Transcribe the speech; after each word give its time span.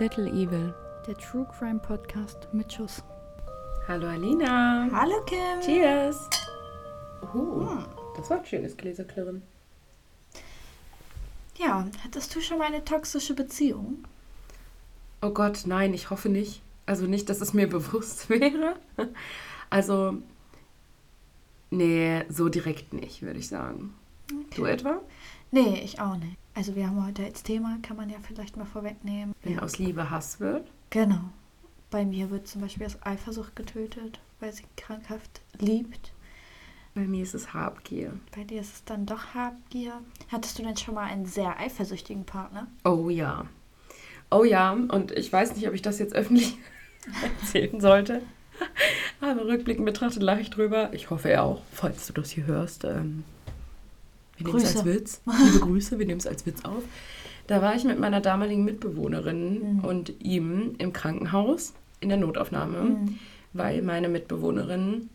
Little 0.00 0.28
Evil. 0.28 0.72
Der 1.06 1.14
True 1.18 1.46
Crime 1.58 1.78
Podcast 1.78 2.48
mit 2.54 2.72
Schuss. 2.72 3.04
Hallo 3.86 4.06
Alina. 4.06 4.88
Hallo 4.90 5.22
Kim. 5.26 5.60
Cheers. 5.60 6.16
Uh, 7.34 7.76
das 8.16 8.30
war 8.30 8.38
ein 8.38 8.46
schönes 8.46 8.74
Gläserklirren. 8.78 9.42
Ja, 11.58 11.86
hattest 12.02 12.34
du 12.34 12.40
schon 12.40 12.56
mal 12.56 12.68
eine 12.68 12.82
toxische 12.82 13.34
Beziehung? 13.34 14.04
Oh 15.20 15.32
Gott, 15.32 15.64
nein, 15.66 15.92
ich 15.92 16.08
hoffe 16.08 16.30
nicht. 16.30 16.62
Also 16.86 17.04
nicht, 17.04 17.28
dass 17.28 17.42
es 17.42 17.52
mir 17.52 17.68
bewusst 17.68 18.30
wäre. 18.30 18.76
Also, 19.68 20.16
nee, 21.68 22.24
so 22.30 22.48
direkt 22.48 22.94
nicht, 22.94 23.20
würde 23.20 23.38
ich 23.38 23.48
sagen. 23.48 23.92
Du 24.56 24.64
etwa? 24.64 25.02
Nee, 25.50 25.80
ich 25.84 26.00
auch 26.00 26.16
nicht. 26.16 26.36
Also 26.54 26.76
wir 26.76 26.86
haben 26.86 27.04
heute 27.04 27.24
als 27.24 27.42
Thema, 27.42 27.78
kann 27.82 27.96
man 27.96 28.10
ja 28.10 28.18
vielleicht 28.22 28.56
mal 28.56 28.64
vorwegnehmen. 28.64 29.34
Wenn 29.42 29.60
aus 29.60 29.78
Liebe 29.78 30.10
Hass 30.10 30.40
wird. 30.40 30.66
Genau. 30.90 31.20
Bei 31.90 32.04
mir 32.04 32.30
wird 32.30 32.46
zum 32.46 32.60
Beispiel 32.60 32.86
aus 32.86 32.98
Eifersucht 33.02 33.56
getötet, 33.56 34.20
weil 34.38 34.52
sie 34.52 34.64
krankhaft 34.76 35.40
liebt. 35.58 36.12
Bei 36.94 37.02
mir 37.02 37.22
ist 37.22 37.34
es 37.34 37.54
Habgier. 37.54 38.12
Bei 38.34 38.44
dir 38.44 38.60
ist 38.60 38.74
es 38.74 38.84
dann 38.84 39.06
doch 39.06 39.34
Habgier. 39.34 40.00
Hattest 40.28 40.58
du 40.58 40.62
denn 40.62 40.76
schon 40.76 40.94
mal 40.94 41.04
einen 41.04 41.26
sehr 41.26 41.58
eifersüchtigen 41.58 42.24
Partner? 42.24 42.66
Oh 42.84 43.08
ja. 43.08 43.46
Oh 44.30 44.44
ja, 44.44 44.72
und 44.72 45.12
ich 45.12 45.32
weiß 45.32 45.56
nicht, 45.56 45.66
ob 45.68 45.74
ich 45.74 45.82
das 45.82 45.98
jetzt 45.98 46.14
öffentlich 46.14 46.56
erzählen 47.40 47.80
sollte. 47.80 48.22
Aber 49.20 49.44
rückblickend 49.46 49.86
betrachtet 49.86 50.22
lache 50.22 50.40
ich 50.40 50.50
drüber. 50.50 50.92
Ich 50.92 51.10
hoffe 51.10 51.30
er 51.30 51.44
auch, 51.44 51.62
falls 51.72 52.06
du 52.06 52.12
das 52.12 52.30
hier 52.30 52.46
hörst. 52.46 52.84
Ähm, 52.84 53.24
wir 54.40 54.46
nehmen 54.52 54.64
es 54.64 54.76
als 54.76 54.84
Witz. 54.84 55.20
Liebe 55.44 55.58
Grüße, 55.66 55.98
wir 55.98 56.06
nehmen 56.06 56.20
es 56.20 56.26
als 56.26 56.46
Witz 56.46 56.64
auf. 56.64 56.82
Da 57.46 57.60
war 57.62 57.74
ich 57.74 57.84
mit 57.84 57.98
meiner 57.98 58.20
damaligen 58.20 58.64
Mitbewohnerin 58.64 59.76
Mhm. 59.76 59.80
und 59.84 60.12
ihm 60.20 60.74
im 60.78 60.92
Krankenhaus 60.92 61.72
in 62.00 62.08
der 62.08 62.18
Notaufnahme, 62.18 62.80
Mhm. 62.82 63.18
weil 63.52 63.82
meine 63.82 64.08
Mitbewohnerin 64.08 65.08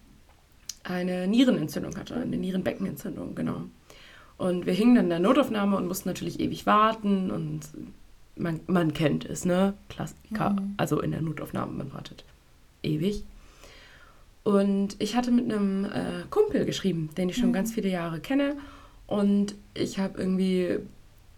eine 0.83 1.27
Nierenentzündung 1.27 1.95
hatte, 1.97 2.15
eine 2.15 2.37
Nierenbeckenentzündung, 2.37 3.35
genau. 3.35 3.61
Und 4.37 4.65
wir 4.65 4.73
hingen 4.73 4.95
dann 4.95 5.05
in 5.05 5.09
der 5.11 5.19
Notaufnahme 5.19 5.77
und 5.77 5.87
mussten 5.87 6.09
natürlich 6.09 6.39
ewig 6.41 6.65
warten 6.65 7.31
und 7.31 7.61
man, 8.35 8.59
man 8.67 8.93
kennt 8.93 9.23
es, 9.25 9.45
ne? 9.45 9.73
Klassiker. 9.87 10.49
Mhm. 10.51 10.73
Also 10.77 10.99
in 11.01 11.11
der 11.11 11.21
Notaufnahme, 11.21 11.71
man 11.71 11.93
wartet 11.93 12.25
ewig. 12.83 13.23
Und 14.43 14.95
ich 14.99 15.15
hatte 15.15 15.31
mit 15.31 15.45
einem 15.51 15.85
äh, 15.85 16.23
Kumpel 16.29 16.65
geschrieben, 16.65 17.09
den 17.17 17.29
ich 17.29 17.37
schon 17.37 17.49
Mhm. 17.49 17.53
ganz 17.53 17.73
viele 17.73 17.89
Jahre 17.89 18.19
kenne. 18.19 18.55
Und 19.07 19.55
ich 19.73 19.99
habe 19.99 20.19
irgendwie, 20.19 20.79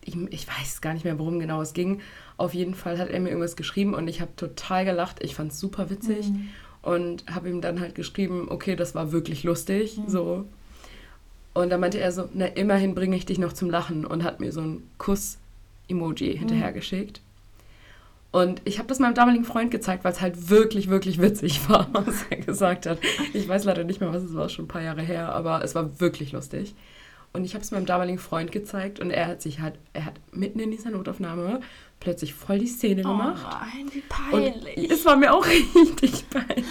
ich, 0.04 0.16
ich 0.30 0.48
weiß 0.48 0.82
gar 0.82 0.94
nicht 0.94 1.04
mehr, 1.06 1.20
worum 1.20 1.40
genau 1.40 1.62
es 1.62 1.74
ging. 1.74 2.02
Auf 2.38 2.54
jeden 2.54 2.74
Fall 2.76 2.98
hat 2.98 3.10
er 3.10 3.20
mir 3.20 3.30
irgendwas 3.30 3.56
geschrieben 3.56 3.94
und 3.94 4.08
ich 4.08 4.22
habe 4.22 4.32
total 4.36 4.86
gelacht. 4.86 5.18
Ich 5.24 5.36
fand 5.36 5.52
es 5.52 5.60
super 5.60 5.90
witzig 5.90 6.30
Mhm. 6.30 6.50
und 6.84 7.26
habe 7.34 7.50
ihm 7.50 7.62
dann 7.62 7.80
halt 7.80 7.96
geschrieben, 7.96 8.48
okay, 8.50 8.76
das 8.76 8.96
war 8.96 9.12
wirklich 9.12 9.44
lustig, 9.44 9.98
Mhm. 9.98 10.04
so. 10.10 10.46
Und 11.54 11.72
dann 11.72 11.80
meinte 11.80 12.00
er 12.00 12.12
so, 12.12 12.30
na, 12.34 12.46
immerhin 12.46 12.94
bringe 12.94 13.16
ich 13.16 13.26
dich 13.26 13.40
noch 13.40 13.52
zum 13.54 13.70
Lachen 13.72 14.06
und 14.06 14.24
hat 14.24 14.40
mir 14.40 14.52
so 14.52 14.62
ein 14.62 14.84
Kuss-Emoji 15.00 16.36
Mhm. 16.36 16.40
hinterhergeschickt. 16.40 17.22
Und 18.32 18.62
ich 18.66 18.78
habe 18.78 18.88
das 18.88 19.00
meinem 19.00 19.16
damaligen 19.16 19.46
Freund 19.46 19.72
gezeigt, 19.72 20.04
weil 20.04 20.12
es 20.12 20.22
halt 20.22 20.50
wirklich, 20.50 20.90
wirklich 20.90 21.20
witzig 21.22 21.60
war, 21.70 21.88
was 21.94 22.24
er 22.30 22.38
gesagt 22.38 22.86
hat. 22.86 23.00
Ich 23.34 23.48
weiß 23.48 23.64
leider 23.64 23.84
nicht 23.84 24.00
mehr, 24.00 24.14
was 24.14 24.24
es 24.24 24.36
war, 24.36 24.48
schon 24.50 24.66
ein 24.66 24.68
paar 24.68 24.82
Jahre 24.84 25.02
her, 25.02 25.34
aber 25.34 25.64
es 25.64 25.74
war 25.76 26.00
wirklich 26.00 26.32
lustig. 26.34 26.76
Und 27.38 27.46
ich 27.46 27.54
habe 27.54 27.64
es 27.64 27.72
meinem 27.72 27.86
damaligen 27.86 28.18
Freund 28.18 28.52
gezeigt 28.52 29.00
und 29.00 29.12
er 29.12 29.28
hat 29.28 29.42
sich 29.44 29.60
halt, 29.60 29.76
er 29.94 30.06
hat 30.06 30.16
mitten 30.32 30.60
in 30.60 30.72
dieser 30.72 30.90
Notaufnahme 30.90 31.62
plötzlich 32.00 32.34
voll 32.34 32.60
die 32.60 32.68
Szene 32.68 33.02
gemacht. 33.02 33.44
Oh 33.46 33.56
nein, 33.76 33.88
wie 33.92 34.04
Und 34.36 34.54
peinlich. 34.64 34.92
es 34.92 35.04
war 35.06 35.16
mir 35.18 35.34
auch 35.34 35.46
richtig 35.76 36.30
peinlich. 36.30 36.66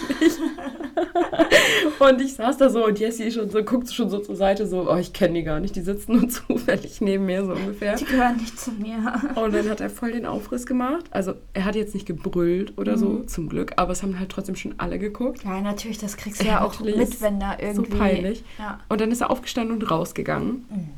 und 1.99 2.21
ich 2.21 2.33
saß 2.35 2.57
da 2.57 2.69
so 2.69 2.85
und 2.85 2.97
Jessie 2.99 3.31
schon 3.31 3.49
so, 3.49 3.63
guckt 3.63 3.91
schon 3.91 4.09
so 4.09 4.19
zur 4.19 4.35
Seite, 4.35 4.65
so, 4.67 4.89
oh, 4.89 4.95
ich 4.95 5.13
kenne 5.13 5.35
die 5.35 5.43
gar 5.43 5.59
nicht, 5.59 5.75
die 5.75 5.81
sitzen 5.81 6.13
nur 6.17 6.29
zufällig 6.47 7.01
neben 7.01 7.25
mir, 7.25 7.45
so 7.45 7.51
ungefähr. 7.53 7.95
Die 7.95 8.05
gehören 8.05 8.37
nicht 8.37 8.59
zu 8.59 8.71
mir. 8.71 8.97
Und 9.35 9.53
dann 9.53 9.69
hat 9.69 9.81
er 9.81 9.89
voll 9.89 10.11
den 10.11 10.25
Aufriss 10.25 10.65
gemacht. 10.65 11.05
Also 11.11 11.33
er 11.53 11.65
hat 11.65 11.75
jetzt 11.75 11.93
nicht 11.93 12.05
gebrüllt 12.05 12.77
oder 12.77 12.97
so, 12.97 13.07
Mhm. 13.07 13.27
zum 13.27 13.49
Glück, 13.49 13.73
aber 13.77 13.91
es 13.91 14.03
haben 14.03 14.19
halt 14.19 14.29
trotzdem 14.29 14.55
schon 14.55 14.75
alle 14.77 14.99
geguckt. 14.99 15.43
Ja, 15.43 15.61
natürlich, 15.61 15.97
das 15.97 16.17
kriegst 16.17 16.41
du 16.41 16.45
Ja, 16.45 16.53
ja 16.53 16.61
auch 16.61 16.79
mit, 16.79 17.21
wenn 17.21 17.39
da 17.39 17.57
So 17.59 17.81
irgendwie... 17.83 17.97
peinlich. 17.97 18.43
Ja. 18.59 18.79
Und 18.89 19.01
dann 19.01 19.11
ist 19.11 19.21
er 19.21 19.29
aufgestanden 19.31 19.75
und 19.75 19.89
rausgegangen 19.91 20.65
Mhm. 20.69 20.89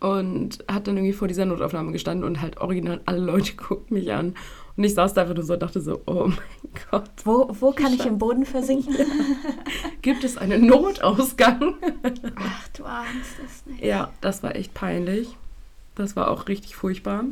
Und 0.00 0.64
hat 0.66 0.86
dann 0.86 0.96
irgendwie 0.96 1.12
vor 1.12 1.28
dieser 1.28 1.44
Notaufnahme 1.44 1.92
gestanden 1.92 2.24
und 2.24 2.40
halt 2.40 2.58
original 2.58 3.00
alle 3.04 3.20
Leute 3.20 3.54
guckten 3.56 3.96
mich 3.96 4.12
an. 4.12 4.34
Und 4.76 4.84
ich 4.84 4.94
saß 4.94 5.12
da 5.14 5.22
einfach 5.22 5.34
nur 5.34 5.44
so 5.44 5.52
und 5.54 5.60
dachte 5.62 5.80
so, 5.80 6.00
oh 6.06 6.28
mein 6.28 6.72
Gott, 6.90 7.10
Wo, 7.24 7.48
wo 7.60 7.72
kann 7.72 7.92
ich 7.92 8.06
im 8.06 8.16
Boden 8.18 8.46
versinken? 8.46 8.94
gibt 10.02 10.24
es 10.24 10.38
einen 10.38 10.66
Notausgang? 10.66 11.74
Ach, 12.36 12.68
du 12.68 12.84
ahnst 12.84 13.36
es 13.44 13.66
nicht. 13.66 13.84
Ja, 13.84 14.10
das 14.22 14.42
war 14.42 14.56
echt 14.56 14.72
peinlich. 14.72 15.36
Das 15.96 16.16
war 16.16 16.30
auch 16.30 16.48
richtig 16.48 16.76
furchtbar. 16.76 17.24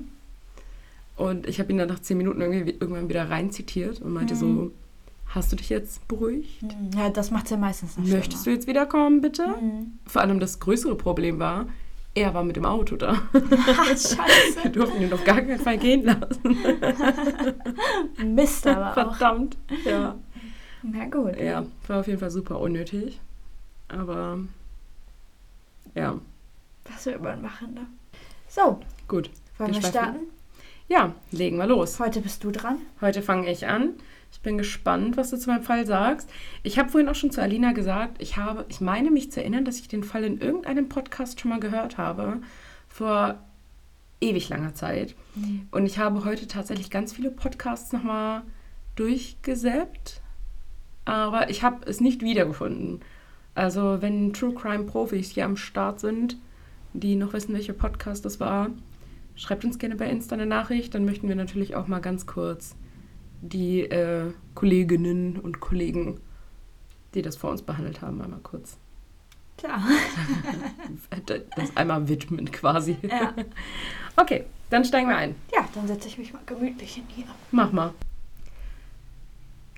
Und 1.17 1.49
ich 1.49 1.59
habe 1.59 1.73
ihn 1.73 1.79
dann 1.79 1.89
nach 1.89 2.01
zehn 2.01 2.19
Minuten 2.19 2.41
irgendwie 2.41 2.77
irgendwann 2.79 3.09
wieder 3.09 3.31
rein 3.31 3.51
zitiert 3.51 4.01
und 4.03 4.13
meinte 4.13 4.37
so, 4.37 4.47
Mhm. 4.47 4.71
hast 5.29 5.51
du 5.51 5.57
dich 5.57 5.69
jetzt 5.71 6.07
beruhigt? 6.07 6.61
Hm, 6.61 6.91
Ja, 6.97 7.09
das 7.09 7.31
macht 7.31 7.51
ja 7.51 7.57
meistens 7.57 7.97
noch 7.97 8.05
Möchtest 8.05 8.45
du 8.47 8.51
jetzt 8.51 8.67
wiederkommen, 8.67 9.21
bitte? 9.21 9.47
Mhm. 9.47 9.99
Vor 10.07 10.21
allem 10.23 10.39
das 10.39 10.61
größere 10.61 10.97
Problem 10.97 11.39
war, 11.39 11.67
er 12.19 12.35
war 12.35 12.45
mit 12.45 12.57
dem 12.57 12.65
Auto 12.67 12.97
da. 12.97 13.13
Ah, 13.33 13.87
Wir 13.87 13.97
scheiße. 13.97 14.71
durften 14.73 15.03
ihn 15.03 15.13
auf 15.13 15.25
gar 15.25 15.41
keinen 15.41 15.59
Fall 15.61 15.79
gehen 15.79 16.05
lassen. 16.05 16.57
Mist 18.35 18.67
aber 18.67 18.91
auch. 18.91 18.95
Verdammt. 19.17 19.57
Ja. 19.85 20.17
Na 20.83 21.05
gut. 21.07 21.37
ja, 21.39 21.65
war 21.87 22.01
auf 22.01 22.07
jeden 22.07 22.19
Fall 22.21 22.31
super 22.31 22.61
unnötig. 22.61 23.21
Aber 23.89 24.39
ja, 25.95 26.19
Was 26.93 27.07
will 27.07 27.19
man 27.19 27.43
machen, 27.43 27.75
ne? 27.75 27.87
So, 28.49 28.81
gut. 29.09 29.31
wollen 29.59 29.75
wir 29.75 29.83
starten? 29.83 30.21
Ja, 30.89 31.15
legen 31.33 31.59
wir 31.59 31.67
los. 31.67 31.99
Heute 32.01 32.21
bist 32.21 32.45
du 32.45 32.51
dran. 32.51 32.79
Heute 33.01 33.23
fange 33.23 33.51
ich 33.51 33.67
an. 33.67 33.95
Ich 34.31 34.41
bin 34.41 34.59
gespannt, 34.59 35.17
was 35.17 35.31
du 35.31 35.39
zu 35.39 35.51
meinem 35.51 35.63
Fall 35.63 35.87
sagst. 35.87 36.31
Ich 36.63 36.79
habe 36.79 36.91
vorhin 36.91 37.09
auch 37.09 37.15
schon 37.15 37.31
zu 37.31 37.43
Alina 37.43 37.73
gesagt, 37.73 38.21
ich 38.23 38.37
habe, 38.37 38.65
ich 38.69 38.81
meine 38.81 39.11
mich 39.11 39.33
zu 39.33 39.41
erinnern, 39.41 39.65
dass 39.65 39.81
ich 39.81 39.89
den 39.89 40.05
Fall 40.05 40.25
in 40.25 40.41
irgendeinem 40.41 40.89
Podcast 40.89 41.41
schon 41.41 41.51
mal 41.51 41.61
gehört 41.61 41.99
habe. 41.99 42.41
Vor 42.89 43.39
ewig 44.21 44.49
langer 44.49 44.75
Zeit. 44.75 45.15
Und 45.71 45.87
ich 45.87 45.99
habe 45.99 46.25
heute 46.25 46.47
tatsächlich 46.47 46.91
ganz 46.91 47.13
viele 47.13 47.31
Podcasts 47.31 47.93
nochmal 47.93 48.43
durchgesäppt. 48.97 50.21
Aber 51.05 51.51
ich 51.51 51.63
habe 51.63 51.87
es 51.87 52.01
nicht 52.01 52.23
wiedergefunden. 52.23 53.01
Also, 53.55 54.03
wenn 54.03 54.33
True 54.33 54.55
Crime 54.55 54.85
Profis 54.85 55.31
hier 55.31 55.45
am 55.45 55.57
Start 55.57 56.01
sind, 56.01 56.37
die 56.93 57.17
noch 57.17 57.33
wissen, 57.33 57.55
welcher 57.55 57.73
Podcast 57.73 58.25
das 58.25 58.41
war, 58.41 58.71
schreibt 59.35 59.65
uns 59.65 59.79
gerne 59.79 59.97
bei 59.97 60.09
Insta 60.09 60.35
eine 60.35 60.47
Nachricht. 60.47 60.95
Dann 60.95 61.05
möchten 61.05 61.29
wir 61.29 61.37
natürlich 61.37 61.75
auch 61.75 61.89
mal 61.89 62.01
ganz 62.01 62.27
kurz 62.27 62.77
die 63.41 63.83
äh, 63.83 64.33
Kolleginnen 64.55 65.39
und 65.39 65.61
Kollegen, 65.61 66.21
die 67.15 67.23
das 67.23 67.37
vor 67.37 67.51
uns 67.51 67.63
behandelt 67.63 68.03
haben, 68.03 68.21
einmal 68.21 68.41
kurz 68.41 68.79
Klar. 69.59 69.83
das 71.27 71.77
einmal 71.77 72.09
widmen 72.09 72.51
quasi. 72.51 72.97
Ja. 73.03 73.35
Okay, 74.17 74.45
dann 74.71 74.85
steigen 74.85 75.09
wir 75.09 75.17
ein. 75.17 75.35
ja, 75.53 75.69
dann 75.75 75.89
setze 75.89 76.09
ich 76.09 76.17
mich 76.17 76.33
mal 76.33 76.43
gemütlich 76.47 76.97
in 76.99 77.05
hier. 77.09 77.27
Mach 77.51 77.73
mal. 77.73 77.93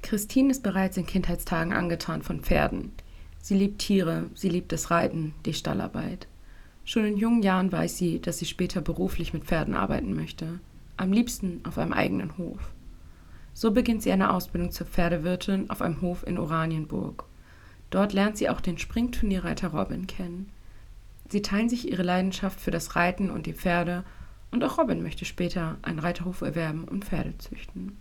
Christine 0.02 0.50
ist 0.50 0.62
bereits 0.62 0.96
in 0.96 1.06
Kindheitstagen 1.06 1.72
angetan 1.72 2.22
von 2.22 2.40
Pferden. 2.40 2.92
Sie 3.40 3.54
liebt 3.54 3.78
Tiere, 3.80 4.26
sie 4.34 4.50
liebt 4.50 4.70
das 4.72 4.90
Reiten, 4.90 5.34
die 5.46 5.54
Stallarbeit. 5.54 6.26
Schon 6.84 7.04
in 7.04 7.16
jungen 7.16 7.42
Jahren 7.42 7.72
weiß 7.72 7.96
sie, 7.96 8.20
dass 8.20 8.38
sie 8.38 8.46
später 8.46 8.82
beruflich 8.82 9.32
mit 9.32 9.44
Pferden 9.44 9.74
arbeiten 9.74 10.14
möchte. 10.14 10.60
Am 10.96 11.12
liebsten 11.12 11.60
auf 11.64 11.78
einem 11.78 11.92
eigenen 11.94 12.36
Hof. 12.36 12.58
So 13.54 13.70
beginnt 13.72 14.02
sie 14.02 14.12
eine 14.12 14.32
Ausbildung 14.32 14.70
zur 14.70 14.86
Pferdewirtin 14.86 15.70
auf 15.70 15.82
einem 15.82 16.00
Hof 16.00 16.26
in 16.26 16.38
Oranienburg. 16.38 17.24
Dort 17.90 18.12
lernt 18.12 18.36
sie 18.36 18.48
auch 18.48 18.60
den 18.60 18.78
Springturnierreiter 18.78 19.68
Robin 19.68 20.06
kennen. 20.06 20.50
Sie 21.28 21.42
teilen 21.42 21.68
sich 21.68 21.90
ihre 21.90 22.02
Leidenschaft 22.02 22.60
für 22.60 22.70
das 22.70 22.96
Reiten 22.96 23.30
und 23.30 23.46
die 23.46 23.54
Pferde 23.54 24.04
und 24.50 24.64
auch 24.64 24.78
Robin 24.78 25.02
möchte 25.02 25.24
später 25.24 25.76
einen 25.82 25.98
Reiterhof 25.98 26.40
erwerben 26.40 26.84
und 26.84 27.04
Pferde 27.04 27.36
züchten. 27.38 27.96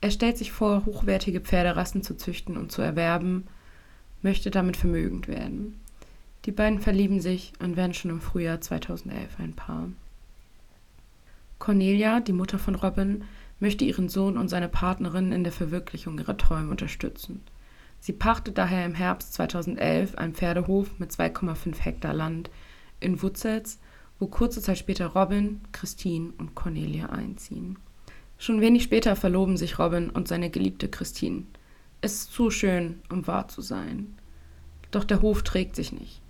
Er 0.00 0.10
stellt 0.10 0.36
sich 0.36 0.52
vor, 0.52 0.84
hochwertige 0.84 1.40
Pferderassen 1.40 2.02
zu 2.02 2.16
züchten 2.16 2.56
und 2.56 2.72
zu 2.72 2.82
erwerben, 2.82 3.46
möchte 4.22 4.50
damit 4.50 4.76
vermögend 4.76 5.28
werden. 5.28 5.80
Die 6.44 6.52
beiden 6.52 6.80
verlieben 6.80 7.20
sich 7.20 7.52
und 7.58 7.76
werden 7.76 7.94
schon 7.94 8.10
im 8.10 8.20
Frühjahr 8.20 8.60
2011 8.60 9.38
ein 9.38 9.54
Paar. 9.54 9.88
Cornelia, 11.58 12.20
die 12.20 12.32
Mutter 12.32 12.58
von 12.58 12.74
Robin, 12.74 13.24
möchte 13.60 13.84
ihren 13.84 14.08
Sohn 14.08 14.36
und 14.36 14.48
seine 14.48 14.68
Partnerin 14.68 15.32
in 15.32 15.44
der 15.44 15.52
Verwirklichung 15.52 16.18
ihrer 16.18 16.36
Träume 16.36 16.70
unterstützen. 16.70 17.42
Sie 18.00 18.12
pachtet 18.12 18.58
daher 18.58 18.84
im 18.84 18.94
Herbst 18.94 19.32
2011 19.34 20.16
einen 20.16 20.34
Pferdehof 20.34 20.98
mit 20.98 21.10
2,5 21.10 21.80
Hektar 21.80 22.12
Land 22.12 22.50
in 23.00 23.22
Wutzetz, 23.22 23.78
wo 24.18 24.26
kurze 24.26 24.60
Zeit 24.60 24.78
später 24.78 25.06
Robin, 25.06 25.60
Christine 25.72 26.32
und 26.38 26.54
Cornelia 26.54 27.06
einziehen. 27.06 27.78
Schon 28.38 28.60
wenig 28.60 28.82
später 28.82 29.16
verloben 29.16 29.56
sich 29.56 29.78
Robin 29.78 30.10
und 30.10 30.28
seine 30.28 30.50
geliebte 30.50 30.88
Christine. 30.88 31.44
Es 32.00 32.14
ist 32.14 32.32
zu 32.32 32.50
schön, 32.50 33.00
um 33.08 33.26
wahr 33.26 33.48
zu 33.48 33.62
sein. 33.62 34.18
Doch 34.90 35.04
der 35.04 35.22
Hof 35.22 35.42
trägt 35.42 35.74
sich 35.74 35.92
nicht. 35.92 36.20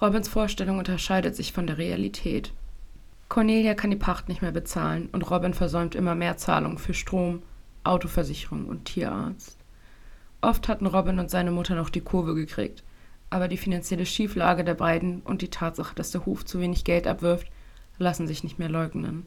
Robins 0.00 0.28
Vorstellung 0.28 0.78
unterscheidet 0.78 1.34
sich 1.34 1.52
von 1.52 1.66
der 1.66 1.78
Realität. 1.78 2.52
Cornelia 3.28 3.74
kann 3.74 3.90
die 3.90 3.96
Pacht 3.96 4.28
nicht 4.28 4.42
mehr 4.42 4.52
bezahlen 4.52 5.08
und 5.12 5.30
Robin 5.30 5.54
versäumt 5.54 5.94
immer 5.94 6.14
mehr 6.14 6.36
Zahlungen 6.36 6.78
für 6.78 6.94
Strom, 6.94 7.42
Autoversicherung 7.82 8.66
und 8.66 8.84
Tierarzt. 8.84 9.58
Oft 10.40 10.68
hatten 10.68 10.86
Robin 10.86 11.18
und 11.18 11.30
seine 11.30 11.50
Mutter 11.50 11.74
noch 11.74 11.90
die 11.90 12.02
Kurve 12.02 12.34
gekriegt, 12.34 12.84
aber 13.30 13.48
die 13.48 13.56
finanzielle 13.56 14.06
Schieflage 14.06 14.62
der 14.62 14.74
beiden 14.74 15.20
und 15.22 15.42
die 15.42 15.50
Tatsache, 15.50 15.94
dass 15.94 16.10
der 16.10 16.26
Hof 16.26 16.44
zu 16.44 16.60
wenig 16.60 16.84
Geld 16.84 17.06
abwirft, 17.06 17.50
lassen 17.98 18.26
sich 18.26 18.44
nicht 18.44 18.58
mehr 18.58 18.68
leugnen. 18.68 19.26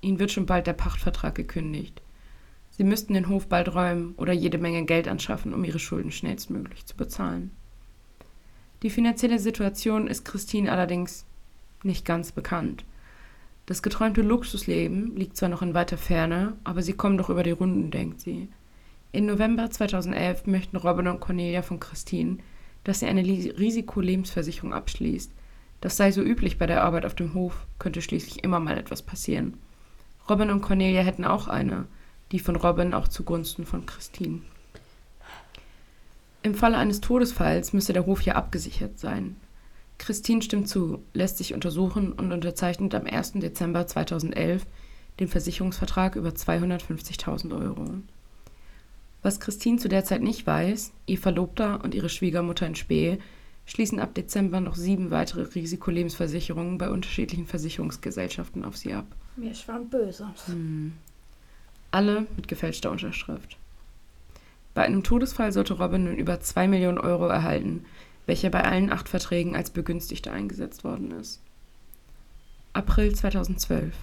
Ihnen 0.00 0.18
wird 0.18 0.32
schon 0.32 0.46
bald 0.46 0.66
der 0.66 0.72
Pachtvertrag 0.72 1.34
gekündigt. 1.34 2.02
Sie 2.70 2.84
müssten 2.84 3.14
den 3.14 3.28
Hof 3.28 3.48
bald 3.48 3.74
räumen 3.74 4.14
oder 4.16 4.32
jede 4.32 4.58
Menge 4.58 4.84
Geld 4.84 5.08
anschaffen, 5.08 5.52
um 5.52 5.64
ihre 5.64 5.78
Schulden 5.78 6.12
schnellstmöglich 6.12 6.86
zu 6.86 6.96
bezahlen. 6.96 7.50
Die 8.82 8.90
finanzielle 8.90 9.40
Situation 9.40 10.06
ist 10.06 10.24
Christine 10.24 10.70
allerdings 10.70 11.26
nicht 11.82 12.04
ganz 12.04 12.32
bekannt. 12.32 12.84
Das 13.68 13.82
geträumte 13.82 14.22
Luxusleben 14.22 15.14
liegt 15.14 15.36
zwar 15.36 15.50
noch 15.50 15.60
in 15.60 15.74
weiter 15.74 15.98
Ferne, 15.98 16.54
aber 16.64 16.80
sie 16.80 16.94
kommen 16.94 17.18
doch 17.18 17.28
über 17.28 17.42
die 17.42 17.50
Runden, 17.50 17.90
denkt 17.90 18.18
sie. 18.18 18.48
Im 19.12 19.26
November 19.26 19.70
2011 19.70 20.46
möchten 20.46 20.78
Robin 20.78 21.06
und 21.06 21.20
Cornelia 21.20 21.60
von 21.60 21.78
Christine, 21.78 22.38
dass 22.84 23.00
sie 23.00 23.06
eine 23.06 23.22
Risikolebensversicherung 23.22 24.72
abschließt. 24.72 25.30
Das 25.82 25.98
sei 25.98 26.12
so 26.12 26.22
üblich 26.22 26.56
bei 26.56 26.64
der 26.64 26.82
Arbeit 26.82 27.04
auf 27.04 27.14
dem 27.14 27.34
Hof, 27.34 27.66
könnte 27.78 28.00
schließlich 28.00 28.42
immer 28.42 28.58
mal 28.58 28.78
etwas 28.78 29.02
passieren. 29.02 29.58
Robin 30.30 30.48
und 30.48 30.62
Cornelia 30.62 31.02
hätten 31.02 31.26
auch 31.26 31.46
eine, 31.46 31.84
die 32.32 32.38
von 32.38 32.56
Robin 32.56 32.94
auch 32.94 33.08
zugunsten 33.08 33.66
von 33.66 33.84
Christine. 33.84 34.40
Im 36.42 36.54
Falle 36.54 36.78
eines 36.78 37.02
Todesfalls 37.02 37.74
müsse 37.74 37.92
der 37.92 38.06
Hof 38.06 38.22
ja 38.22 38.34
abgesichert 38.34 38.98
sein. 38.98 39.36
Christine 39.98 40.42
stimmt 40.42 40.68
zu, 40.68 41.02
lässt 41.12 41.38
sich 41.38 41.54
untersuchen 41.54 42.12
und 42.12 42.32
unterzeichnet 42.32 42.94
am 42.94 43.06
1. 43.06 43.32
Dezember 43.34 43.86
2011 43.86 44.64
den 45.20 45.28
Versicherungsvertrag 45.28 46.16
über 46.16 46.30
250.000 46.30 47.58
Euro. 47.60 47.86
Was 49.22 49.40
Christine 49.40 49.78
zu 49.78 49.88
der 49.88 50.04
Zeit 50.04 50.22
nicht 50.22 50.46
weiß, 50.46 50.92
ihr 51.06 51.18
Verlobter 51.18 51.82
und 51.82 51.94
ihre 51.94 52.08
Schwiegermutter 52.08 52.66
in 52.66 52.76
Spee 52.76 53.18
schließen 53.66 54.00
ab 54.00 54.14
Dezember 54.14 54.60
noch 54.60 54.76
sieben 54.76 55.10
weitere 55.10 55.42
Risikolebensversicherungen 55.42 56.78
bei 56.78 56.88
unterschiedlichen 56.88 57.46
Versicherungsgesellschaften 57.46 58.64
auf 58.64 58.76
sie 58.76 58.94
ab. 58.94 59.06
Mir 59.36 59.54
schwamm 59.54 59.88
böse. 59.88 60.28
Hm. 60.46 60.92
Alle 61.90 62.26
mit 62.36 62.48
gefälschter 62.48 62.90
Unterschrift. 62.90 63.56
Bei 64.74 64.84
einem 64.84 65.02
Todesfall 65.02 65.52
sollte 65.52 65.74
Robin 65.74 66.04
nun 66.04 66.16
über 66.16 66.40
2 66.40 66.68
Millionen 66.68 66.98
Euro 66.98 67.26
erhalten, 67.26 67.84
welcher 68.28 68.50
bei 68.50 68.62
allen 68.62 68.92
acht 68.92 69.08
Verträgen 69.08 69.56
als 69.56 69.70
Begünstigter 69.70 70.32
eingesetzt 70.32 70.84
worden 70.84 71.10
ist. 71.12 71.40
April 72.74 73.14
2012. 73.14 73.94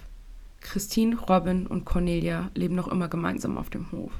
Christine, 0.60 1.16
Robin 1.16 1.66
und 1.68 1.84
Cornelia 1.84 2.50
leben 2.54 2.74
noch 2.74 2.88
immer 2.88 3.06
gemeinsam 3.06 3.56
auf 3.56 3.70
dem 3.70 3.92
Hof. 3.92 4.10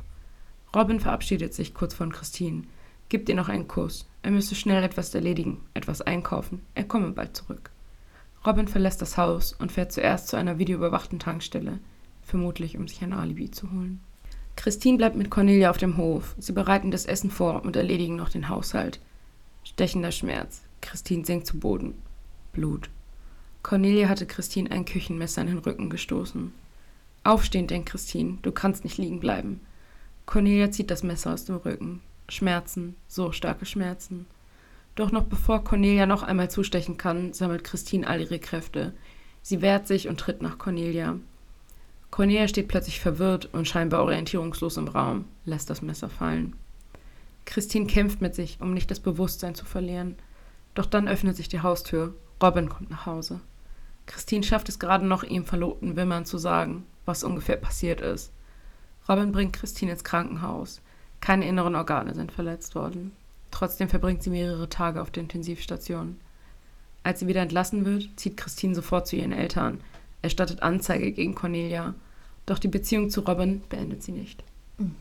Robin 0.75 1.01
verabschiedet 1.01 1.55
sich 1.55 1.75
kurz 1.75 1.93
von 1.93 2.13
Christine, 2.13 2.63
gibt 3.09 3.29
ihr 3.29 3.35
noch 3.35 3.49
einen 3.49 3.67
Kuss. 3.67 4.07
Er 4.23 4.31
müsse 4.31 4.55
schnell 4.55 4.85
etwas 4.85 5.13
erledigen, 5.13 5.61
etwas 5.75 6.03
einkaufen. 6.03 6.63
Er 6.77 6.85
komme 6.85 7.11
bald 7.11 7.37
zurück. 7.37 7.71
Robin 8.47 8.69
verlässt 8.69 9.03
das 9.03 9.17
Haus 9.17 9.55
und 9.55 9.73
fährt 9.73 9.91
zuerst 9.91 10.29
zu 10.29 10.37
einer 10.37 10.59
videoüberwachten 10.59 11.19
Tankstelle, 11.19 11.81
vermutlich 12.23 12.79
um 12.79 12.87
sich 12.87 13.03
ein 13.03 13.13
Alibi 13.13 13.51
zu 13.51 13.73
holen. 13.73 14.01
Christine 14.55 14.99
bleibt 14.99 15.17
mit 15.17 15.31
Cornelia 15.31 15.69
auf 15.69 15.79
dem 15.79 15.97
Hof. 15.97 16.37
Sie 16.39 16.53
bereiten 16.53 16.93
das 16.93 17.07
Essen 17.07 17.33
vor 17.33 17.65
und 17.65 17.75
erledigen 17.75 18.15
noch 18.15 18.29
den 18.29 18.49
Haushalt. 18.49 19.01
Stechender 19.77 20.11
Schmerz. 20.11 20.63
Christine 20.81 21.27
sinkt 21.27 21.47
zu 21.47 21.59
Boden. 21.59 22.01
Blut. 22.55 22.89
Cornelia 23.63 24.09
hatte 24.09 24.25
Christine 24.25 24.71
ein 24.71 24.87
Küchenmesser 24.87 25.43
in 25.43 25.49
den 25.49 25.59
Rücken 25.59 25.91
gestoßen. 25.91 26.51
Aufstehend 27.25 27.71
denkt 27.71 27.91
Christine, 27.91 28.39
du 28.41 28.53
kannst 28.53 28.85
nicht 28.85 28.97
liegen 28.97 29.21
bleiben. 29.21 29.61
Cornelia 30.25 30.71
zieht 30.71 30.91
das 30.91 31.03
Messer 31.03 31.35
aus 31.35 31.45
dem 31.45 31.57
Rücken. 31.57 32.01
Schmerzen, 32.31 32.97
so 33.07 33.33
starke 33.33 33.67
Schmerzen. 33.67 34.25
Doch 34.95 35.13
noch 35.13 35.25
bevor 35.25 35.63
Cornelia 35.63 36.07
noch 36.07 36.23
einmal 36.23 36.51
zustechen 36.51 36.97
kann, 36.97 37.35
sammelt 37.35 37.63
Christine 37.63 38.07
all 38.07 38.23
ihre 38.23 38.39
Kräfte. 38.39 38.95
Sie 39.43 39.61
wehrt 39.61 39.87
sich 39.87 40.09
und 40.09 40.19
tritt 40.19 40.41
nach 40.41 40.57
Cornelia. 40.57 41.19
Cornelia 42.11 42.49
steht 42.49 42.69
plötzlich 42.69 42.99
verwirrt 42.99 43.51
und 43.53 43.69
scheinbar 43.69 44.05
orientierungslos 44.05 44.79
im 44.79 44.89
Raum, 44.89 45.27
lässt 45.45 45.69
das 45.69 45.83
Messer 45.83 46.09
fallen. 46.09 46.57
Christine 47.47 47.87
kämpft 47.87 48.21
mit 48.21 48.35
sich, 48.35 48.61
um 48.61 48.75
nicht 48.75 48.91
das 48.91 49.01
Bewusstsein 49.01 49.55
zu 49.55 49.65
verlieren. 49.65 50.17
Doch 50.75 50.87
dann 50.87 51.09
öffnet 51.09 51.37
sich 51.37 51.49
die 51.49 51.63
Haustür. 51.63 52.15
Robin 52.43 52.69
kommt 52.69 52.91
nach 52.91 53.07
Hause. 53.07 53.41
Christine 54.05 54.45
schafft 54.45 54.69
es 54.69 54.79
gerade 54.79 55.07
noch, 55.07 55.23
ihm 55.23 55.45
Verlobten 55.45 55.97
Wimmern 55.97 56.27
zu 56.27 56.37
sagen, 56.37 56.85
was 57.07 57.25
ungefähr 57.25 57.57
passiert 57.57 58.01
ist. 58.01 58.31
Robin 59.09 59.33
bringt 59.33 59.55
Christine 59.55 59.93
ins 59.93 60.05
Krankenhaus. 60.05 60.83
Keine 61.21 61.49
inneren 61.49 61.77
Organe 61.77 62.15
sind 62.15 62.31
verletzt 62.31 62.75
worden. 62.75 63.13
Trotzdem 63.51 63.89
verbringt 63.89 64.23
sie 64.23 64.31
mehrere 64.31 64.69
Tage 64.69 65.01
auf 65.01 65.11
der 65.11 65.23
Intensivstation. 65.23 66.21
Als 67.03 67.21
sie 67.21 67.27
wieder 67.27 67.41
entlassen 67.41 67.85
wird, 67.85 68.11
zieht 68.17 68.37
Christine 68.37 68.75
sofort 68.75 69.07
zu 69.07 69.17
ihren 69.17 69.33
Eltern, 69.33 69.81
erstattet 70.23 70.63
Anzeige 70.63 71.13
gegen 71.13 71.35
Cornelia. 71.35 71.95
Doch 72.45 72.59
die 72.59 72.69
Beziehung 72.69 73.11
zu 73.11 73.21
Robin 73.23 73.63
beendet 73.69 74.03
sie 74.03 74.13
nicht. 74.13 74.43
Mhm. 74.79 74.97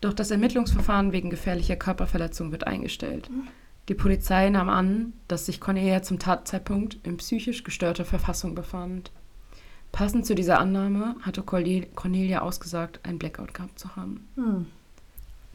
Doch 0.00 0.14
das 0.14 0.30
Ermittlungsverfahren 0.30 1.12
wegen 1.12 1.30
gefährlicher 1.30 1.76
Körperverletzung 1.76 2.52
wird 2.52 2.66
eingestellt. 2.66 3.30
Die 3.88 3.94
Polizei 3.94 4.48
nahm 4.48 4.68
an, 4.68 5.12
dass 5.28 5.46
sich 5.46 5.60
Cornelia 5.60 6.02
zum 6.02 6.18
Tatzeitpunkt 6.18 6.98
in 7.02 7.16
psychisch 7.18 7.64
gestörter 7.64 8.04
Verfassung 8.04 8.54
befand. 8.54 9.10
Passend 9.92 10.24
zu 10.24 10.34
dieser 10.34 10.60
Annahme 10.60 11.16
hatte 11.22 11.42
Cornelia 11.42 12.40
ausgesagt, 12.40 13.00
einen 13.02 13.18
Blackout 13.18 13.52
gehabt 13.52 13.78
zu 13.78 13.96
haben. 13.96 14.28
Hm. 14.36 14.66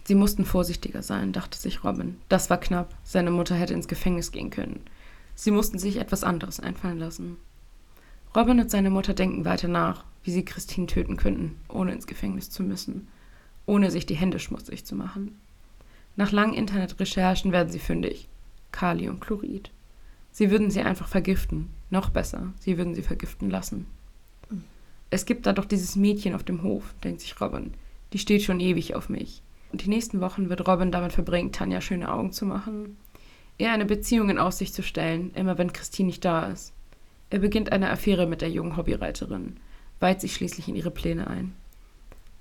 Sie 0.04 0.16
mussten 0.16 0.46
vorsichtiger 0.46 1.02
sein, 1.02 1.32
dachte 1.32 1.58
sich 1.58 1.84
Robin. 1.84 2.18
Das 2.30 2.50
war 2.50 2.60
knapp. 2.60 2.94
Seine 3.04 3.32
Mutter 3.32 3.56
hätte 3.56 3.74
ins 3.74 3.88
Gefängnis 3.88 4.32
gehen 4.32 4.52
können. 4.52 4.82
Sie 5.34 5.52
mussten 5.52 5.80
sich 5.80 5.98
etwas 5.98 6.24
anderes 6.24 6.60
einfallen 6.60 7.00
lassen. 7.00 7.38
Robin 8.36 8.60
und 8.60 8.70
seine 8.70 8.90
Mutter 8.90 9.14
denken 9.14 9.46
weiter 9.46 9.70
nach, 9.70 10.04
wie 10.24 10.32
sie 10.32 10.46
Christine 10.46 10.88
töten 10.88 11.18
könnten, 11.18 11.58
ohne 11.70 11.94
ins 11.94 12.06
Gefängnis 12.06 12.52
zu 12.52 12.62
müssen 12.62 13.08
ohne 13.66 13.92
sich 13.92 14.06
die 14.06 14.16
Hände 14.16 14.40
schmutzig 14.40 14.86
zu 14.86 14.96
machen. 14.96 15.40
Nach 16.16 16.32
langen 16.32 16.54
Internetrecherchen 16.54 17.52
werden 17.52 17.70
sie 17.70 17.80
fündig. 17.80 18.28
Kaliumchlorid. 18.72 19.72
Sie 20.32 20.52
würden 20.52 20.70
sie 20.70 20.82
einfach 20.82 21.08
vergiften. 21.08 21.70
Noch 21.90 22.10
besser, 22.10 22.54
sie 22.60 22.78
würden 22.78 22.96
sie 22.96 23.02
vergiften 23.02 23.50
lassen. 23.50 23.86
Es 25.10 25.26
gibt 25.26 25.46
da 25.46 25.54
doch 25.54 25.66
dieses 25.66 25.96
Mädchen 25.96 26.34
auf 26.34 26.44
dem 26.44 26.64
Hof, 26.64 26.94
denkt 27.04 27.22
sich 27.22 27.40
Robin. 27.40 27.74
Die 28.14 28.20
steht 28.20 28.44
schon 28.44 28.60
ewig 28.60 28.96
auf 28.96 29.08
mich. 29.08 29.42
Und 29.72 29.84
die 29.84 29.90
nächsten 29.90 30.22
Wochen 30.22 30.50
wird 30.50 30.68
Robin 30.68 30.92
damit 30.92 31.14
verbringen, 31.14 31.52
Tanja 31.52 31.82
schöne 31.82 32.12
Augen 32.12 32.32
zu 32.32 32.46
machen. 32.46 32.98
Ihr 33.58 33.72
eine 33.72 33.86
Beziehung 33.86 34.30
in 34.30 34.40
Aussicht 34.40 34.74
zu 34.74 34.84
stellen, 34.84 35.32
immer 35.34 35.58
wenn 35.58 35.74
Christine 35.74 36.08
nicht 36.08 36.26
da 36.26 36.48
ist. 36.48 36.74
Er 37.30 37.40
beginnt 37.40 37.72
eine 37.72 37.90
Affäre 37.90 38.28
mit 38.28 38.42
der 38.42 38.50
jungen 38.50 38.78
Hobbyreiterin, 38.78 39.58
weiht 40.00 40.22
sich 40.22 40.34
schließlich 40.34 40.68
in 40.68 40.76
ihre 40.76 40.92
Pläne 40.92 41.28
ein. 41.28 41.54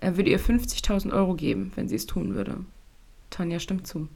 Er 0.04 0.18
würde 0.18 0.28
ihr 0.28 0.38
50.000 0.38 1.14
Euro 1.14 1.32
geben, 1.32 1.72
wenn 1.76 1.88
sie 1.88 1.94
es 1.94 2.04
tun 2.04 2.34
würde. 2.34 2.58
Tanja 3.30 3.58
stimmt 3.58 3.86
zu. 3.86 4.06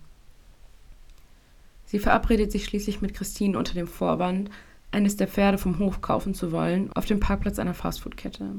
Sie 1.87 1.99
verabredet 1.99 2.53
sich 2.53 2.67
schließlich 2.67 3.01
mit 3.01 3.15
Christine 3.15 3.57
unter 3.57 3.73
dem 3.73 3.87
Vorwand, 3.87 4.51
eines 4.91 5.17
der 5.17 5.29
Pferde 5.29 5.57
vom 5.57 5.79
Hof 5.79 6.03
kaufen 6.03 6.35
zu 6.35 6.53
wollen, 6.53 6.93
auf 6.93 7.07
dem 7.07 7.21
Parkplatz 7.21 7.59
einer 7.59 7.73
Fastfood-Kette. 7.73 8.57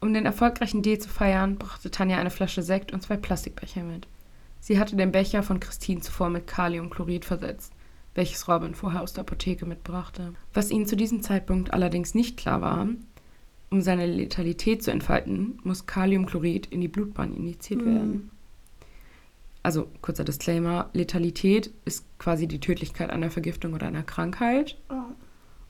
Um 0.00 0.12
den 0.12 0.26
erfolgreichen 0.26 0.82
Deal 0.82 0.98
zu 0.98 1.08
feiern, 1.08 1.56
brachte 1.56 1.90
Tanja 1.90 2.18
eine 2.18 2.28
Flasche 2.28 2.62
Sekt 2.62 2.92
und 2.92 3.02
zwei 3.02 3.16
Plastikbecher 3.16 3.82
mit. 3.82 4.06
Sie 4.60 4.78
hatte 4.78 4.96
den 4.96 5.12
Becher 5.12 5.42
von 5.42 5.60
Christine 5.60 6.02
zuvor 6.02 6.28
mit 6.28 6.46
Kaliumchlorid 6.46 7.24
versetzt, 7.24 7.72
welches 8.14 8.48
Robin 8.48 8.74
vorher 8.74 9.00
aus 9.00 9.14
der 9.14 9.22
Apotheke 9.22 9.64
mitbrachte. 9.64 10.34
Was 10.52 10.70
ihnen 10.70 10.84
zu 10.84 10.94
diesem 10.94 11.22
Zeitpunkt 11.22 11.72
allerdings 11.72 12.14
nicht 12.14 12.36
klar 12.36 12.60
war, 12.60 12.88
um 13.74 13.80
seine 13.80 14.06
Letalität 14.06 14.84
zu 14.84 14.92
entfalten, 14.92 15.58
muss 15.64 15.84
Kaliumchlorid 15.84 16.66
in 16.66 16.80
die 16.80 16.86
Blutbahn 16.86 17.34
injiziert 17.34 17.80
mhm. 17.80 17.86
werden. 17.86 18.30
Also 19.64 19.88
kurzer 20.00 20.22
Disclaimer, 20.22 20.90
Letalität 20.92 21.72
ist 21.84 22.06
quasi 22.20 22.46
die 22.46 22.60
Tödlichkeit 22.60 23.10
einer 23.10 23.32
Vergiftung 23.32 23.74
oder 23.74 23.88
einer 23.88 24.04
Krankheit. 24.04 24.76
Oh. 24.90 24.94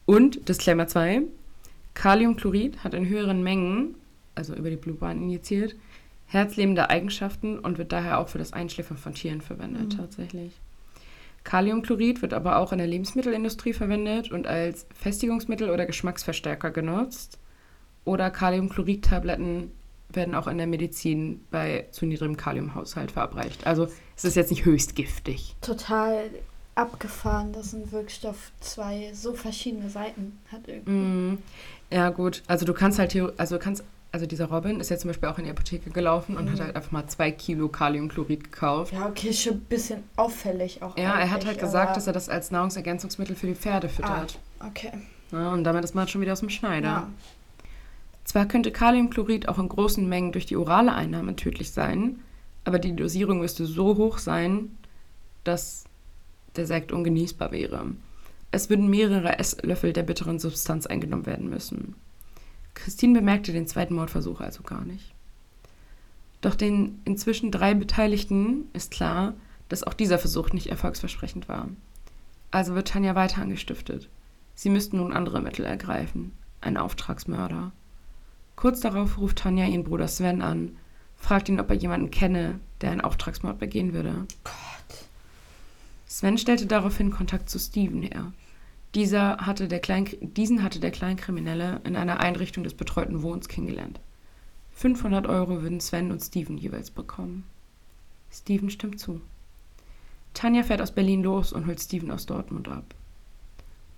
Und 0.05 0.51
Disclaimer 0.51 0.87
2, 0.87 1.23
Kaliumchlorid 1.95 2.85
hat 2.85 2.93
in 2.93 3.09
höheren 3.09 3.43
Mengen, 3.43 3.95
also 4.35 4.55
über 4.55 4.69
die 4.69 4.77
Blutbahn 4.77 5.23
injiziert, 5.23 5.75
herzlebende 6.27 6.91
Eigenschaften 6.91 7.59
und 7.59 7.79
wird 7.79 7.91
daher 7.91 8.19
auch 8.19 8.29
für 8.29 8.39
das 8.39 8.53
Einschläfern 8.53 8.99
von 8.99 9.15
Tieren 9.15 9.41
verwendet 9.41 9.95
mhm. 9.95 9.97
tatsächlich. 9.97 10.53
Kaliumchlorid 11.45 12.21
wird 12.21 12.35
aber 12.35 12.59
auch 12.59 12.73
in 12.73 12.79
der 12.79 12.87
Lebensmittelindustrie 12.87 13.73
verwendet 13.73 14.31
und 14.31 14.47
als 14.47 14.85
Festigungsmittel 14.95 15.71
oder 15.71 15.87
Geschmacksverstärker 15.87 16.71
genutzt 16.71 17.39
oder 18.05 18.31
Kaliumchlorid-Tabletten 18.31 19.71
werden 20.11 20.35
auch 20.35 20.47
in 20.47 20.59
der 20.59 20.67
Medizin 20.67 21.45
bei 21.51 21.87
zu 21.91 22.07
niedrigem 22.07 22.37
Kaliumhaushalt 22.37 23.11
verabreicht. 23.11 23.67
Also 23.67 23.89
es 24.17 24.25
ist 24.25 24.37
jetzt 24.37 24.51
nicht 24.51 24.65
höchst 24.65 24.95
giftig. 24.95 25.57
Total 25.61 26.31
abgefahren, 26.77 27.53
dass 27.53 27.73
ein 27.73 27.91
Wirkstoff 27.93 28.53
zwei 28.61 29.11
so 29.13 29.35
verschiedene 29.35 29.91
Seiten 29.91 30.39
hat 30.53 30.63
irgendwie. 30.67 30.91
Mm, 30.91 31.39
ja, 31.91 32.11
gut. 32.11 32.43
Also 32.47 32.65
du 32.65 32.75
kannst 32.75 32.99
halt, 32.99 33.17
also 33.39 33.59
kannst, 33.59 33.83
also 34.13 34.27
dieser 34.27 34.47
Robin 34.47 34.79
ist 34.81 34.89
jetzt 34.91 35.01
zum 35.03 35.09
Beispiel 35.09 35.29
auch 35.29 35.39
in 35.39 35.45
die 35.45 35.51
Apotheke 35.51 35.91
gelaufen 35.91 36.37
und 36.37 36.45
Mhm. 36.47 36.53
hat 36.53 36.61
halt 36.61 36.77
einfach 36.77 36.93
mal 36.93 37.07
zwei 37.09 37.31
Kilo 37.33 37.69
Kaliumchlorid 37.69 38.45
gekauft. 38.45 38.93
Ja, 38.93 39.07
okay, 39.09 39.29
ist 39.29 39.43
schon 39.43 39.55
ein 39.55 39.61
bisschen 39.61 40.05
auffällig 40.17 40.83
auch. 40.83 40.97
Ja, 40.97 41.19
er 41.19 41.31
hat 41.31 41.45
halt 41.47 41.59
gesagt, 41.59 41.97
dass 41.97 42.07
er 42.07 42.13
das 42.13 42.29
als 42.29 42.51
Nahrungsergänzungsmittel 42.53 43.35
für 43.37 43.47
die 43.49 43.55
Pferde 43.57 43.89
füttert. 43.89 44.39
Okay. 44.61 44.93
Ja, 45.33 45.53
und 45.53 45.65
damit 45.65 45.85
ist 45.85 45.95
man 45.95 46.07
schon 46.07 46.21
wieder 46.21 46.33
aus 46.33 46.41
dem 46.41 46.51
Schneider. 46.51 46.87
Ja. 46.89 47.09
Zwar 48.25 48.47
könnte 48.47 48.73
Kaliumchlorid 48.73 49.49
auch 49.49 49.59
in 49.59 49.69
großen 49.69 50.09
Mengen 50.09 50.33
durch 50.33 50.47
die 50.47 50.57
orale 50.57 50.95
Einnahme 50.95 51.37
tödlich 51.37 51.71
sein, 51.71 52.21
aber 52.65 52.79
die 52.79 52.97
Dosierung 52.97 53.41
müsste 53.41 53.67
so 53.67 53.97
hoch 53.97 54.19
sein, 54.19 54.77
dass 55.45 55.85
der 56.57 56.67
Sekt 56.67 56.93
ungenießbar 56.93 57.53
wäre. 57.53 57.87
Es 58.51 58.71
würden 58.71 58.89
mehrere 58.89 59.39
Esslöffel 59.39 59.93
der 59.93 60.05
bitteren 60.05 60.39
Substanz 60.39 60.87
eingenommen 60.87 61.27
werden 61.27 61.51
müssen. 61.51 61.97
Christine 62.75 63.19
bemerkte 63.19 63.53
den 63.53 63.67
zweiten 63.67 63.95
Mordversuch 63.95 64.41
also 64.41 64.63
gar 64.63 64.85
nicht. 64.85 65.13
Doch 66.41 66.55
den 66.55 67.01
inzwischen 67.05 67.51
drei 67.51 67.75
Beteiligten 67.75 68.69
ist 68.73 68.91
klar, 68.91 69.35
dass 69.69 69.83
auch 69.83 69.95
dieser 69.95 70.19
Versuch 70.19 70.51
nicht 70.51 70.69
erfolgsversprechend 70.69 71.49
war. 71.49 71.69
Also 72.51 72.75
wird 72.75 72.89
Tanja 72.89 73.15
weiter 73.15 73.43
angestiftet. 73.43 74.09
Sie 74.55 74.71
müssten 74.71 74.99
nun 74.99 75.13
andere 75.13 75.41
Mittel 75.41 75.65
ergreifen. 75.65 76.33
Ein 76.61 76.77
Auftragsmörder. 76.77 77.73
Kurz 78.57 78.81
darauf 78.81 79.19
ruft 79.19 79.39
Tanja 79.39 79.67
ihren 79.67 79.85
Bruder 79.85 80.09
Sven 80.09 80.43
an, 80.43 80.77
fragt 81.17 81.49
ihn, 81.49 81.61
ob 81.61 81.71
er 81.71 81.77
jemanden 81.77 82.11
kenne, 82.11 82.61
der 82.81 82.91
einen 82.91 83.01
Auftragsmord 83.01 83.59
begehen 83.59 83.93
würde. 83.93 84.27
Sven 86.07 86.39
stellte 86.39 86.67
daraufhin 86.67 87.11
Kontakt 87.11 87.51
zu 87.51 87.59
Steven 87.59 88.03
her. 88.03 88.33
Dieser 88.95 89.39
hatte 89.39 89.67
der 89.67 89.81
Klein, 89.81 90.07
diesen 90.21 90.63
hatte 90.63 90.79
der 90.79 90.93
Kleinkriminelle 90.93 91.81
in 91.85 91.97
einer 91.97 92.21
Einrichtung 92.21 92.63
des 92.63 92.75
betreuten 92.75 93.23
Wohns 93.23 93.49
kennengelernt. 93.49 93.99
500 94.75 95.27
Euro 95.27 95.63
würden 95.63 95.81
Sven 95.81 96.13
und 96.13 96.21
Steven 96.21 96.57
jeweils 96.57 96.91
bekommen. 96.91 97.45
Steven 98.31 98.71
stimmt 98.71 99.01
zu. 99.01 99.21
Tanja 100.35 100.65
fährt 100.65 100.81
aus 100.81 100.93
Berlin 100.93 101.23
los 101.23 101.53
und 101.53 101.67
holt 101.67 101.81
Steven 101.81 102.11
aus 102.11 102.27
Dortmund 102.27 102.69
ab. 102.69 102.95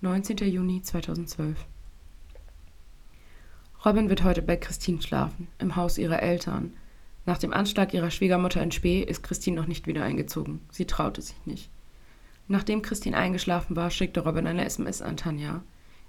19. 0.01 0.37
Juni 0.37 0.81
2012. 0.81 1.57
Robin 3.85 4.09
wird 4.09 4.23
heute 4.23 4.41
bei 4.41 4.55
Christine 4.55 5.01
schlafen, 5.01 5.47
im 5.59 5.75
Haus 5.75 5.97
ihrer 5.97 6.21
Eltern. 6.21 6.73
Nach 7.25 7.37
dem 7.37 7.53
Anschlag 7.53 7.93
ihrer 7.93 8.09
Schwiegermutter 8.09 8.61
in 8.61 8.71
Spee 8.71 9.03
ist 9.03 9.21
Christine 9.21 9.55
noch 9.59 9.67
nicht 9.67 9.85
wieder 9.85 10.03
eingezogen. 10.03 10.61
Sie 10.71 10.85
traute 10.85 11.21
sich 11.21 11.35
nicht. 11.45 11.69
Nachdem 12.47 12.81
Christine 12.81 13.17
eingeschlafen 13.17 13.75
war, 13.75 13.91
schickte 13.91 14.21
Robin 14.21 14.47
eine 14.47 14.65
SMS 14.65 15.01
an 15.01 15.17
Tanja. 15.17 15.61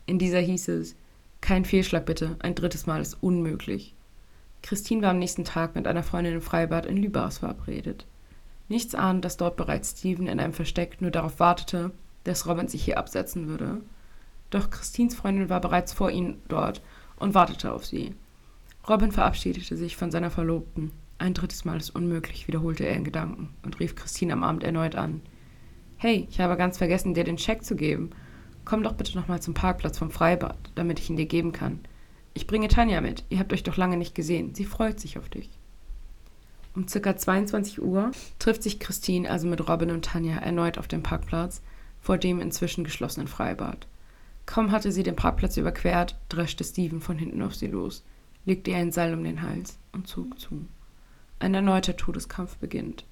In 0.07 0.19
dieser 0.19 0.41
hieß 0.41 0.69
es: 0.69 0.97
Kein 1.41 1.65
Fehlschlag 1.65 2.07
bitte, 2.07 2.37
ein 2.39 2.55
drittes 2.55 2.87
Mal 2.87 3.03
ist 3.03 3.19
unmöglich. 3.21 3.95
Christine 4.63 5.03
war 5.03 5.11
am 5.11 5.19
nächsten 5.19 5.45
Tag 5.45 5.75
mit 5.75 5.87
einer 5.87 6.03
Freundin 6.03 6.35
im 6.35 6.43
Freibad 6.43 6.87
in 6.87 6.97
Lübars 6.97 7.39
verabredet. 7.39 8.07
Nichts 8.69 8.95
ahnend, 8.95 9.25
dass 9.25 9.37
dort 9.37 9.57
bereits 9.57 9.91
Steven 9.99 10.27
in 10.27 10.41
einem 10.41 10.53
Versteck 10.53 11.01
nur 11.01 11.11
darauf 11.11 11.39
wartete, 11.39 11.91
dass 12.25 12.47
Robin 12.47 12.69
sich 12.69 12.85
hier 12.85 12.99
absetzen 12.99 13.47
würde. 13.47 13.83
Doch 14.51 14.71
Christines 14.71 15.15
Freundin 15.15 15.49
war 15.49 15.61
bereits 15.61 15.93
vor 15.93 16.11
ihnen 16.11 16.41
dort 16.49 16.81
und 17.19 17.35
wartete 17.35 17.73
auf 17.73 17.85
sie. 17.85 18.15
Robin 18.89 19.13
verabschiedete 19.13 19.77
sich 19.77 19.97
von 19.97 20.11
seiner 20.11 20.31
Verlobten. 20.31 20.93
Ein 21.19 21.35
drittes 21.35 21.65
Mal 21.65 21.79
ist 21.79 21.91
unmöglich, 21.91 22.49
wiederholte 22.49 22.87
er 22.87 22.95
in 22.95 23.05
Gedanken 23.05 23.51
und 23.63 23.81
rief 23.81 23.97
Christine 23.97 24.33
am 24.33 24.45
Abend 24.45 24.65
erneut 24.65 24.95
an. 24.95 25.21
Hey, 25.97 26.29
ich 26.31 26.41
habe 26.41 26.57
ganz 26.57 26.79
vergessen, 26.79 27.15
dir 27.15 27.25
den 27.25 27.39
Scheck 27.39 27.65
zu 27.65 27.75
geben. 27.75 28.11
Komm 28.65 28.83
doch 28.83 28.95
bitte 28.95 29.17
nochmal 29.17 29.43
zum 29.43 29.55
Parkplatz 29.55 29.99
vom 29.99 30.11
Freibad, 30.11 30.57
damit 30.75 31.01
ich 31.01 31.11
ihn 31.11 31.17
dir 31.17 31.27
geben 31.27 31.53
kann. 31.53 31.81
Ich 32.35 32.47
bringe 32.47 32.69
Tanja 32.69 33.01
mit. 33.01 33.25
Ihr 33.31 33.41
habt 33.41 33.53
euch 33.53 33.65
doch 33.65 33.77
lange 33.77 33.97
nicht 33.97 34.15
gesehen. 34.15 34.55
Sie 34.55 34.65
freut 34.65 35.01
sich 35.01 35.19
auf 35.19 35.29
dich. 35.29 35.51
Um 36.77 36.87
circa 36.87 37.17
22 37.17 37.83
Uhr 37.83 38.13
trifft 38.39 38.63
sich 38.63 38.79
Christine 38.79 39.29
also 39.29 39.49
mit 39.49 39.69
Robin 39.69 39.91
und 39.91 40.05
Tanja 40.05 40.37
erneut 40.37 40.79
auf 40.79 40.87
dem 40.87 41.03
Parkplatz 41.03 41.61
vor 42.01 42.19
dem 42.19 42.41
inzwischen 42.41 42.85
geschlossenen 42.85 43.27
Freibad. 43.27 43.89
Kaum 44.49 44.73
hatte 44.73 44.93
sie 44.93 45.02
den 45.02 45.14
Parkplatz 45.14 45.59
überquert, 45.59 46.17
dreschte 46.31 46.64
Steven 46.64 47.02
von 47.02 47.19
hinten 47.19 47.43
auf 47.43 47.55
sie 47.55 47.67
los, 47.67 48.02
legte 48.47 48.71
ihr 48.71 48.78
ein 48.78 48.93
Seil 48.93 49.12
um 49.12 49.23
den 49.23 49.43
Hals 49.43 49.78
und 49.93 50.09
zog 50.09 50.40
zu. 50.40 50.64
Ein 51.38 51.52
erneuter 51.52 51.99
Todeskampf 51.99 52.57
beginnt. 52.57 53.05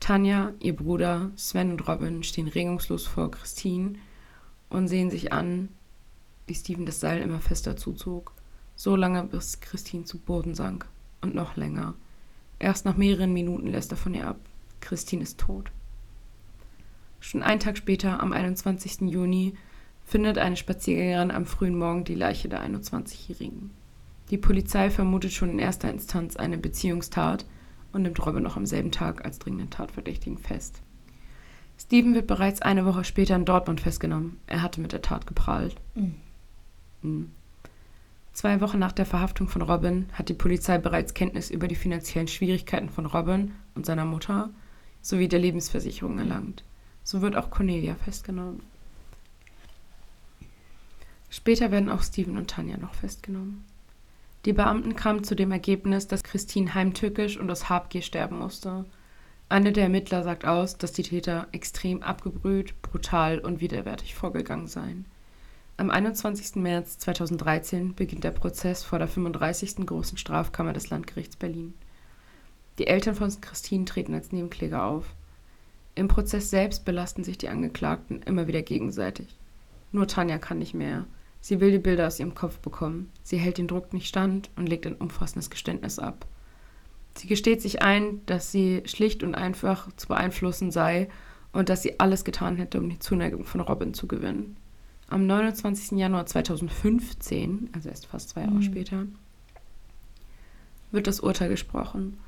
Tanja, 0.00 0.52
ihr 0.60 0.76
Bruder, 0.76 1.30
Sven 1.34 1.70
und 1.70 1.88
Robin 1.88 2.22
stehen 2.22 2.46
regungslos 2.46 3.06
vor 3.06 3.30
Christine 3.30 3.94
und 4.68 4.88
sehen 4.88 5.08
sich 5.08 5.32
an, 5.32 5.70
wie 6.46 6.54
Steven 6.54 6.84
das 6.84 7.00
Seil 7.00 7.22
immer 7.22 7.40
fester 7.40 7.78
zuzog, 7.78 8.32
so 8.74 8.96
lange 8.96 9.24
bis 9.24 9.60
Christine 9.60 10.04
zu 10.04 10.18
Boden 10.18 10.54
sank 10.54 10.86
und 11.22 11.34
noch 11.34 11.56
länger. 11.56 11.94
Erst 12.58 12.84
nach 12.84 12.98
mehreren 12.98 13.32
Minuten 13.32 13.68
lässt 13.68 13.92
er 13.92 13.96
von 13.96 14.12
ihr 14.12 14.28
ab. 14.28 14.40
Christine 14.82 15.22
ist 15.22 15.40
tot. 15.40 15.72
Schon 17.18 17.42
einen 17.42 17.60
Tag 17.60 17.78
später, 17.78 18.20
am 18.20 18.34
21. 18.34 19.10
Juni, 19.10 19.54
findet 20.06 20.38
eine 20.38 20.56
Spaziergängerin 20.56 21.32
am 21.32 21.44
frühen 21.44 21.76
Morgen 21.76 22.04
die 22.04 22.14
Leiche 22.14 22.48
der 22.48 22.64
21-Jährigen. 22.64 23.72
Die 24.30 24.38
Polizei 24.38 24.88
vermutet 24.88 25.32
schon 25.32 25.50
in 25.50 25.58
erster 25.58 25.90
Instanz 25.90 26.36
eine 26.36 26.56
Beziehungstat 26.56 27.44
und 27.92 28.02
nimmt 28.02 28.24
Robin 28.24 28.42
noch 28.42 28.56
am 28.56 28.66
selben 28.66 28.92
Tag 28.92 29.24
als 29.24 29.40
dringenden 29.40 29.70
Tatverdächtigen 29.70 30.38
fest. 30.38 30.80
Steven 31.78 32.14
wird 32.14 32.26
bereits 32.26 32.62
eine 32.62 32.86
Woche 32.86 33.04
später 33.04 33.36
in 33.36 33.44
Dortmund 33.44 33.80
festgenommen. 33.80 34.38
Er 34.46 34.62
hatte 34.62 34.80
mit 34.80 34.92
der 34.92 35.02
Tat 35.02 35.26
geprahlt. 35.26 35.76
Mhm. 35.94 36.14
Mhm. 37.02 37.30
Zwei 38.32 38.60
Wochen 38.60 38.78
nach 38.78 38.92
der 38.92 39.06
Verhaftung 39.06 39.48
von 39.48 39.62
Robin 39.62 40.06
hat 40.12 40.28
die 40.28 40.34
Polizei 40.34 40.78
bereits 40.78 41.14
Kenntnis 41.14 41.50
über 41.50 41.68
die 41.68 41.74
finanziellen 41.74 42.28
Schwierigkeiten 42.28 42.90
von 42.90 43.06
Robin 43.06 43.52
und 43.74 43.86
seiner 43.86 44.04
Mutter 44.04 44.50
sowie 45.02 45.28
der 45.28 45.38
Lebensversicherung 45.38 46.18
erlangt. 46.18 46.62
So 47.02 47.22
wird 47.22 47.36
auch 47.36 47.50
Cornelia 47.50 47.94
festgenommen. 47.94 48.60
Später 51.30 51.70
werden 51.70 51.90
auch 51.90 52.02
Steven 52.02 52.36
und 52.36 52.50
Tanja 52.50 52.76
noch 52.76 52.94
festgenommen. 52.94 53.64
Die 54.44 54.52
Beamten 54.52 54.94
kamen 54.94 55.24
zu 55.24 55.34
dem 55.34 55.50
Ergebnis, 55.50 56.06
dass 56.06 56.22
Christine 56.22 56.74
heimtückisch 56.74 57.36
und 57.36 57.50
aus 57.50 57.68
Habgier 57.68 58.02
sterben 58.02 58.38
musste. 58.38 58.84
Einer 59.48 59.72
der 59.72 59.84
Ermittler 59.84 60.22
sagt 60.22 60.44
aus, 60.44 60.78
dass 60.78 60.92
die 60.92 61.02
Täter 61.02 61.48
extrem 61.52 62.02
abgebrüht, 62.02 62.80
brutal 62.82 63.40
und 63.40 63.60
widerwärtig 63.60 64.14
vorgegangen 64.14 64.68
seien. 64.68 65.04
Am 65.78 65.90
21. 65.90 66.56
März 66.56 66.98
2013 66.98 67.94
beginnt 67.94 68.24
der 68.24 68.30
Prozess 68.30 68.82
vor 68.82 68.98
der 68.98 69.08
35. 69.08 69.84
Großen 69.84 70.16
Strafkammer 70.16 70.72
des 70.72 70.90
Landgerichts 70.90 71.36
Berlin. 71.36 71.74
Die 72.78 72.86
Eltern 72.86 73.14
von 73.14 73.40
Christine 73.40 73.84
treten 73.84 74.14
als 74.14 74.32
Nebenkläger 74.32 74.84
auf. 74.84 75.14
Im 75.94 76.08
Prozess 76.08 76.50
selbst 76.50 76.84
belasten 76.84 77.24
sich 77.24 77.36
die 77.36 77.48
Angeklagten 77.48 78.22
immer 78.22 78.46
wieder 78.46 78.62
gegenseitig. 78.62 79.36
Nur 79.92 80.06
Tanja 80.06 80.38
kann 80.38 80.58
nicht 80.58 80.74
mehr. 80.74 81.06
Sie 81.46 81.60
will 81.60 81.70
die 81.70 81.78
Bilder 81.78 82.08
aus 82.08 82.18
ihrem 82.18 82.34
Kopf 82.34 82.58
bekommen. 82.58 83.12
Sie 83.22 83.36
hält 83.36 83.58
den 83.58 83.68
Druck 83.68 83.92
nicht 83.92 84.08
stand 84.08 84.50
und 84.56 84.68
legt 84.68 84.84
ein 84.84 84.96
umfassendes 84.96 85.48
Geständnis 85.48 86.00
ab. 86.00 86.26
Sie 87.14 87.28
gesteht 87.28 87.62
sich 87.62 87.82
ein, 87.82 88.20
dass 88.26 88.50
sie 88.50 88.82
schlicht 88.84 89.22
und 89.22 89.36
einfach 89.36 89.86
zu 89.94 90.08
beeinflussen 90.08 90.72
sei 90.72 91.08
und 91.52 91.68
dass 91.68 91.84
sie 91.84 92.00
alles 92.00 92.24
getan 92.24 92.56
hätte, 92.56 92.80
um 92.80 92.90
die 92.90 92.98
Zuneigung 92.98 93.44
von 93.44 93.60
Robin 93.60 93.94
zu 93.94 94.08
gewinnen. 94.08 94.56
Am 95.08 95.24
29. 95.28 95.96
Januar 95.96 96.26
2015, 96.26 97.70
also 97.72 97.90
erst 97.90 98.06
fast 98.06 98.30
zwei 98.30 98.40
Jahre 98.40 98.54
Mhm. 98.54 98.62
später, 98.62 99.06
wird 100.90 101.06
das 101.06 101.20
Urteil 101.20 101.48
gesprochen. 101.48 102.18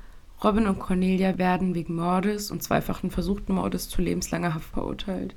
Robin 0.41 0.65
und 0.65 0.79
Cornelia 0.79 1.37
werden 1.37 1.75
wegen 1.75 1.95
Mordes 1.95 2.51
und 2.51 2.63
zweifachen 2.63 3.11
versuchten 3.11 3.51
Mordes 3.51 3.89
zu 3.89 4.01
lebenslanger 4.01 4.53
Haft 4.53 4.69
verurteilt. 4.69 5.35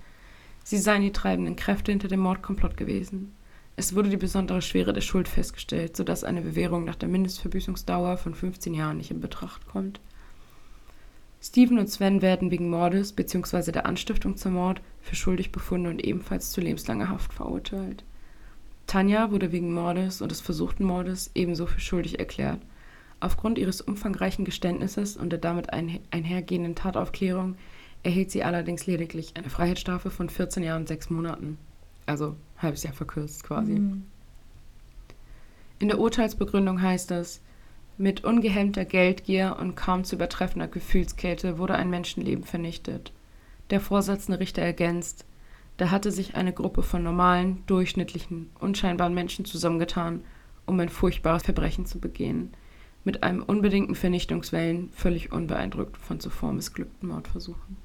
Sie 0.63 0.79
seien 0.79 1.03
die 1.03 1.11
treibenden 1.11 1.57
Kräfte 1.57 1.91
hinter 1.91 2.07
dem 2.07 2.21
Mordkomplott 2.21 2.77
gewesen. 2.77 3.33
Es 3.77 3.95
wurde 3.95 4.11
die 4.11 4.17
besondere 4.17 4.63
Schwere 4.63 4.93
der 4.93 5.01
Schuld 5.01 5.29
festgestellt, 5.29 5.97
sodass 5.97 6.25
eine 6.25 6.43
Bewährung 6.43 6.85
nach 6.85 6.97
der 6.97 7.09
Mindestverbüßungsdauer 7.09 8.19
von 8.19 8.35
15 8.35 8.75
Jahren 8.75 8.99
nicht 8.99 9.11
in 9.11 9.21
Betracht 9.21 9.67
kommt. 9.67 10.01
Steven 11.41 11.79
und 11.79 11.89
Sven 11.89 12.23
werden 12.23 12.51
wegen 12.51 12.71
Mordes 12.71 13.13
bzw. 13.13 13.73
der 13.73 13.87
Anstiftung 13.87 14.37
zum 14.37 14.53
Mord 14.53 14.81
für 15.01 15.17
schuldig 15.17 15.51
befunden 15.51 15.89
und 15.89 16.05
ebenfalls 16.05 16.53
zu 16.53 16.61
lebenslanger 16.61 17.09
Haft 17.09 17.33
verurteilt. 17.33 18.05
Tanja 18.87 19.31
wurde 19.31 19.53
wegen 19.53 19.73
Mordes 19.73 20.21
und 20.21 20.31
des 20.31 20.41
versuchten 20.41 20.85
Mordes 20.85 21.31
ebenso 21.35 21.67
für 21.67 21.81
schuldig 21.81 22.19
erklärt. 22.19 22.61
Aufgrund 23.21 23.59
ihres 23.59 23.81
umfangreichen 23.81 24.45
Geständnisses 24.45 25.17
und 25.17 25.31
der 25.31 25.39
damit 25.39 25.73
einher 25.73 26.01
einhergehenden 26.11 26.75
Tataufklärung 26.75 27.57
erhielt 28.03 28.31
sie 28.31 28.45
allerdings 28.45 28.87
lediglich 28.87 29.33
eine 29.35 29.49
Freiheitsstrafe 29.49 30.11
von 30.11 30.29
14 30.29 30.63
Jahren 30.63 30.83
und 30.83 30.89
6 30.89 31.11
Monaten. 31.11 31.59
Also 32.05 32.37
halbes 32.63 32.83
Jahr 32.83 32.95
verkürzt 32.95 33.45
quasi. 33.45 33.73
Mhm. 33.73 34.05
In 35.79 35.89
der 35.89 35.99
Urteilsbegründung 35.99 36.81
heißt 36.81 37.11
es, 37.11 37.41
Mit 37.99 38.25
ungehemmter 38.25 38.85
Geldgier 38.85 39.57
und 39.61 39.75
kaum 39.77 40.05
zu 40.05 40.17
übertreffender 40.17 40.69
Gefühlskälte 40.69 41.59
wurde 41.59 41.75
ein 41.75 41.91
Menschenleben 41.91 42.45
vernichtet. 42.45 43.13
Der 43.71 43.81
Vorsitzende 43.81 44.41
Richter 44.41 44.63
ergänzt, 44.63 45.25
da 45.77 45.91
hatte 45.91 46.11
sich 46.11 46.35
eine 46.35 46.53
Gruppe 46.53 46.83
von 46.83 47.03
normalen, 47.03 47.65
durchschnittlichen, 47.67 48.51
unscheinbaren 48.61 49.15
Menschen 49.15 49.45
zusammengetan, 49.45 50.23
um 50.67 50.79
ein 50.81 50.89
furchtbares 50.89 51.43
Verbrechen 51.43 51.87
zu 51.87 51.99
begehen, 51.99 52.53
mit 53.05 53.23
einem 53.23 53.43
unbedingten 53.43 53.95
Vernichtungswellen, 53.95 54.91
völlig 54.93 55.33
unbeeindruckt 55.33 55.97
von 55.97 56.21
zuvor 56.21 56.53
missglückten 56.53 57.09
Mordversuchen. 57.09 57.77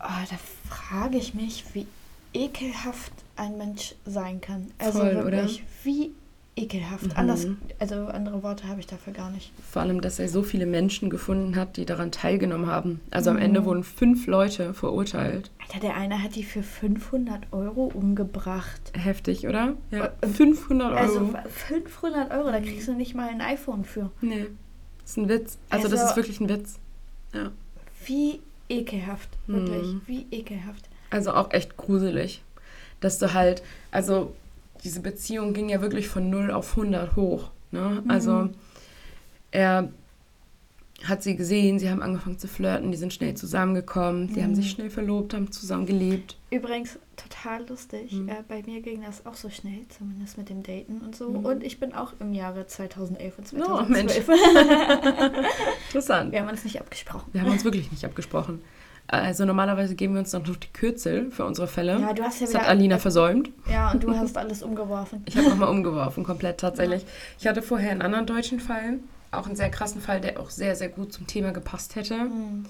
Oh, 0.00 0.24
da 0.30 0.38
frage 0.68 1.18
ich 1.18 1.34
mich, 1.34 1.64
wie 1.74 1.86
ekelhaft 2.34 3.12
ein 3.36 3.56
Mensch 3.58 3.94
sein 4.04 4.40
kann. 4.40 4.70
Also 4.78 5.00
Voll, 5.00 5.14
wirklich, 5.14 5.26
oder? 5.62 5.62
wie 5.84 6.12
ekelhaft. 6.56 7.04
Mhm. 7.06 7.12
Anders, 7.14 7.46
also 7.78 8.06
andere 8.06 8.42
Worte 8.42 8.66
habe 8.66 8.80
ich 8.80 8.86
dafür 8.88 9.12
gar 9.12 9.30
nicht. 9.30 9.52
Vor 9.70 9.82
allem, 9.82 10.00
dass 10.00 10.18
er 10.18 10.28
so 10.28 10.42
viele 10.42 10.66
Menschen 10.66 11.08
gefunden 11.08 11.54
hat, 11.54 11.76
die 11.76 11.84
daran 11.86 12.10
teilgenommen 12.10 12.66
haben. 12.66 13.00
Also 13.12 13.30
am 13.30 13.36
Mhm. 13.36 13.42
Ende 13.42 13.64
wurden 13.64 13.84
fünf 13.84 14.26
Leute 14.26 14.74
verurteilt. 14.74 15.50
Alter, 15.62 15.78
der 15.80 15.96
eine 15.96 16.20
hat 16.22 16.34
die 16.34 16.42
für 16.42 16.64
500 16.64 17.52
Euro 17.52 17.84
umgebracht. 17.94 18.80
Heftig, 18.94 19.46
oder? 19.46 19.74
Ja. 19.92 20.10
Äh, 20.20 20.26
500 20.26 20.90
Euro. 20.92 20.98
Also 21.00 21.32
500 21.48 22.32
Euro, 22.32 22.50
da 22.50 22.58
kriegst 22.60 22.88
du 22.88 22.92
nicht 22.94 23.14
mal 23.14 23.28
ein 23.28 23.40
iPhone 23.40 23.84
für. 23.84 24.10
nee, 24.20 24.46
das 25.02 25.10
ist 25.12 25.16
ein 25.18 25.28
Witz. 25.28 25.58
Also, 25.70 25.86
das 25.88 26.00
Also- 26.00 26.10
ist 26.10 26.16
wirklich 26.16 26.40
ein 26.40 26.48
Witz. 26.48 26.78
Ja. 27.32 27.52
Wie 28.04 28.40
ekelhaft, 28.68 29.28
wirklich, 29.46 29.86
Mhm. 29.94 30.00
wie 30.06 30.26
ekelhaft. 30.32 30.88
Also 31.10 31.32
auch 31.32 31.52
echt 31.52 31.76
gruselig. 31.76 32.42
Dass 33.00 33.18
du 33.18 33.32
halt, 33.34 33.62
also 33.90 34.34
diese 34.84 35.00
Beziehung 35.00 35.54
ging 35.54 35.68
ja 35.68 35.80
wirklich 35.80 36.08
von 36.08 36.30
0 36.30 36.50
auf 36.50 36.76
100 36.76 37.16
hoch. 37.16 37.50
Ne? 37.70 38.02
Also 38.08 38.50
er 39.50 39.88
hat 41.04 41.22
sie 41.22 41.36
gesehen, 41.36 41.78
sie 41.78 41.90
haben 41.90 42.02
angefangen 42.02 42.38
zu 42.38 42.48
flirten, 42.48 42.90
die 42.90 42.96
sind 42.98 43.12
schnell 43.12 43.34
zusammengekommen, 43.34 44.34
sie 44.34 44.42
haben 44.42 44.56
sich 44.56 44.68
schnell 44.70 44.90
verlobt, 44.90 45.32
haben 45.32 45.52
zusammen 45.52 45.86
gelebt. 45.86 46.36
Übrigens 46.50 46.98
total 47.16 47.64
lustig. 47.68 48.10
Mhm. 48.12 48.28
Äh, 48.28 48.42
bei 48.48 48.62
mir 48.66 48.80
ging 48.80 49.02
das 49.02 49.24
auch 49.24 49.34
so 49.34 49.48
schnell, 49.48 49.86
zumindest 49.96 50.38
mit 50.38 50.48
dem 50.48 50.64
Daten 50.64 51.00
und 51.04 51.14
so. 51.14 51.30
Mhm. 51.30 51.44
Und 51.44 51.62
ich 51.62 51.78
bin 51.78 51.94
auch 51.94 52.14
im 52.18 52.34
Jahre 52.34 52.66
2011 52.66 53.38
und 53.38 53.62
Oh, 53.62 53.82
Mensch. 53.86 54.14
2012. 54.14 54.28
Interessant. 55.88 56.32
Wir 56.32 56.40
haben 56.40 56.48
uns 56.48 56.64
nicht 56.64 56.80
abgesprochen. 56.80 57.28
Wir 57.32 57.42
haben 57.42 57.52
uns 57.52 57.64
wirklich 57.64 57.92
nicht 57.92 58.04
abgesprochen. 58.04 58.60
Also 59.10 59.46
normalerweise 59.46 59.94
geben 59.94 60.12
wir 60.14 60.20
uns 60.20 60.32
noch 60.34 60.42
die 60.44 60.68
Kürzel 60.72 61.30
für 61.30 61.44
unsere 61.46 61.66
Fälle. 61.66 61.98
Ja, 61.98 62.12
du 62.12 62.22
hast 62.22 62.40
ja 62.40 62.46
das 62.46 62.50
wieder. 62.50 62.60
hat 62.62 62.68
Alina 62.68 62.98
versäumt. 62.98 63.48
Ja, 63.70 63.90
und 63.90 64.02
du 64.02 64.14
hast 64.14 64.36
alles 64.36 64.62
umgeworfen. 64.62 65.22
Ich 65.24 65.34
habe 65.36 65.48
nochmal 65.48 65.70
umgeworfen, 65.70 66.24
komplett 66.24 66.60
tatsächlich. 66.60 67.06
Ich 67.38 67.46
hatte 67.46 67.62
vorher 67.62 67.90
einen 67.90 68.02
anderen 68.02 68.26
deutschen 68.26 68.60
Fall, 68.60 68.98
auch 69.30 69.46
einen 69.46 69.56
sehr 69.56 69.70
krassen 69.70 70.02
Fall, 70.02 70.20
der 70.20 70.38
auch 70.38 70.50
sehr, 70.50 70.76
sehr 70.76 70.90
gut 70.90 71.12
zum 71.14 71.26
Thema 71.26 71.52
gepasst 71.52 71.96
hätte. 71.96 72.16
Mhm. 72.18 72.66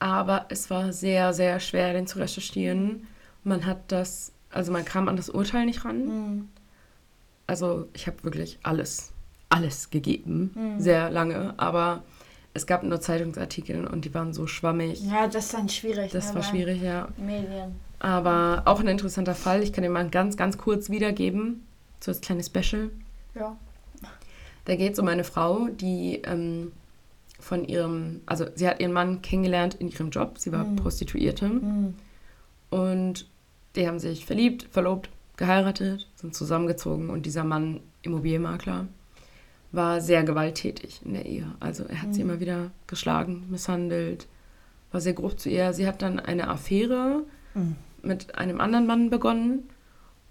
Aber 0.00 0.46
es 0.48 0.68
war 0.68 0.92
sehr, 0.92 1.32
sehr 1.32 1.60
schwer, 1.60 1.92
den 1.92 2.08
zu 2.08 2.18
recherchieren. 2.18 3.06
Man 3.44 3.64
hat 3.64 3.78
das, 3.92 4.32
also 4.50 4.72
man 4.72 4.84
kam 4.84 5.08
an 5.08 5.16
das 5.16 5.30
Urteil 5.30 5.64
nicht 5.66 5.84
ran. 5.84 6.06
Mhm. 6.06 6.48
Also 7.46 7.86
ich 7.92 8.08
habe 8.08 8.16
wirklich 8.24 8.58
alles, 8.64 9.12
alles 9.48 9.90
gegeben, 9.90 10.50
Mhm. 10.56 10.80
sehr 10.80 11.08
lange. 11.08 11.54
Aber 11.56 12.02
es 12.54 12.66
gab 12.66 12.82
nur 12.82 13.00
Zeitungsartikel 13.00 13.86
und 13.86 14.04
die 14.04 14.14
waren 14.14 14.32
so 14.34 14.46
schwammig. 14.46 15.00
Ja, 15.02 15.26
das 15.26 15.46
ist 15.46 15.54
dann 15.54 15.68
schwierig. 15.68 16.12
Das 16.12 16.28
ne, 16.28 16.34
war 16.36 16.42
schwierig, 16.42 16.82
ja. 16.82 17.08
Medien. 17.16 17.76
Aber 17.98 18.62
auch 18.66 18.80
ein 18.80 18.88
interessanter 18.88 19.34
Fall. 19.34 19.62
Ich 19.62 19.72
kann 19.72 19.82
den 19.82 19.92
mal 19.92 20.08
ganz, 20.10 20.36
ganz 20.36 20.58
kurz 20.58 20.90
wiedergeben. 20.90 21.66
So 22.00 22.10
als 22.10 22.20
kleines 22.20 22.46
Special. 22.46 22.90
Ja. 23.34 23.56
Da 24.64 24.76
geht 24.76 24.92
es 24.92 24.98
um 24.98 25.08
eine 25.08 25.24
Frau, 25.24 25.68
die 25.68 26.20
ähm, 26.24 26.72
von 27.40 27.64
ihrem, 27.64 28.20
also 28.26 28.46
sie 28.54 28.68
hat 28.68 28.80
ihren 28.80 28.92
Mann 28.92 29.22
kennengelernt 29.22 29.74
in 29.74 29.88
ihrem 29.88 30.10
Job. 30.10 30.38
Sie 30.38 30.52
war 30.52 30.64
Mhm. 30.64 30.76
Prostituierte. 30.76 31.48
Mhm. 31.48 31.94
Und 32.70 33.26
die 33.76 33.86
haben 33.86 33.98
sich 33.98 34.26
verliebt, 34.26 34.68
verlobt, 34.70 35.08
geheiratet, 35.36 36.06
sind 36.16 36.34
zusammengezogen. 36.34 37.08
Und 37.08 37.24
dieser 37.24 37.44
Mann, 37.44 37.80
Immobilienmakler, 38.02 38.86
war 39.72 40.00
sehr 40.00 40.22
gewalttätig 40.22 41.00
in 41.04 41.14
der 41.14 41.26
Ehe. 41.26 41.46
Also 41.60 41.84
er 41.84 42.02
hat 42.02 42.14
sie 42.14 42.22
Mhm. 42.22 42.30
immer 42.30 42.40
wieder 42.40 42.70
geschlagen, 42.86 43.46
misshandelt, 43.50 44.26
war 44.90 45.00
sehr 45.00 45.14
grob 45.14 45.40
zu 45.40 45.48
ihr. 45.48 45.72
Sie 45.72 45.86
hat 45.86 46.02
dann 46.02 46.20
eine 46.20 46.48
Affäre 46.48 47.24
Mhm. 47.54 47.76
mit 48.02 48.36
einem 48.38 48.60
anderen 48.60 48.86
Mann 48.86 49.10
begonnen 49.10 49.68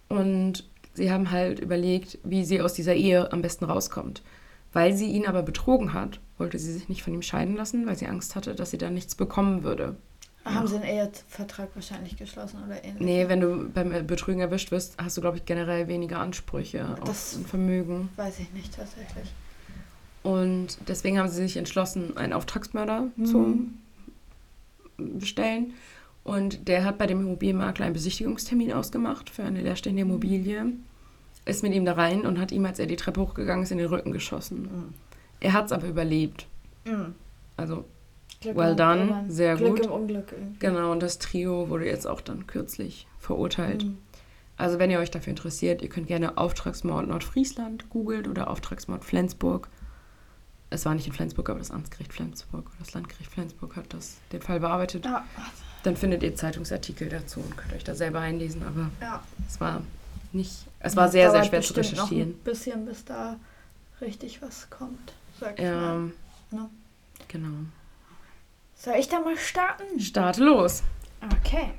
und 0.10 0.66
sie 0.94 1.12
haben 1.12 1.32
halt 1.32 1.60
überlegt, 1.60 2.20
wie 2.24 2.44
sie 2.44 2.62
aus 2.62 2.74
dieser 2.74 2.94
Ehe 2.96 3.32
am 3.32 3.42
besten 3.42 3.66
rauskommt. 3.66 4.22
Weil 4.74 4.94
sie 4.94 5.08
ihn 5.12 5.26
aber 5.28 5.42
betrogen 5.44 5.94
hat, 5.94 6.20
wollte 6.38 6.58
sie 6.60 6.72
sich 6.72 6.88
nicht 6.88 7.04
von 7.04 7.14
ihm 7.14 7.22
scheiden 7.22 7.56
lassen, 7.56 7.86
weil 7.88 7.98
sie 7.98 8.08
Angst 8.08 8.36
hatte, 8.36 8.56
dass 8.56 8.72
sie 8.72 8.78
dann 8.78 8.94
nichts 8.94 9.16
bekommen 9.16 9.64
würde. 9.64 9.96
Haben 10.44 10.68
sie 10.68 10.76
einen 10.76 10.86
Ehevertrag 10.86 11.70
wahrscheinlich 11.76 12.18
geschlossen 12.18 12.64
oder 12.66 12.84
ähnlich? 12.84 13.00
Nee, 13.02 13.28
wenn 13.30 13.40
du 13.42 13.70
beim 13.70 14.08
Betrügen 14.08 14.42
erwischt 14.42 14.72
wirst, 14.72 14.96
hast 15.02 15.16
du, 15.18 15.22
glaube 15.22 15.38
ich, 15.38 15.46
generell 15.46 15.88
weniger 15.88 16.20
Ansprüche 16.20 16.98
Das- 17.06 17.38
auf 17.40 17.48
Vermögen. 17.48 18.10
Weiß 18.16 18.40
ich 18.40 18.52
nicht 18.52 18.74
tatsächlich. 18.76 19.32
Und 20.24 20.78
deswegen 20.88 21.20
haben 21.20 21.30
sie 21.30 21.36
sich 21.44 21.58
entschlossen, 21.58 22.18
einen 22.18 22.34
Auftragsmörder 22.34 23.08
zu 23.24 23.68
bestellen. 24.98 25.74
Und 26.24 26.68
der 26.68 26.86
hat 26.86 26.98
bei 27.00 27.08
dem 27.08 27.22
Immobilienmakler 27.22 27.86
einen 27.86 27.94
Besichtigungstermin 27.94 28.74
ausgemacht 28.74 29.30
für 29.30 29.44
eine 29.44 29.62
leerstehende 29.62 30.04
Immobilie. 30.04 30.74
Ist 31.46 31.64
mit 31.64 31.74
ihm 31.74 31.86
da 31.86 31.94
rein 31.94 32.26
und 32.28 32.40
hat 32.40 32.52
ihm, 32.52 32.66
als 32.66 32.78
er 32.78 32.86
die 32.86 32.96
Treppe 32.98 33.22
hochgegangen 33.22 33.64
ist, 33.64 33.72
in 33.72 33.80
den 33.80 33.88
Rücken 33.88 34.12
geschossen. 34.12 34.62
Mhm. 34.64 34.94
Er 35.40 35.54
hat 35.54 35.66
es 35.66 35.72
aber 35.72 35.88
überlebt. 35.88 36.46
Mhm. 36.86 37.16
Also, 37.58 37.86
Glück 38.42 38.58
Well 38.58 38.76
done, 38.76 39.04
oder- 39.06 39.24
sehr 39.28 39.56
Glück 39.56 39.78
gut. 39.78 39.86
im 39.86 39.92
Unglück 39.92 40.32
irgendwie. 40.32 40.60
genau, 40.60 40.92
und 40.92 41.02
das 41.02 41.20
Trio 41.20 41.70
wurde 41.70 41.86
jetzt 41.86 42.08
auch 42.08 42.22
dann 42.22 42.48
kürzlich 42.48 43.08
verurteilt. 43.20 43.86
Mhm. 43.86 43.98
Also, 44.58 44.78
wenn 44.80 44.92
ihr 44.92 45.00
euch 45.00 45.10
dafür 45.12 45.32
interessiert, 45.32 45.82
ihr 45.82 45.90
könnt 45.90 46.08
gerne 46.08 46.38
Auftragsmord 46.38 47.08
Nordfriesland 47.08 47.90
googelt 47.90 48.28
oder 48.28 48.50
Auftragsmord 48.50 49.04
Flensburg. 49.06 49.70
Es 50.70 50.86
war 50.86 50.94
nicht 50.96 51.08
in 51.08 51.14
Flensburg, 51.14 51.50
aber 51.50 51.60
das 51.60 51.72
Amtsgericht 51.72 52.14
Flensburg 52.14 52.66
oder 52.68 52.76
das 52.80 52.94
Landgericht 52.94 53.30
Flensburg 53.32 53.76
hat 53.76 53.94
das, 53.94 54.18
den 54.32 54.42
Fall 54.42 54.60
bearbeitet. 54.60 55.06
Ja, 55.06 55.26
Dann 55.84 55.98
findet 55.98 56.22
ihr 56.24 56.36
Zeitungsartikel 56.36 57.10
dazu 57.10 57.40
und 57.42 57.58
könnt 57.58 57.74
euch 57.74 57.84
da 57.84 57.94
selber 57.96 58.20
einlesen. 58.20 58.64
Aber 58.64 58.90
ja. 59.02 59.22
es 59.48 59.60
war 59.60 59.82
nicht, 60.32 60.66
es 60.80 60.96
war 60.96 61.10
sehr, 61.10 61.32
sehr 61.32 61.44
schwer 61.44 61.62
zu 61.62 61.74
bestimmt 61.74 61.98
Noch 61.98 62.06
recherchieren. 62.06 62.30
ein 62.32 62.44
bisschen, 62.44 62.86
bis 62.86 63.04
da 63.04 63.38
richtig 64.00 64.42
was 64.42 64.70
kommt. 64.70 65.14
Sag 65.40 65.58
ich 65.60 65.66
Ja, 65.66 65.76
mal. 65.76 66.12
Ne? 66.52 66.70
genau. 67.28 67.48
Soll 68.84 68.96
ich 68.96 69.10
da 69.10 69.20
mal 69.20 69.38
starten? 69.38 70.00
Starte 70.00 70.44
los. 70.44 70.82
Okay. 71.24 71.70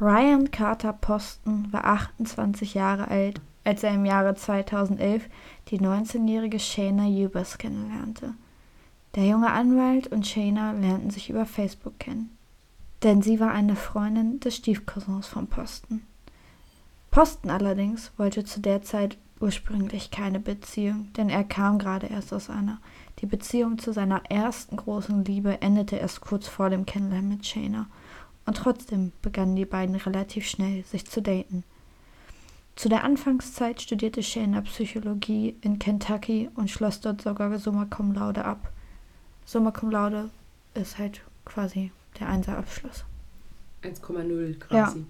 Ryan 0.00 0.50
Carter 0.50 0.94
Poston 0.94 1.70
war 1.70 1.84
28 1.84 2.72
Jahre 2.72 3.08
alt, 3.08 3.42
als 3.62 3.82
er 3.82 3.92
im 3.92 4.06
Jahre 4.06 4.34
2011 4.34 5.28
die 5.68 5.78
19-jährige 5.78 6.58
Shayna 6.58 7.04
Eubanks 7.04 7.58
kennenlernte. 7.58 8.32
Der 9.16 9.26
junge 9.26 9.50
Anwalt 9.50 10.06
und 10.06 10.26
Shayna 10.26 10.72
lernten 10.72 11.10
sich 11.10 11.28
über 11.28 11.44
Facebook 11.44 11.98
kennen. 11.98 12.34
Denn 13.02 13.20
sie 13.20 13.38
war 13.38 13.50
eine 13.50 13.76
Freundin 13.76 14.40
des 14.40 14.56
Stiefcousins 14.56 15.26
von 15.26 15.46
Poston. 15.46 16.00
Poston 17.10 17.50
allerdings 17.50 18.12
wollte 18.16 18.44
zu 18.44 18.60
der 18.60 18.80
Zeit 18.80 19.18
ursprünglich 19.40 20.10
keine 20.10 20.40
Beziehung, 20.40 21.12
denn 21.18 21.28
er 21.28 21.44
kam 21.44 21.78
gerade 21.78 22.06
erst 22.06 22.32
aus 22.32 22.48
einer. 22.48 22.78
Die 23.20 23.26
Beziehung 23.26 23.78
zu 23.78 23.92
seiner 23.92 24.24
ersten 24.30 24.76
großen 24.76 25.24
Liebe 25.24 25.60
endete 25.60 25.96
erst 25.96 26.22
kurz 26.22 26.48
vor 26.48 26.70
dem 26.70 26.86
Kennenlernen 26.86 27.28
mit 27.28 27.46
Shayna. 27.46 27.86
Und 28.46 28.56
trotzdem 28.56 29.12
begannen 29.20 29.56
die 29.56 29.66
beiden 29.66 29.94
relativ 29.94 30.46
schnell, 30.46 30.84
sich 30.84 31.06
zu 31.06 31.20
daten. 31.20 31.64
Zu 32.76 32.88
der 32.88 33.04
Anfangszeit 33.04 33.82
studierte 33.82 34.22
Shayna 34.22 34.62
Psychologie 34.62 35.54
in 35.60 35.78
Kentucky 35.78 36.48
und 36.54 36.70
schloss 36.70 37.00
dort 37.00 37.20
sogar 37.20 37.58
Summa 37.58 37.84
Cum 37.84 38.14
Laude 38.14 38.44
ab. 38.44 38.72
Summa 39.44 39.70
Cum 39.70 39.90
Laude 39.90 40.30
ist 40.72 40.96
halt 40.96 41.20
quasi 41.44 41.92
der 42.18 42.28
Einserabschluss. 42.28 43.04
1,0 43.82 44.58
quasi. 44.60 45.04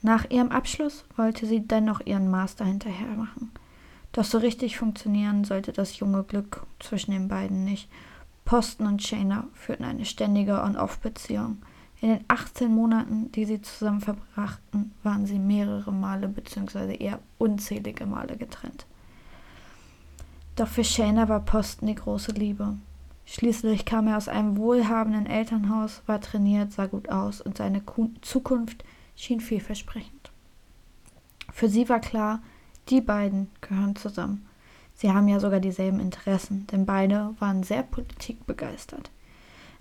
Nach 0.00 0.30
ihrem 0.30 0.50
Abschluss 0.50 1.04
wollte 1.16 1.46
sie 1.46 1.60
dennoch 1.60 2.00
ihren 2.04 2.30
Master 2.30 2.64
hinterher 2.64 3.08
machen. 3.08 3.50
Doch 4.16 4.24
so 4.24 4.38
richtig 4.38 4.78
funktionieren 4.78 5.44
sollte 5.44 5.74
das 5.74 5.98
junge 5.98 6.22
Glück 6.22 6.66
zwischen 6.80 7.10
den 7.10 7.28
beiden 7.28 7.64
nicht. 7.64 7.86
Poston 8.46 8.86
und 8.86 9.02
Shayna 9.02 9.44
führten 9.52 9.84
eine 9.84 10.06
ständige 10.06 10.62
On-Off-Beziehung. 10.62 11.58
In 12.00 12.08
den 12.08 12.24
18 12.26 12.74
Monaten, 12.74 13.30
die 13.32 13.44
sie 13.44 13.60
zusammen 13.60 14.00
verbrachten, 14.00 14.92
waren 15.02 15.26
sie 15.26 15.38
mehrere 15.38 15.92
Male 15.92 16.28
bzw. 16.28 16.96
eher 16.96 17.18
unzählige 17.36 18.06
Male 18.06 18.38
getrennt. 18.38 18.86
Doch 20.54 20.68
für 20.68 20.84
Shayna 20.84 21.28
war 21.28 21.40
Poston 21.40 21.86
die 21.86 21.94
große 21.94 22.32
Liebe. 22.32 22.78
Schließlich 23.26 23.84
kam 23.84 24.08
er 24.08 24.16
aus 24.16 24.28
einem 24.28 24.56
wohlhabenden 24.56 25.26
Elternhaus, 25.26 26.00
war 26.06 26.22
trainiert, 26.22 26.72
sah 26.72 26.86
gut 26.86 27.10
aus 27.10 27.42
und 27.42 27.58
seine 27.58 27.82
Ku- 27.82 28.12
Zukunft 28.22 28.82
schien 29.14 29.40
vielversprechend. 29.40 30.30
Für 31.52 31.68
sie 31.68 31.90
war 31.90 32.00
klar, 32.00 32.40
die 32.88 33.00
beiden 33.00 33.50
gehören 33.60 33.96
zusammen. 33.96 34.46
Sie 34.94 35.12
haben 35.12 35.28
ja 35.28 35.40
sogar 35.40 35.60
dieselben 35.60 36.00
Interessen, 36.00 36.66
denn 36.68 36.86
beide 36.86 37.34
waren 37.38 37.62
sehr 37.62 37.82
politikbegeistert. 37.82 39.10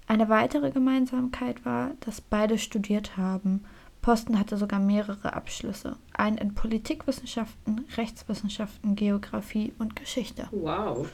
Eine 0.08 0.30
weitere 0.30 0.72
Gemeinsamkeit 0.72 1.66
war, 1.66 1.92
dass 2.02 2.22
beide 2.22 2.58
studiert 2.58 3.18
haben. 3.18 3.64
Posten 4.02 4.38
hatte 4.38 4.58
sogar 4.58 4.80
mehrere 4.80 5.34
Abschlüsse, 5.34 5.98
einen 6.14 6.38
in 6.38 6.54
Politikwissenschaften, 6.54 7.86
Rechtswissenschaften, 7.98 8.96
Geographie 8.96 9.74
und 9.80 9.96
Geschichte. 9.96 10.48
Wow. 10.52 11.08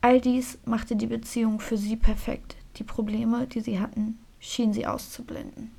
All 0.00 0.20
dies 0.20 0.58
machte 0.64 0.96
die 0.96 1.06
Beziehung 1.06 1.60
für 1.60 1.78
sie 1.78 1.96
perfekt. 1.96 2.56
Die 2.76 2.84
Probleme, 2.84 3.46
die 3.46 3.60
sie 3.60 3.80
hatten, 3.80 4.18
schienen 4.38 4.72
sie 4.72 4.86
auszublenden. 4.86 5.70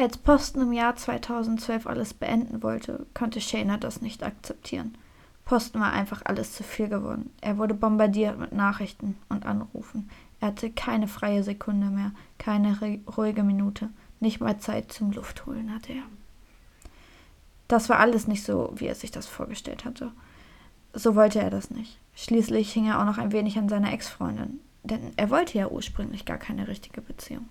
Als 0.00 0.16
Posten 0.16 0.60
im 0.60 0.72
Jahr 0.72 0.94
2012 0.94 1.88
alles 1.88 2.14
beenden 2.14 2.62
wollte, 2.62 3.04
konnte 3.14 3.40
Shayna 3.40 3.78
das 3.78 4.00
nicht 4.00 4.22
akzeptieren. 4.22 4.96
Posten 5.44 5.80
war 5.80 5.92
einfach 5.92 6.22
alles 6.24 6.52
zu 6.52 6.62
viel 6.62 6.88
geworden. 6.88 7.30
Er 7.40 7.58
wurde 7.58 7.74
bombardiert 7.74 8.38
mit 8.38 8.52
Nachrichten 8.52 9.16
und 9.28 9.44
Anrufen. 9.44 10.08
Er 10.40 10.48
hatte 10.48 10.70
keine 10.70 11.08
freie 11.08 11.42
Sekunde 11.42 11.88
mehr, 11.88 12.12
keine 12.38 12.78
ruhige 13.16 13.42
Minute, 13.42 13.88
nicht 14.20 14.40
mal 14.40 14.58
Zeit 14.58 14.92
zum 14.92 15.10
Luftholen 15.10 15.74
hatte 15.74 15.94
er. 15.94 16.04
Das 17.66 17.88
war 17.88 17.98
alles 17.98 18.28
nicht 18.28 18.44
so, 18.44 18.72
wie 18.76 18.86
er 18.86 18.94
sich 18.94 19.10
das 19.10 19.26
vorgestellt 19.26 19.84
hatte. 19.84 20.12
So 20.92 21.16
wollte 21.16 21.40
er 21.40 21.50
das 21.50 21.70
nicht. 21.70 21.98
Schließlich 22.14 22.72
hing 22.72 22.86
er 22.86 23.00
auch 23.00 23.04
noch 23.04 23.18
ein 23.18 23.32
wenig 23.32 23.58
an 23.58 23.68
seiner 23.68 23.92
Ex-Freundin, 23.92 24.60
denn 24.84 25.12
er 25.16 25.28
wollte 25.30 25.58
ja 25.58 25.68
ursprünglich 25.68 26.24
gar 26.24 26.38
keine 26.38 26.68
richtige 26.68 27.00
Beziehung. 27.00 27.48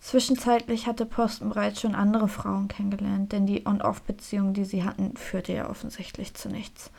Zwischenzeitlich 0.00 0.86
hatte 0.86 1.04
Posten 1.04 1.50
bereits 1.50 1.80
schon 1.80 1.94
andere 1.94 2.26
Frauen 2.26 2.68
kennengelernt, 2.68 3.32
denn 3.32 3.46
die 3.46 3.66
On-Off-Beziehung, 3.66 4.54
die 4.54 4.64
sie 4.64 4.82
hatten, 4.82 5.16
führte 5.16 5.52
ja 5.52 5.68
offensichtlich 5.68 6.34
zu 6.34 6.48
nichts. 6.48 6.90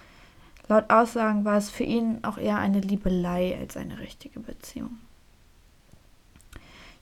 Laut 0.67 0.89
Aussagen 0.89 1.43
war 1.43 1.57
es 1.57 1.69
für 1.69 1.83
ihn 1.83 2.19
auch 2.23 2.37
eher 2.37 2.59
eine 2.59 2.79
Liebelei 2.79 3.57
als 3.59 3.75
eine 3.75 3.99
richtige 3.99 4.39
Beziehung. 4.39 4.99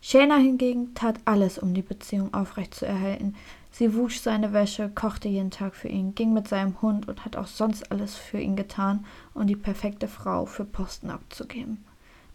Shayna 0.01 0.38
hingegen 0.38 0.93
tat 0.93 1.17
alles, 1.25 1.59
um 1.59 1.73
die 1.73 1.81
Beziehung 1.81 2.33
aufrechtzuerhalten. 2.33 3.35
Sie 3.71 3.93
wusch 3.93 4.21
seine 4.21 4.53
Wäsche, 4.53 4.89
kochte 4.89 5.27
jeden 5.27 5.51
Tag 5.51 5.75
für 5.75 5.89
ihn, 5.89 6.15
ging 6.15 6.33
mit 6.33 6.47
seinem 6.47 6.81
Hund 6.81 7.09
und 7.09 7.25
hat 7.25 7.35
auch 7.35 7.47
sonst 7.47 7.91
alles 7.91 8.15
für 8.15 8.39
ihn 8.39 8.55
getan, 8.55 9.05
um 9.33 9.45
die 9.45 9.57
perfekte 9.57 10.07
Frau 10.07 10.45
für 10.45 10.63
Posten 10.63 11.09
abzugeben. 11.09 11.83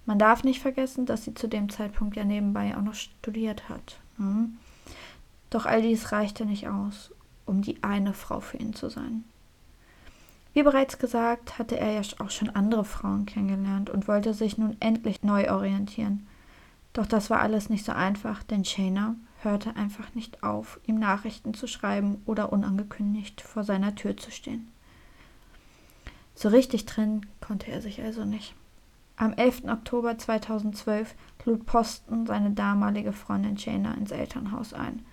Man 0.06 0.18
darf 0.18 0.44
nicht 0.44 0.60
vergessen, 0.60 1.06
dass 1.06 1.24
sie 1.24 1.34
zu 1.34 1.48
dem 1.48 1.70
Zeitpunkt 1.70 2.16
ja 2.16 2.24
nebenbei 2.24 2.76
auch 2.76 2.82
noch 2.82 2.94
studiert 2.94 3.68
hat. 3.68 3.98
Hm? 4.16 4.58
Doch 5.50 5.66
all 5.66 5.82
dies 5.82 6.12
reichte 6.12 6.44
nicht 6.44 6.68
aus, 6.68 7.12
um 7.46 7.62
die 7.62 7.82
eine 7.82 8.12
Frau 8.12 8.40
für 8.40 8.58
ihn 8.58 8.74
zu 8.74 8.90
sein. 8.90 9.24
Wie 10.52 10.62
bereits 10.62 10.98
gesagt, 10.98 11.58
hatte 11.58 11.78
er 11.78 11.92
ja 11.92 12.02
auch 12.18 12.30
schon 12.30 12.50
andere 12.50 12.84
Frauen 12.84 13.26
kennengelernt 13.26 13.90
und 13.90 14.06
wollte 14.06 14.34
sich 14.34 14.56
nun 14.56 14.76
endlich 14.80 15.22
neu 15.22 15.50
orientieren. 15.50 16.26
Doch 16.92 17.06
das 17.06 17.28
war 17.28 17.40
alles 17.40 17.70
nicht 17.70 17.84
so 17.84 17.92
einfach, 17.92 18.44
denn 18.44 18.64
Shayna 18.64 19.16
hörte 19.42 19.74
einfach 19.74 20.14
nicht 20.14 20.44
auf, 20.44 20.78
ihm 20.86 20.98
Nachrichten 20.98 21.54
zu 21.54 21.66
schreiben 21.66 22.22
oder 22.24 22.52
unangekündigt 22.52 23.40
vor 23.40 23.64
seiner 23.64 23.96
Tür 23.96 24.16
zu 24.16 24.30
stehen. 24.30 24.70
So 26.36 26.48
richtig 26.48 26.86
trennen 26.86 27.26
konnte 27.40 27.70
er 27.70 27.82
sich 27.82 28.00
also 28.00 28.24
nicht. 28.24 28.54
Am 29.16 29.32
11. 29.32 29.64
Oktober 29.68 30.18
2012 30.18 31.14
lud 31.44 31.66
Posten 31.66 32.26
seine 32.26 32.50
damalige 32.50 33.12
Freundin 33.12 33.56
Shayna 33.56 33.94
ins 33.94 34.10
Elternhaus 34.10 34.74
ein. 34.74 35.04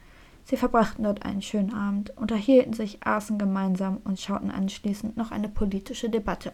Sie 0.44 0.58
verbrachten 0.58 1.04
dort 1.04 1.24
einen 1.24 1.44
schönen 1.44 1.74
Abend, 1.74 2.18
unterhielten 2.18 2.74
sich, 2.74 3.06
aßen 3.06 3.38
gemeinsam 3.38 3.98
und 4.04 4.20
schauten 4.20 4.50
anschließend 4.50 5.18
noch 5.18 5.32
eine 5.32 5.50
politische 5.50 6.10
Debatte. 6.10 6.52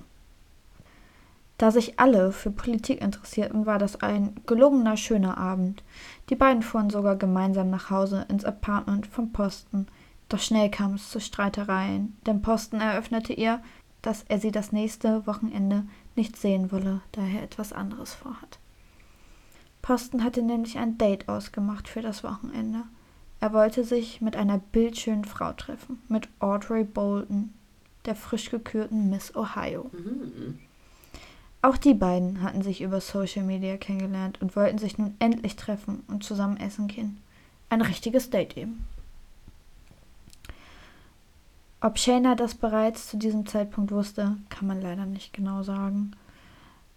Da 1.57 1.71
sich 1.71 1.99
alle 1.99 2.31
für 2.33 2.51
Politik 2.51 3.01
interessierten, 3.01 3.65
war 3.65 3.79
das 3.79 4.01
ein 4.01 4.35
gelungener, 4.45 4.97
schöner 4.97 5.37
Abend. 5.37 5.83
Die 6.29 6.35
beiden 6.35 6.61
fuhren 6.61 6.89
sogar 6.91 7.15
gemeinsam 7.15 7.71
nach 7.71 7.89
Hause 7.89 8.25
ins 8.29 8.45
Apartment 8.45 9.07
von 9.07 9.31
Posten. 9.31 9.87
Doch 10.29 10.39
schnell 10.39 10.69
kam 10.69 10.95
es 10.95 11.09
zu 11.09 11.19
Streitereien, 11.19 12.15
denn 12.27 12.41
Posten 12.41 12.79
eröffnete 12.79 13.33
ihr, 13.33 13.61
dass 14.03 14.23
er 14.27 14.39
sie 14.39 14.51
das 14.51 14.71
nächste 14.71 15.25
Wochenende 15.25 15.85
nicht 16.17 16.35
sehen 16.35 16.71
wolle, 16.71 17.01
da 17.11 17.21
er 17.21 17.43
etwas 17.43 17.73
anderes 17.73 18.13
vorhat. 18.13 18.59
Posten 19.81 20.23
hatte 20.23 20.41
nämlich 20.41 20.77
ein 20.77 20.97
Date 20.97 21.29
ausgemacht 21.29 21.87
für 21.87 22.01
das 22.01 22.23
Wochenende. 22.23 22.83
Er 23.39 23.53
wollte 23.53 23.83
sich 23.83 24.19
mit 24.19 24.35
einer 24.35 24.57
bildschönen 24.57 25.23
Frau 25.23 25.53
treffen, 25.53 26.01
mit 26.09 26.27
Audrey 26.39 26.83
Bolton, 26.83 27.53
der 28.05 28.15
frisch 28.15 28.49
gekürten 28.49 29.09
Miss 29.09 29.35
Ohio. 29.35 29.89
Mhm. 29.93 30.59
Auch 31.61 31.77
die 31.77 31.93
beiden 31.93 32.41
hatten 32.41 32.61
sich 32.61 32.81
über 32.81 33.01
Social 33.01 33.43
Media 33.43 33.77
kennengelernt 33.77 34.41
und 34.41 34.55
wollten 34.55 34.77
sich 34.77 34.97
nun 34.97 35.15
endlich 35.19 35.55
treffen 35.55 36.03
und 36.07 36.23
zusammen 36.23 36.57
essen 36.57 36.87
gehen. 36.87 37.17
Ein 37.69 37.81
richtiges 37.81 38.29
Date 38.29 38.57
eben. 38.57 38.85
Ob 41.87 41.97
Shayna 41.97 42.35
das 42.35 42.53
bereits 42.53 43.07
zu 43.07 43.15
diesem 43.15 43.45
Zeitpunkt 43.45 43.93
wusste, 43.93 44.35
kann 44.49 44.67
man 44.67 44.81
leider 44.81 45.05
nicht 45.05 45.31
genau 45.31 45.63
sagen. 45.63 46.11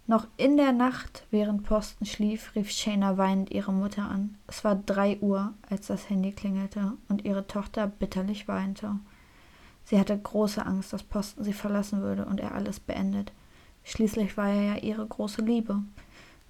Noch 0.05 0.27
in 0.35 0.57
der 0.57 0.73
Nacht, 0.73 1.25
während 1.31 1.63
Posten 1.63 2.05
schlief, 2.05 2.53
rief 2.55 2.69
Shayna 2.69 3.17
weinend 3.17 3.51
ihre 3.51 3.71
Mutter 3.71 4.03
an. 4.03 4.35
Es 4.47 4.65
war 4.65 4.75
drei 4.75 5.17
Uhr, 5.21 5.53
als 5.69 5.87
das 5.87 6.09
Handy 6.09 6.33
klingelte 6.33 6.91
und 7.07 7.23
ihre 7.23 7.47
Tochter 7.47 7.87
bitterlich 7.87 8.49
weinte. 8.49 8.97
Sie 9.85 9.97
hatte 9.97 10.19
große 10.19 10.65
Angst, 10.65 10.91
dass 10.91 11.03
Posten 11.03 11.45
sie 11.45 11.53
verlassen 11.53 12.01
würde 12.01 12.25
und 12.25 12.41
er 12.41 12.53
alles 12.53 12.81
beendet. 12.81 13.31
Schließlich 13.85 14.35
war 14.35 14.49
er 14.49 14.61
ja 14.61 14.75
ihre 14.75 15.07
große 15.07 15.41
Liebe. 15.41 15.81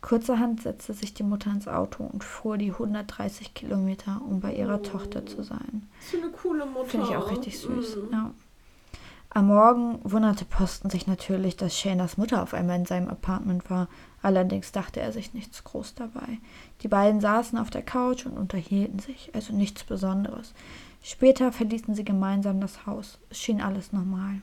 Kurzerhand 0.02 0.62
setzte 0.62 0.94
sich 0.94 1.14
die 1.14 1.24
Mutter 1.24 1.52
ins 1.52 1.68
Auto 1.68 2.04
und 2.04 2.24
fuhr 2.24 2.58
die 2.58 2.72
130 2.72 3.54
Kilometer, 3.54 4.22
um 4.28 4.40
bei 4.40 4.54
ihrer 4.56 4.80
oh. 4.80 4.84
Tochter 4.84 5.26
zu 5.26 5.44
sein. 5.44 5.88
So 6.12 6.18
eine 6.18 6.32
coole 6.32 6.66
Mutter. 6.66 6.88
Finde 6.88 7.08
ich 7.08 7.16
auch 7.16 7.30
richtig 7.32 7.60
süß. 7.60 7.98
Mhm. 7.98 8.10
Ja. 8.12 8.32
Am 9.34 9.48
Morgen 9.48 10.00
wunderte 10.04 10.44
Posten 10.44 10.90
sich 10.90 11.08
natürlich, 11.08 11.56
dass 11.56 11.78
Shanas 11.78 12.18
Mutter 12.18 12.44
auf 12.44 12.54
einmal 12.54 12.76
in 12.78 12.86
seinem 12.86 13.08
Apartment 13.08 13.70
war. 13.70 13.88
Allerdings 14.22 14.74
dachte 14.74 15.00
er 15.00 15.14
sich 15.14 15.34
nichts 15.34 15.64
groß 15.64 15.96
dabei. 15.96 16.40
Die 16.82 16.90
beiden 16.90 17.22
saßen 17.22 17.58
auf 17.58 17.70
der 17.70 17.82
Couch 17.82 18.26
und 18.26 18.38
unterhielten 18.38 19.00
sich, 19.00 19.32
also 19.34 19.54
nichts 19.54 19.86
Besonderes. 19.86 20.54
Später 21.02 21.54
verließen 21.54 21.96
sie 21.96 22.04
gemeinsam 22.04 22.60
das 22.60 22.86
Haus. 22.86 23.20
Es 23.30 23.40
schien 23.40 23.62
alles 23.62 23.94
normal. 23.94 24.42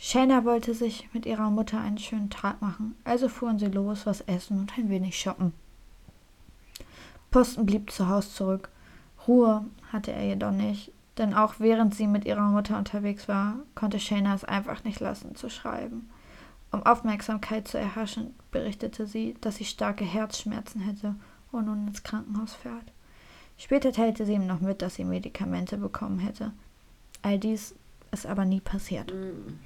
Shayna 0.00 0.44
wollte 0.44 0.74
sich 0.74 1.08
mit 1.12 1.26
ihrer 1.26 1.50
Mutter 1.50 1.80
einen 1.80 1.98
schönen 1.98 2.30
Tag 2.30 2.62
machen, 2.62 2.94
also 3.04 3.28
fuhren 3.28 3.58
sie 3.58 3.66
los, 3.66 4.06
was 4.06 4.20
essen 4.22 4.60
und 4.60 4.78
ein 4.78 4.88
wenig 4.88 5.18
shoppen. 5.18 5.52
Posten 7.32 7.66
blieb 7.66 7.90
zu 7.90 8.08
Hause 8.08 8.30
zurück. 8.30 8.68
Ruhe 9.26 9.64
hatte 9.92 10.12
er 10.12 10.24
jedoch 10.24 10.52
nicht, 10.52 10.92
denn 11.18 11.34
auch 11.34 11.54
während 11.58 11.94
sie 11.94 12.06
mit 12.06 12.24
ihrer 12.24 12.48
Mutter 12.48 12.78
unterwegs 12.78 13.26
war, 13.28 13.56
konnte 13.74 13.98
Shayna 13.98 14.34
es 14.34 14.44
einfach 14.44 14.84
nicht 14.84 15.00
lassen 15.00 15.34
zu 15.34 15.50
schreiben. 15.50 16.08
Um 16.70 16.84
Aufmerksamkeit 16.84 17.66
zu 17.66 17.76
erhaschen, 17.76 18.34
berichtete 18.52 19.06
sie, 19.06 19.34
dass 19.40 19.56
sie 19.56 19.64
starke 19.64 20.04
Herzschmerzen 20.04 20.80
hätte 20.80 21.16
und 21.50 21.66
nun 21.66 21.88
ins 21.88 22.04
Krankenhaus 22.04 22.54
fährt. 22.54 22.92
Später 23.56 23.92
teilte 23.92 24.24
sie 24.24 24.34
ihm 24.34 24.46
noch 24.46 24.60
mit, 24.60 24.80
dass 24.80 24.94
sie 24.94 25.04
Medikamente 25.04 25.76
bekommen 25.76 26.20
hätte. 26.20 26.52
All 27.22 27.38
dies 27.38 27.74
ist 28.12 28.26
aber 28.26 28.44
nie 28.44 28.60
passiert. 28.60 29.12
Mm. 29.12 29.58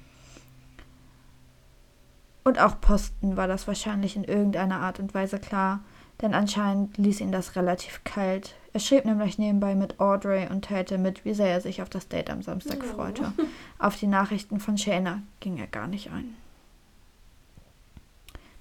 Und 2.43 2.59
auch 2.59 2.79
Posten 2.81 3.37
war 3.37 3.47
das 3.47 3.67
wahrscheinlich 3.67 4.15
in 4.15 4.23
irgendeiner 4.23 4.81
Art 4.81 4.99
und 4.99 5.13
Weise 5.13 5.39
klar, 5.39 5.79
denn 6.21 6.33
anscheinend 6.33 6.97
ließ 6.97 7.21
ihn 7.21 7.31
das 7.31 7.55
relativ 7.55 8.03
kalt. 8.03 8.55
Er 8.73 8.79
schrieb 8.79 9.05
nämlich 9.05 9.37
nebenbei 9.37 9.75
mit 9.75 9.99
Audrey 9.99 10.47
und 10.47 10.65
teilte 10.65 10.97
mit, 10.97 11.25
wie 11.25 11.33
sehr 11.33 11.47
er 11.47 11.61
sich 11.61 11.81
auf 11.81 11.89
das 11.89 12.07
Date 12.07 12.29
am 12.29 12.41
Samstag 12.41 12.79
oh. 12.81 12.95
freute. 12.95 13.31
Auf 13.79 13.97
die 13.97 14.07
Nachrichten 14.07 14.59
von 14.59 14.77
Shayna 14.77 15.21
ging 15.39 15.57
er 15.57 15.67
gar 15.67 15.87
nicht 15.87 16.11
ein. 16.11 16.35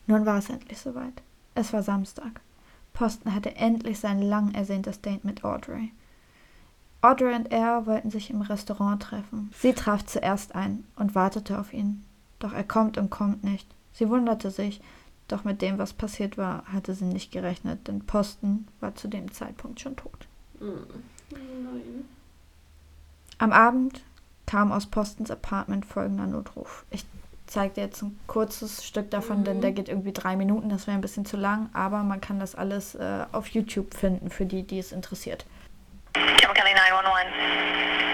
Nun 0.06 0.26
war 0.26 0.38
es 0.38 0.50
endlich 0.50 0.78
soweit. 0.78 1.22
Es 1.54 1.72
war 1.72 1.82
Samstag. 1.82 2.40
Posten 2.92 3.34
hatte 3.34 3.56
endlich 3.56 3.98
sein 3.98 4.20
lang 4.20 4.54
ersehntes 4.54 5.00
Date 5.00 5.24
mit 5.24 5.44
Audrey. 5.44 5.92
Audrey 7.00 7.34
und 7.34 7.50
er 7.50 7.86
wollten 7.86 8.10
sich 8.10 8.30
im 8.30 8.42
Restaurant 8.42 9.02
treffen. 9.02 9.50
Sie 9.58 9.72
traf 9.72 10.04
zuerst 10.04 10.54
ein 10.54 10.84
und 10.96 11.14
wartete 11.14 11.58
auf 11.58 11.72
ihn. 11.72 12.04
Doch 12.42 12.52
er 12.52 12.64
kommt 12.64 12.98
und 12.98 13.08
kommt 13.08 13.44
nicht. 13.44 13.68
Sie 13.92 14.08
wunderte 14.08 14.50
sich, 14.50 14.80
doch 15.28 15.44
mit 15.44 15.62
dem, 15.62 15.78
was 15.78 15.92
passiert 15.92 16.36
war, 16.36 16.64
hatte 16.72 16.92
sie 16.94 17.04
nicht 17.04 17.30
gerechnet, 17.30 17.86
denn 17.86 18.04
Posten 18.04 18.66
war 18.80 18.96
zu 18.96 19.06
dem 19.06 19.32
Zeitpunkt 19.32 19.80
schon 19.80 19.94
tot. 19.94 20.26
Nein. 20.58 22.04
Am 23.38 23.52
Abend 23.52 24.02
kam 24.46 24.72
aus 24.72 24.86
Postens 24.86 25.30
Apartment 25.30 25.86
folgender 25.86 26.26
Notruf. 26.26 26.84
Ich 26.90 27.04
zeige 27.46 27.74
dir 27.74 27.80
jetzt 27.82 28.02
ein 28.02 28.18
kurzes 28.26 28.84
Stück 28.84 29.10
davon, 29.12 29.40
mhm. 29.40 29.44
denn 29.44 29.60
der 29.60 29.70
geht 29.70 29.88
irgendwie 29.88 30.12
drei 30.12 30.34
Minuten, 30.34 30.68
das 30.68 30.88
wäre 30.88 30.96
ein 30.96 31.00
bisschen 31.00 31.24
zu 31.24 31.36
lang, 31.36 31.70
aber 31.74 32.02
man 32.02 32.20
kann 32.20 32.40
das 32.40 32.56
alles 32.56 32.96
äh, 32.96 33.24
auf 33.30 33.46
YouTube 33.48 33.94
finden, 33.94 34.30
für 34.30 34.46
die, 34.46 34.64
die 34.64 34.80
es 34.80 34.90
interessiert. 34.90 35.46
County 36.14 36.74
911. 36.74 38.11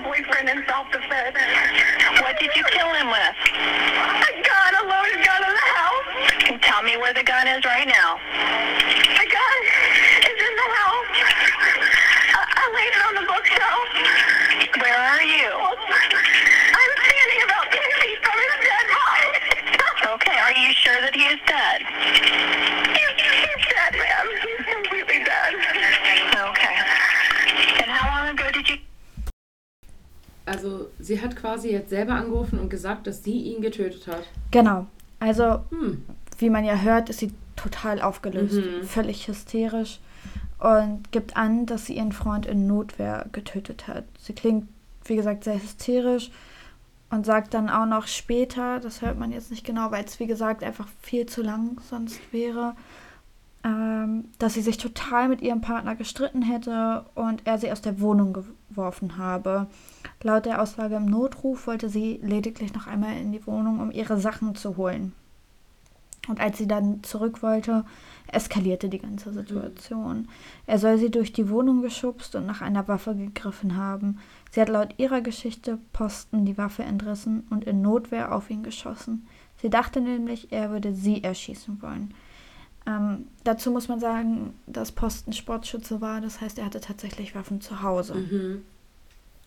Boyfriend 0.00 0.48
in 0.48 0.64
self-defense. 0.66 1.36
What 2.20 2.38
did 2.38 2.50
you 2.56 2.64
kill 2.72 2.88
him 2.94 3.08
with? 3.08 3.36
A 3.52 4.32
gun, 4.42 4.70
a 4.80 4.84
loaded 4.88 5.20
gun 5.24 5.40
in 5.44 5.54
the 5.54 5.68
house. 5.76 6.60
Tell 6.62 6.82
me 6.82 6.96
where 6.96 7.12
the 7.12 7.22
gun 7.22 7.46
is 7.48 7.64
right 7.64 7.86
now. 7.86 8.18
The 8.32 9.26
gun 9.28 9.58
is 10.24 10.38
in 10.40 10.54
the 10.56 10.68
house. 10.80 11.16
I, 12.32 12.42
I 12.48 12.64
laid 12.74 12.92
it 12.96 13.02
on 13.06 13.14
the 13.20 13.26
bookshelf. 13.28 13.88
Where 14.80 14.98
are 14.98 15.22
you? 15.22 15.48
I'm 15.52 16.92
standing 16.96 17.40
about 17.44 17.66
10 17.68 17.80
feet 18.00 18.18
from 18.24 18.36
his 18.40 18.56
dead 18.64 18.86
body. 18.96 19.30
okay, 20.16 20.36
are 20.38 20.54
you 20.56 20.72
sure 20.72 21.00
that 21.00 21.14
he 21.14 21.24
is 21.28 21.40
dead? 21.46 22.79
Also, 30.50 30.88
sie 30.98 31.20
hat 31.22 31.36
quasi 31.36 31.70
jetzt 31.70 31.90
selber 31.90 32.14
angerufen 32.14 32.58
und 32.58 32.68
gesagt, 32.70 33.06
dass 33.06 33.22
sie 33.22 33.38
ihn 33.38 33.62
getötet 33.62 34.06
hat. 34.08 34.24
Genau. 34.50 34.86
Also, 35.20 35.60
Hm. 35.70 36.04
wie 36.38 36.50
man 36.50 36.64
ja 36.64 36.74
hört, 36.76 37.08
ist 37.08 37.20
sie 37.20 37.32
total 37.56 38.00
aufgelöst, 38.00 38.54
Mhm. 38.56 38.82
völlig 38.84 39.28
hysterisch 39.28 40.00
und 40.58 41.12
gibt 41.12 41.36
an, 41.36 41.66
dass 41.66 41.86
sie 41.86 41.96
ihren 41.96 42.12
Freund 42.12 42.46
in 42.46 42.66
Notwehr 42.66 43.26
getötet 43.32 43.86
hat. 43.86 44.04
Sie 44.18 44.32
klingt, 44.32 44.66
wie 45.04 45.16
gesagt, 45.16 45.44
sehr 45.44 45.62
hysterisch 45.62 46.30
und 47.10 47.26
sagt 47.26 47.54
dann 47.54 47.68
auch 47.68 47.86
noch 47.86 48.06
später, 48.06 48.80
das 48.80 49.02
hört 49.02 49.18
man 49.18 49.30
jetzt 49.32 49.50
nicht 49.50 49.64
genau, 49.64 49.90
weil 49.90 50.04
es, 50.04 50.18
wie 50.20 50.26
gesagt, 50.26 50.64
einfach 50.64 50.88
viel 51.02 51.26
zu 51.26 51.42
lang 51.42 51.80
sonst 51.88 52.18
wäre, 52.32 52.74
ähm, 53.64 54.26
dass 54.38 54.54
sie 54.54 54.62
sich 54.62 54.78
total 54.78 55.28
mit 55.28 55.42
ihrem 55.42 55.60
Partner 55.60 55.94
gestritten 55.94 56.42
hätte 56.42 57.04
und 57.14 57.46
er 57.46 57.58
sie 57.58 57.70
aus 57.70 57.82
der 57.82 58.00
Wohnung 58.00 58.32
geworfen 58.32 59.18
habe. 59.18 59.66
Laut 60.22 60.46
der 60.46 60.62
Aussage 60.62 60.96
im 60.96 61.06
Notruf 61.06 61.66
wollte 61.66 61.88
sie 61.88 62.20
lediglich 62.22 62.72
noch 62.72 62.86
einmal 62.86 63.16
in 63.16 63.32
die 63.32 63.46
Wohnung, 63.46 63.80
um 63.80 63.90
ihre 63.90 64.18
Sachen 64.18 64.54
zu 64.54 64.76
holen. 64.76 65.12
Und 66.28 66.40
als 66.40 66.58
sie 66.58 66.68
dann 66.68 67.02
zurück 67.02 67.42
wollte, 67.42 67.84
eskalierte 68.28 68.88
die 68.88 68.98
ganze 68.98 69.32
Situation. 69.32 70.28
Er 70.66 70.78
soll 70.78 70.98
sie 70.98 71.10
durch 71.10 71.32
die 71.32 71.48
Wohnung 71.48 71.82
geschubst 71.82 72.34
und 72.34 72.46
nach 72.46 72.60
einer 72.60 72.86
Waffe 72.88 73.14
gegriffen 73.14 73.76
haben. 73.76 74.18
Sie 74.50 74.60
hat 74.60 74.68
laut 74.68 74.94
ihrer 74.98 75.22
Geschichte 75.22 75.78
Posten 75.92 76.44
die 76.44 76.58
Waffe 76.58 76.82
entrissen 76.82 77.46
und 77.50 77.64
in 77.64 77.82
Notwehr 77.82 78.34
auf 78.34 78.50
ihn 78.50 78.62
geschossen. 78.62 79.26
Sie 79.60 79.70
dachte 79.70 80.00
nämlich, 80.00 80.52
er 80.52 80.70
würde 80.70 80.94
sie 80.94 81.22
erschießen 81.22 81.82
wollen. 81.82 82.14
Ähm, 82.90 83.26
dazu 83.44 83.70
muss 83.70 83.86
man 83.88 84.00
sagen, 84.00 84.54
dass 84.66 84.90
Posten 84.90 85.32
Sportschütze 85.32 86.00
war, 86.00 86.20
das 86.20 86.40
heißt, 86.40 86.58
er 86.58 86.64
hatte 86.64 86.80
tatsächlich 86.80 87.34
Waffen 87.34 87.60
zu 87.60 87.82
Hause. 87.82 88.14
Mhm. 88.14 88.64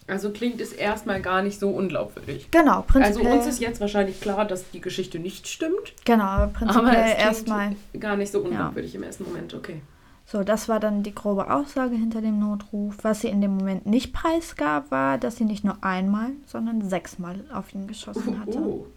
Also 0.06 0.32
klingt 0.32 0.60
es 0.60 0.74
erstmal 0.74 1.22
gar 1.22 1.42
nicht 1.42 1.60
so 1.60 1.70
unglaubwürdig. 1.70 2.50
Genau, 2.52 2.78
Also 2.78 2.88
prinzipiell. 2.88 3.38
uns 3.38 3.48
ist 3.48 3.60
jetzt 3.62 3.80
wahrscheinlich 3.80 4.20
klar, 4.20 4.46
dass 4.46 4.70
die 4.72 4.82
Geschichte 4.82 5.18
nicht 5.20 5.48
stimmt. 5.48 5.94
genau, 6.06 6.24
Aber 6.26 6.48
prinzipiell 6.48 7.16
erstmal. 7.18 7.76
gar 8.00 8.18
nicht 8.18 8.32
so 8.32 8.42
unglaubwürdig 8.42 8.96
im 8.96 9.04
ersten 9.04 9.24
Moment. 9.24 9.54
Okay. 9.54 9.82
So, 10.26 10.44
das 10.44 10.68
war 10.70 10.80
dann 10.80 11.04
die 11.04 11.14
grobe 11.16 11.52
Aussage 11.52 11.96
hinter 11.96 12.22
dem 12.22 12.40
Notruf. 12.40 12.96
Was 13.02 13.22
sie 13.22 13.28
in 13.28 13.42
dem 13.42 13.58
Moment 13.58 13.86
nicht 13.86 14.14
preisgab, 14.14 14.90
war, 14.92 15.18
dass 15.18 15.36
sie 15.38 15.46
nicht 15.46 15.64
nur 15.66 15.78
einmal, 15.84 16.32
sondern 16.48 16.82
sechsmal 16.90 17.42
auf 17.54 17.74
ihn 17.74 17.88
geschossen 17.88 18.40
hatte. 18.40 18.58
Oh. 18.60 18.88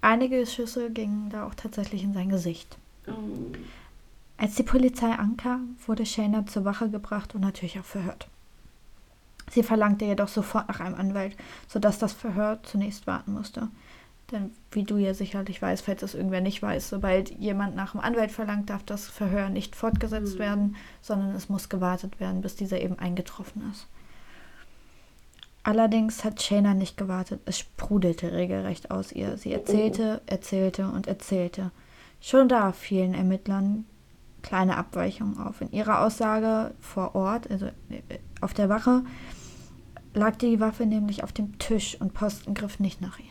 Einige 0.00 0.44
Schüsse 0.46 0.90
gingen 0.90 1.30
da 1.30 1.46
auch 1.46 1.54
tatsächlich 1.54 2.02
in 2.02 2.12
sein 2.14 2.28
Gesicht. 2.28 2.76
Oh. 3.06 3.12
Als 4.36 4.56
die 4.56 4.62
Polizei 4.62 5.10
ankam, 5.10 5.76
wurde 5.86 6.04
Shayna 6.04 6.46
zur 6.46 6.64
Wache 6.64 6.90
gebracht 6.90 7.34
und 7.34 7.40
natürlich 7.40 7.78
auch 7.78 7.84
verhört. 7.84 8.28
Sie 9.50 9.62
verlangte 9.62 10.04
jedoch 10.06 10.28
sofort 10.28 10.68
nach 10.68 10.80
einem 10.80 10.94
Anwalt, 10.96 11.36
sodass 11.68 11.98
das 11.98 12.12
Verhör 12.12 12.58
zunächst 12.62 13.06
warten 13.06 13.32
musste. 13.32 13.68
Denn 14.32 14.50
wie 14.70 14.84
du 14.84 14.96
ja 14.96 15.12
sicherlich 15.12 15.60
weißt, 15.60 15.84
falls 15.84 16.02
es 16.02 16.14
irgendwer 16.14 16.40
nicht 16.40 16.62
weiß, 16.62 16.88
sobald 16.88 17.30
jemand 17.38 17.76
nach 17.76 17.94
einem 17.94 18.02
Anwalt 18.02 18.32
verlangt, 18.32 18.70
darf 18.70 18.82
das 18.82 19.06
Verhör 19.06 19.50
nicht 19.50 19.76
fortgesetzt 19.76 20.34
Mhm. 20.36 20.38
werden, 20.38 20.76
sondern 21.02 21.34
es 21.34 21.48
muss 21.48 21.68
gewartet 21.68 22.18
werden, 22.20 22.40
bis 22.40 22.56
dieser 22.56 22.80
eben 22.80 22.98
eingetroffen 22.98 23.70
ist. 23.70 23.86
Allerdings 25.62 26.24
hat 26.24 26.42
Shayna 26.42 26.74
nicht 26.74 26.96
gewartet. 26.96 27.40
Es 27.46 27.58
sprudelte 27.58 28.32
regelrecht 28.32 28.90
aus 28.90 29.12
ihr. 29.12 29.36
Sie 29.38 29.52
erzählte, 29.52 30.20
erzählte 30.26 30.88
und 30.88 31.06
erzählte. 31.06 31.70
Schon 32.26 32.48
da 32.48 32.72
fielen 32.72 33.12
Ermittlern 33.12 33.84
kleine 34.40 34.78
Abweichungen 34.78 35.36
auf. 35.36 35.60
In 35.60 35.70
ihrer 35.72 36.00
Aussage 36.00 36.74
vor 36.80 37.14
Ort, 37.14 37.50
also 37.50 37.66
äh, 37.66 38.00
auf 38.40 38.54
der 38.54 38.70
Wache, 38.70 39.04
lag 40.14 40.36
die 40.36 40.58
Waffe 40.58 40.86
nämlich 40.86 41.22
auf 41.22 41.34
dem 41.34 41.58
Tisch 41.58 42.00
und 42.00 42.14
Posten 42.14 42.54
griff 42.54 42.80
nicht 42.80 43.02
nach 43.02 43.18
ihr. 43.18 43.26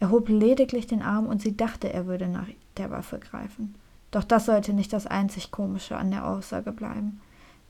Er 0.00 0.10
hob 0.10 0.28
lediglich 0.28 0.88
den 0.88 1.00
Arm 1.00 1.26
und 1.26 1.42
sie 1.42 1.56
dachte, 1.56 1.92
er 1.92 2.06
würde 2.06 2.26
nach 2.26 2.48
der 2.76 2.90
Waffe 2.90 3.20
greifen. 3.20 3.76
Doch 4.10 4.24
das 4.24 4.46
sollte 4.46 4.72
nicht 4.72 4.92
das 4.92 5.06
einzig 5.06 5.52
Komische 5.52 5.96
an 5.96 6.10
der 6.10 6.26
Aussage 6.26 6.72
bleiben. 6.72 7.20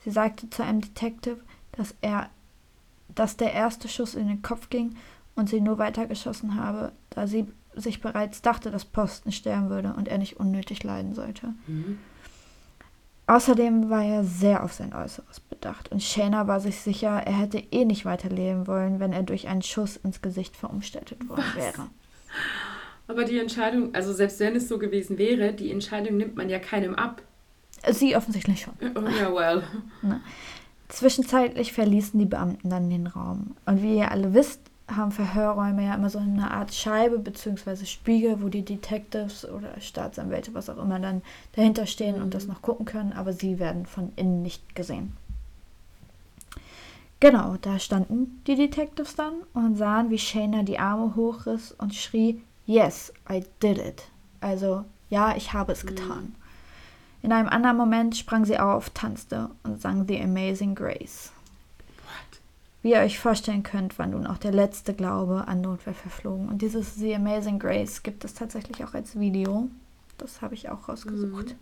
Sie 0.03 0.11
sagte 0.11 0.49
zu 0.49 0.65
einem 0.65 0.81
Detective, 0.81 1.41
dass 1.73 1.95
er, 2.01 2.31
dass 3.15 3.37
der 3.37 3.53
erste 3.53 3.87
Schuss 3.87 4.15
in 4.15 4.29
den 4.29 4.41
Kopf 4.41 4.71
ging 4.71 4.97
und 5.35 5.51
sie 5.51 5.61
nur 5.61 5.77
weitergeschossen 5.77 6.55
habe, 6.55 6.93
da 7.11 7.27
sie 7.27 7.49
sich 7.75 8.01
bereits 8.01 8.43
dachte, 8.43 8.71
dass 8.71 8.85
Posten 8.85 9.33
sterben 9.33 9.71
würde 9.71 9.95
und 9.95 10.09
er 10.09 10.19
nicht 10.19 10.39
unnötig 10.39 10.83
leiden 10.83 11.15
sollte. 11.15 11.49
Mhm. 11.67 11.99
Außerdem 13.27 13.89
war 13.89 14.05
er 14.05 14.25
sehr 14.25 14.65
auf 14.65 14.73
sein 14.73 14.93
Äußeres 14.93 15.41
bedacht 15.41 15.91
und 15.91 16.03
Shayna 16.03 16.49
war 16.49 16.61
sich 16.61 16.81
sicher, 16.81 17.23
er 17.25 17.39
hätte 17.39 17.59
eh 17.59 17.85
nicht 17.85 18.05
weiterleben 18.05 18.67
wollen, 18.67 19.01
wenn 19.01 19.13
er 19.13 19.23
durch 19.23 19.49
einen 19.49 19.63
Schuss 19.63 19.97
ins 19.97 20.21
Gesicht 20.23 20.57
verunstaltet 20.57 21.29
worden 21.29 21.45
Was? 21.47 21.57
wäre. 21.57 21.87
Aber 23.07 23.25
die 23.25 23.39
Entscheidung, 23.39 23.95
also 23.95 24.13
selbst 24.13 24.41
wenn 24.41 24.57
es 24.57 24.69
so 24.69 24.79
gewesen 24.79 25.19
wäre, 25.19 25.53
die 25.53 25.71
Entscheidung 25.71 26.17
nimmt 26.17 26.37
man 26.37 26.49
ja 26.49 26.59
keinem 26.59 26.95
ab. 26.95 27.23
Sie 27.91 28.17
offensichtlich 28.17 28.61
schon. 28.61 28.75
Oh, 28.95 29.09
ja, 29.09 29.33
well. 29.35 29.63
Zwischenzeitlich 30.89 31.73
verließen 31.73 32.19
die 32.19 32.27
Beamten 32.27 32.71
dann 32.71 32.91
den 32.91 33.07
Raum. 33.07 33.57
Und 33.67 33.83
wie 33.83 33.97
ihr 33.97 34.11
alle 34.11 34.35
wisst, 34.35 34.61
haben 34.97 35.13
Verhörräume 35.13 35.85
ja 35.85 35.95
immer 35.95 36.11
so 36.11 36.19
eine 36.19 36.51
Art 36.51 36.75
Scheibe 36.75 37.19
bzw. 37.19 37.85
Spiegel, 37.85 38.43
wo 38.43 38.49
die 38.49 38.65
Detectives 38.65 39.49
oder 39.49 39.81
Staatsanwälte, 39.81 40.55
was 40.55 40.69
auch 40.69 40.79
immer, 40.79 40.99
dann 40.99 41.23
dahinter 41.55 41.87
stehen 41.87 42.21
und 42.21 42.35
das 42.35 42.47
noch 42.47 42.63
gucken 42.63 42.87
können, 42.87 43.13
aber 43.13 43.33
sie 43.33 43.59
werden 43.59 43.87
von 43.87 44.13
innen 44.17 44.43
nicht 44.43 44.75
gesehen. 44.75 45.17
Genau, 47.21 47.57
da 47.61 47.79
standen 47.79 48.43
die 48.47 48.57
Detectives 48.57 49.15
dann 49.15 49.35
und 49.55 49.77
sahen, 49.77 50.11
wie 50.11 50.19
Shayna 50.19 50.65
die 50.65 50.79
Arme 50.79 51.15
hochriss 51.15 51.73
und 51.73 51.95
schrie, 51.95 52.43
Yes, 52.67 53.13
I 53.31 53.45
did 53.63 53.79
it. 53.79 54.09
Also, 54.41 54.85
ja, 55.09 55.37
ich 55.37 55.53
habe 55.53 55.73
es 55.73 55.87
getan. 55.87 56.35
In 57.23 57.31
einem 57.33 57.49
anderen 57.49 57.77
Moment 57.77 58.17
sprang 58.17 58.45
sie 58.45 58.59
auf, 58.59 58.91
tanzte 58.91 59.51
und 59.63 59.81
sang 59.81 60.09
The 60.09 60.21
Amazing 60.21 60.75
Grace. 60.75 61.33
Wie 62.83 62.91
ihr 62.91 62.99
euch 62.99 63.21
vorstellen 63.21 63.63
könnt, 63.63 63.99
war 63.99 64.09
nun 64.09 64.27
auch 64.27 64.39
der 64.39 64.51
letzte 64.51 64.93
Glaube 64.93 65.47
an 65.47 65.61
Notwehr 65.61 65.95
verflogen. 65.95 66.49
Und 66.49 66.63
dieses 66.63 66.97
The 66.97 67.15
Amazing 67.15 67.61
Grace 67.61 68.03
gibt 68.03 68.25
es 68.25 68.35
tatsächlich 68.35 68.85
auch 68.85 68.95
als 68.95 69.19
Video. 69.19 69.69
Das 70.19 70.43
habe 70.43 70.55
ich 70.55 70.69
auch 70.69 70.89
rausgesucht. 70.89 71.55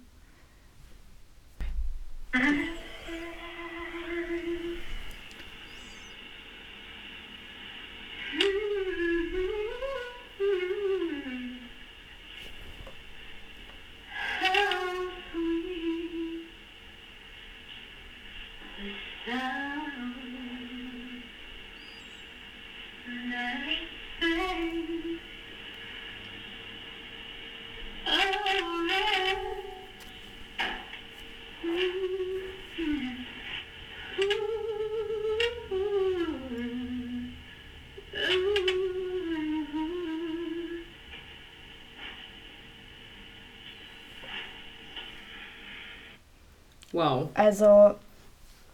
Wow. 47.00 47.28
Also, 47.34 47.64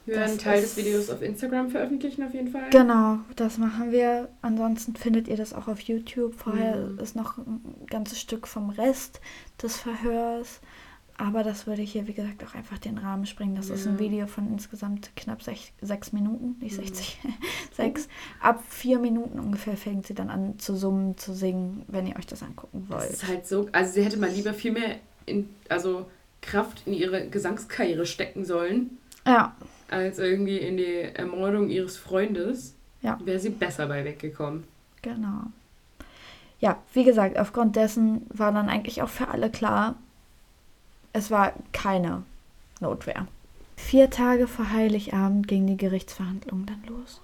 Wir 0.04 0.14
werden 0.14 0.22
Das 0.22 0.30
einen 0.30 0.38
Teil 0.38 0.60
des 0.60 0.76
Videos 0.76 1.10
auf 1.10 1.20
Instagram 1.22 1.68
veröffentlichen, 1.70 2.22
auf 2.22 2.32
jeden 2.34 2.48
Fall. 2.52 2.70
genau, 2.70 3.18
das 3.34 3.58
machen 3.58 3.90
wir. 3.90 4.28
Ansonsten 4.42 4.94
findet 4.94 5.26
ihr 5.28 5.36
das 5.36 5.52
auch 5.52 5.66
auf 5.68 5.80
YouTube. 5.80 6.34
Vorher 6.34 6.76
Mhm. 6.76 6.98
ist 7.00 7.16
noch 7.16 7.38
ein 7.38 7.60
ganzes 7.88 8.20
Stück 8.20 8.46
vom 8.46 8.70
Rest 8.70 9.20
des 9.62 9.76
Verhörs. 9.76 10.60
Aber 11.18 11.42
das 11.42 11.66
würde 11.66 11.80
hier, 11.82 12.06
wie 12.06 12.12
gesagt, 12.12 12.44
auch 12.44 12.54
einfach 12.54 12.76
den 12.78 12.98
Rahmen 12.98 13.24
sprengen. 13.26 13.56
Das 13.56 13.70
ist 13.70 13.86
ein 13.86 13.94
Ja. 13.94 14.00
Video 14.00 14.26
von 14.26 14.46
insgesamt 14.52 15.10
knapp 15.16 15.42
sech, 15.42 15.72
sechs 15.80 16.12
Minuten, 16.12 16.56
nicht 16.60 16.76
Mhm. 16.78 16.82
60, 16.84 17.18
sechs. 17.72 18.08
Ab 18.40 18.62
vier 18.68 18.98
Minuten 18.98 19.40
ungefähr 19.40 19.76
fängt 19.78 20.06
sie 20.06 20.14
dann 20.14 20.28
an 20.30 20.58
zu 20.58 20.76
summen, 20.76 21.16
zu 21.16 21.32
singen, 21.32 21.84
wenn 21.88 22.06
ihr 22.06 22.16
euch 22.16 22.26
das 22.26 22.42
angucken 22.42 22.86
Das 22.90 23.00
wollt. 23.00 23.10
ist 23.12 23.26
halt 23.26 23.46
so, 23.46 23.66
also 23.72 23.92
sie 23.92 24.04
hätte 24.04 24.18
mal 24.18 24.28
lieber 24.30 24.52
viel 24.52 24.72
mehr 24.72 24.96
in, 25.24 25.48
also 25.70 26.06
Kraft 26.46 26.82
in 26.86 26.92
ihre 26.94 27.28
Gesangskarriere 27.28 28.06
stecken 28.06 28.44
sollen, 28.44 28.98
Ja, 29.26 29.54
als 29.88 30.18
irgendwie 30.18 30.58
in 30.58 30.76
die 30.76 31.02
Ermordung 31.14 31.68
ihres 31.68 31.96
Freundes. 31.96 32.74
Ja. 33.02 33.18
Wäre 33.24 33.38
sie 33.38 33.50
besser 33.50 33.86
bei 33.86 34.04
weggekommen. 34.04 34.64
genau. 35.02 35.42
Ja, 36.58 36.78
wie 36.94 37.04
gesagt, 37.04 37.38
aufgrund 37.38 37.76
dessen 37.76 38.22
war 38.30 38.50
dann 38.50 38.70
eigentlich 38.70 39.02
auch 39.02 39.10
für 39.10 39.28
alle 39.28 39.50
klar, 39.50 39.94
es 41.12 41.30
war 41.30 41.52
keine 41.72 42.22
Notwehr. 42.80 43.26
Vier 43.76 44.08
Tage 44.08 44.46
vor 44.46 44.70
Heiligabend 44.72 45.48
ging 45.48 45.66
die 45.66 45.76
Gerichtsverhandlung 45.76 46.64
dann 46.64 46.82
los. 46.88 47.20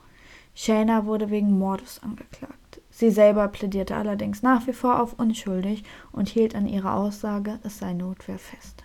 Shayna 0.54 1.06
wurde 1.06 1.30
wegen 1.30 1.58
Mordes 1.58 2.00
angeklagt. 2.02 2.80
Sie 2.90 3.10
selber 3.10 3.48
plädierte 3.48 3.96
allerdings 3.96 4.42
nach 4.42 4.66
wie 4.66 4.74
vor 4.74 5.00
auf 5.00 5.14
unschuldig 5.18 5.82
und 6.12 6.28
hielt 6.28 6.54
an 6.54 6.66
ihrer 6.68 6.94
Aussage, 6.94 7.58
es 7.64 7.78
sei 7.78 7.94
Notwehr 7.94 8.38
fest. 8.38 8.84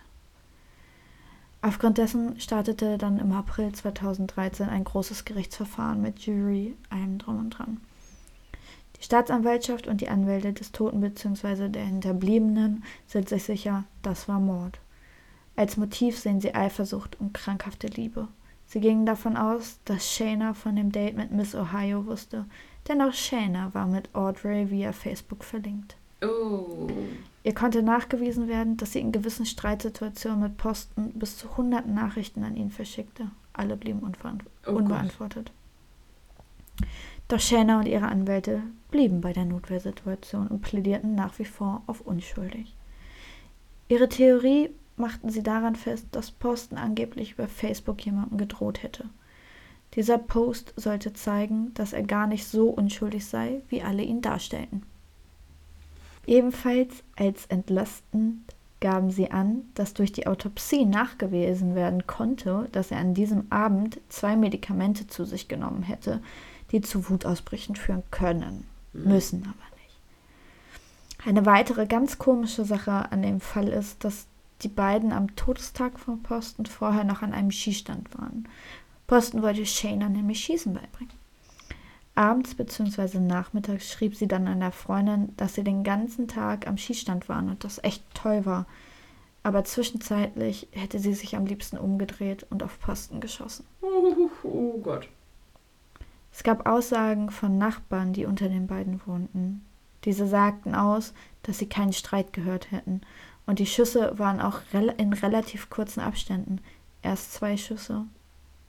Aufgrund 1.68 1.98
dessen 1.98 2.40
startete 2.40 2.96
dann 2.96 3.18
im 3.18 3.30
April 3.30 3.70
2013 3.72 4.70
ein 4.70 4.84
großes 4.84 5.26
Gerichtsverfahren 5.26 6.00
mit 6.00 6.20
Jury, 6.20 6.74
allem 6.88 7.18
drum 7.18 7.38
und 7.38 7.50
dran. 7.50 7.82
Die 8.96 9.04
Staatsanwaltschaft 9.04 9.86
und 9.86 10.00
die 10.00 10.08
Anwälte 10.08 10.54
des 10.54 10.72
Toten 10.72 11.02
bzw. 11.02 11.68
der 11.68 11.84
Hinterbliebenen 11.84 12.84
sind 13.06 13.28
sich 13.28 13.44
sicher, 13.44 13.84
das 14.00 14.28
war 14.28 14.40
Mord. 14.40 14.80
Als 15.56 15.76
Motiv 15.76 16.18
sehen 16.18 16.40
sie 16.40 16.54
Eifersucht 16.54 17.20
und 17.20 17.34
krankhafte 17.34 17.88
Liebe. 17.88 18.28
Sie 18.64 18.80
gingen 18.80 19.04
davon 19.04 19.36
aus, 19.36 19.78
dass 19.84 20.10
Shayna 20.10 20.54
von 20.54 20.74
dem 20.74 20.90
Date 20.90 21.18
mit 21.18 21.32
Miss 21.32 21.54
Ohio 21.54 22.06
wusste, 22.06 22.46
denn 22.88 23.02
auch 23.02 23.12
Shayna 23.12 23.74
war 23.74 23.86
mit 23.86 24.14
Audrey 24.14 24.70
via 24.70 24.92
Facebook 24.92 25.44
verlinkt. 25.44 25.98
Oh. 26.22 26.88
Ihr 27.44 27.54
konnte 27.54 27.82
nachgewiesen 27.82 28.48
werden, 28.48 28.76
dass 28.76 28.92
sie 28.92 29.00
in 29.00 29.12
gewissen 29.12 29.46
Streitsituationen 29.46 30.40
mit 30.40 30.56
Posten 30.56 31.12
bis 31.12 31.36
zu 31.38 31.56
hunderten 31.56 31.94
Nachrichten 31.94 32.44
an 32.44 32.56
ihn 32.56 32.70
verschickte. 32.70 33.30
Alle 33.52 33.76
blieben 33.76 34.00
Oh 34.02 34.72
Gott. 34.72 34.82
unbeantwortet. 34.82 35.52
Doch 37.28 37.40
Shayna 37.40 37.78
und 37.80 37.86
ihre 37.86 38.06
Anwälte 38.06 38.62
blieben 38.90 39.20
bei 39.20 39.32
der 39.32 39.44
Notwehrsituation 39.44 40.48
und 40.48 40.62
plädierten 40.62 41.14
nach 41.14 41.38
wie 41.38 41.44
vor 41.44 41.82
auf 41.86 42.00
unschuldig. 42.00 42.74
Ihre 43.88 44.08
Theorie 44.08 44.70
machten 44.96 45.30
sie 45.30 45.42
daran 45.42 45.76
fest, 45.76 46.06
dass 46.12 46.30
Posten 46.30 46.76
angeblich 46.76 47.32
über 47.32 47.48
Facebook 47.48 48.04
jemandem 48.04 48.38
gedroht 48.38 48.82
hätte. 48.82 49.04
Dieser 49.94 50.18
Post 50.18 50.74
sollte 50.76 51.12
zeigen, 51.12 51.72
dass 51.74 51.92
er 51.92 52.02
gar 52.02 52.26
nicht 52.26 52.46
so 52.46 52.68
unschuldig 52.68 53.24
sei, 53.24 53.62
wie 53.68 53.82
alle 53.82 54.02
ihn 54.02 54.20
darstellten. 54.20 54.82
Ebenfalls 56.28 57.04
als 57.16 57.46
entlastend 57.46 58.42
gaben 58.80 59.10
sie 59.10 59.30
an, 59.30 59.62
dass 59.72 59.94
durch 59.94 60.12
die 60.12 60.26
Autopsie 60.26 60.84
nachgewiesen 60.84 61.74
werden 61.74 62.06
konnte, 62.06 62.68
dass 62.70 62.90
er 62.90 62.98
an 62.98 63.14
diesem 63.14 63.50
Abend 63.50 63.98
zwei 64.10 64.36
Medikamente 64.36 65.06
zu 65.06 65.24
sich 65.24 65.48
genommen 65.48 65.82
hätte, 65.82 66.20
die 66.70 66.82
zu 66.82 67.08
Wutausbrüchen 67.08 67.76
führen 67.76 68.02
können, 68.10 68.66
müssen 68.92 69.42
aber 69.44 69.76
nicht. 69.82 71.26
Eine 71.26 71.46
weitere 71.46 71.86
ganz 71.86 72.18
komische 72.18 72.66
Sache 72.66 73.10
an 73.10 73.22
dem 73.22 73.40
Fall 73.40 73.68
ist, 73.68 74.04
dass 74.04 74.26
die 74.60 74.68
beiden 74.68 75.12
am 75.12 75.34
Todestag 75.34 75.98
von 75.98 76.22
Posten 76.22 76.66
vorher 76.66 77.04
noch 77.04 77.22
an 77.22 77.32
einem 77.32 77.50
Skistand 77.50 78.16
waren. 78.18 78.46
Posten 79.06 79.40
wollte 79.40 79.64
Shayna 79.64 80.10
nämlich 80.10 80.40
Schießen 80.40 80.74
beibringen. 80.74 81.14
Abends 82.18 82.56
bzw. 82.56 83.20
nachmittags 83.20 83.92
schrieb 83.92 84.16
sie 84.16 84.26
dann 84.26 84.48
einer 84.48 84.72
Freundin, 84.72 85.36
dass 85.36 85.54
sie 85.54 85.62
den 85.62 85.84
ganzen 85.84 86.26
Tag 86.26 86.66
am 86.66 86.76
Skistand 86.76 87.28
waren 87.28 87.48
und 87.48 87.62
das 87.62 87.78
echt 87.84 88.02
toll 88.12 88.44
war. 88.44 88.66
Aber 89.44 89.62
zwischenzeitlich 89.62 90.66
hätte 90.72 90.98
sie 90.98 91.14
sich 91.14 91.36
am 91.36 91.46
liebsten 91.46 91.78
umgedreht 91.78 92.44
und 92.50 92.64
auf 92.64 92.80
Posten 92.80 93.20
geschossen. 93.20 93.64
Oh, 93.82 94.28
oh 94.42 94.80
Gott. 94.82 95.08
Es 96.32 96.42
gab 96.42 96.68
Aussagen 96.68 97.30
von 97.30 97.56
Nachbarn, 97.56 98.12
die 98.12 98.24
unter 98.24 98.48
den 98.48 98.66
beiden 98.66 99.00
wohnten. 99.06 99.64
Diese 100.04 100.26
sagten 100.26 100.74
aus, 100.74 101.14
dass 101.44 101.58
sie 101.58 101.68
keinen 101.68 101.92
Streit 101.92 102.32
gehört 102.32 102.72
hätten. 102.72 103.00
Und 103.46 103.60
die 103.60 103.66
Schüsse 103.66 104.18
waren 104.18 104.40
auch 104.40 104.62
in 104.72 105.12
relativ 105.12 105.70
kurzen 105.70 106.00
Abständen. 106.00 106.60
Erst 107.00 107.32
zwei 107.34 107.56
Schüsse, 107.56 108.06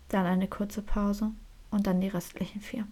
dann 0.10 0.28
eine 0.28 0.48
kurze 0.48 0.84
Pause 0.84 1.32
und 1.72 1.88
dann 1.88 2.00
die 2.00 2.10
restlichen 2.10 2.62
vier. 2.62 2.86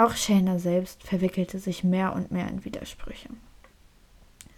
Auch 0.00 0.16
Shayna 0.16 0.58
selbst 0.58 1.02
verwickelte 1.02 1.58
sich 1.58 1.84
mehr 1.84 2.14
und 2.14 2.30
mehr 2.30 2.48
in 2.48 2.64
Widersprüche. 2.64 3.28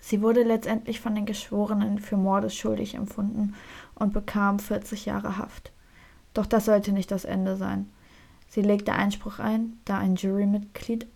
Sie 0.01 0.23
wurde 0.23 0.45
letztendlich 0.45 1.01
von 1.01 1.17
den 1.17 1.27
Geschworenen 1.27 1.99
für 1.99 2.17
Morde 2.17 2.49
schuldig 2.49 2.95
empfunden 2.95 3.57
und 3.97 4.13
bekam 4.13 4.61
40 4.61 5.07
Jahre 5.07 5.39
Haft. 5.39 5.73
Doch 6.33 6.47
das 6.47 6.67
sollte 6.67 6.93
nicht 6.93 7.11
das 7.11 7.25
Ende 7.25 7.57
sein. 7.57 7.91
Sie 8.51 8.63
legte 8.63 8.93
Einspruch 8.93 9.41
ein, 9.41 9.81
da 9.85 9.99
ein 9.99 10.15
Jurymitglied 10.15 11.09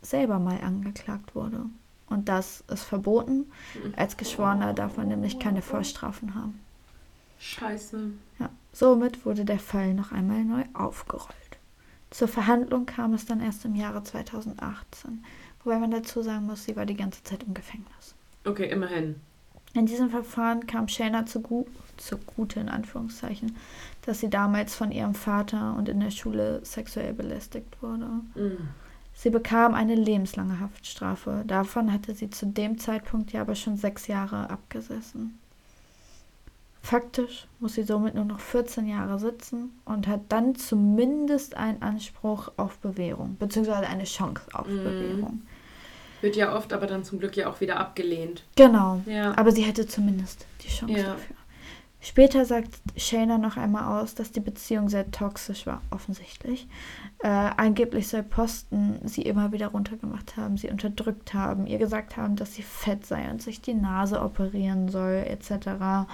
selber 0.00 0.38
mal 0.38 0.60
angeklagt 0.60 1.34
wurde. 1.34 1.64
Und 2.06 2.28
das 2.28 2.62
ist 2.68 2.84
verboten. 2.84 3.50
Als 3.96 4.16
Geschworener 4.16 4.74
darf 4.74 4.96
man 4.96 5.08
nämlich 5.08 5.40
keine 5.40 5.60
Vorstrafen 5.60 6.36
haben. 6.36 6.60
Scheiße. 7.40 8.12
Ja, 8.38 8.48
somit 8.72 9.26
wurde 9.26 9.44
der 9.44 9.58
Fall 9.58 9.92
noch 9.92 10.12
einmal 10.12 10.44
neu 10.44 10.62
aufgerollt. 10.72 11.41
Zur 12.12 12.28
Verhandlung 12.28 12.84
kam 12.84 13.14
es 13.14 13.24
dann 13.24 13.40
erst 13.40 13.64
im 13.64 13.74
Jahre 13.74 14.04
2018, 14.04 15.24
wobei 15.64 15.78
man 15.78 15.90
dazu 15.90 16.22
sagen 16.22 16.46
muss, 16.46 16.64
sie 16.64 16.76
war 16.76 16.84
die 16.84 16.96
ganze 16.96 17.22
Zeit 17.24 17.42
im 17.42 17.54
Gefängnis. 17.54 18.14
Okay, 18.44 18.68
immerhin. 18.70 19.16
In 19.74 19.86
diesem 19.86 20.10
Verfahren 20.10 20.66
kam 20.66 20.88
Shayna 20.88 21.24
zugu 21.24 21.64
zugute, 21.96 22.60
in 22.60 22.68
Anführungszeichen, 22.68 23.56
dass 24.02 24.20
sie 24.20 24.28
damals 24.28 24.74
von 24.74 24.92
ihrem 24.92 25.14
Vater 25.14 25.74
und 25.76 25.88
in 25.88 26.00
der 26.00 26.10
Schule 26.10 26.60
sexuell 26.64 27.14
belästigt 27.14 27.80
wurde. 27.80 28.06
Mm. 28.34 28.68
Sie 29.14 29.30
bekam 29.30 29.74
eine 29.74 29.94
lebenslange 29.94 30.60
Haftstrafe. 30.60 31.44
Davon 31.46 31.92
hatte 31.92 32.14
sie 32.14 32.28
zu 32.28 32.46
dem 32.46 32.78
Zeitpunkt 32.78 33.32
ja 33.32 33.42
aber 33.42 33.54
schon 33.54 33.76
sechs 33.76 34.06
Jahre 34.06 34.50
abgesessen. 34.50 35.38
Faktisch 36.84 37.46
muss 37.60 37.74
sie 37.74 37.84
somit 37.84 38.14
nur 38.16 38.24
noch 38.24 38.40
14 38.40 38.88
Jahre 38.88 39.18
sitzen 39.20 39.70
und 39.84 40.08
hat 40.08 40.22
dann 40.30 40.56
zumindest 40.56 41.56
einen 41.56 41.80
Anspruch 41.80 42.50
auf 42.56 42.78
Bewährung, 42.78 43.36
beziehungsweise 43.38 43.86
eine 43.86 44.04
Chance 44.04 44.42
auf 44.52 44.66
Mhm. 44.66 44.82
Bewährung. 44.82 45.42
Wird 46.22 46.34
ja 46.36 46.54
oft, 46.56 46.72
aber 46.72 46.86
dann 46.86 47.04
zum 47.04 47.18
Glück 47.20 47.36
ja 47.36 47.48
auch 47.48 47.60
wieder 47.60 47.78
abgelehnt. 47.78 48.44
Genau. 48.56 49.00
Ja. 49.06 49.36
Aber 49.38 49.52
sie 49.52 49.62
hätte 49.62 49.86
zumindest 49.86 50.46
die 50.64 50.68
Chance 50.68 50.94
Ja. 50.94 51.02
dafür. 51.12 51.36
Später 52.04 52.44
sagt 52.44 52.80
Shayna 52.96 53.38
noch 53.38 53.56
einmal 53.56 54.02
aus, 54.02 54.16
dass 54.16 54.32
die 54.32 54.40
Beziehung 54.40 54.88
sehr 54.88 55.08
toxisch 55.12 55.66
war, 55.68 55.82
offensichtlich. 55.90 56.66
Äh, 57.22 57.28
angeblich 57.28 58.08
soll 58.08 58.24
Posten 58.24 58.98
sie 59.04 59.22
immer 59.22 59.52
wieder 59.52 59.68
runtergemacht 59.68 60.36
haben, 60.36 60.56
sie 60.56 60.68
unterdrückt 60.68 61.32
haben, 61.32 61.68
ihr 61.68 61.78
gesagt 61.78 62.16
haben, 62.16 62.34
dass 62.34 62.54
sie 62.54 62.62
fett 62.64 63.06
sei 63.06 63.30
und 63.30 63.40
sich 63.40 63.60
die 63.60 63.74
Nase 63.74 64.20
operieren 64.20 64.88
soll, 64.88 65.24
etc. 65.28 66.08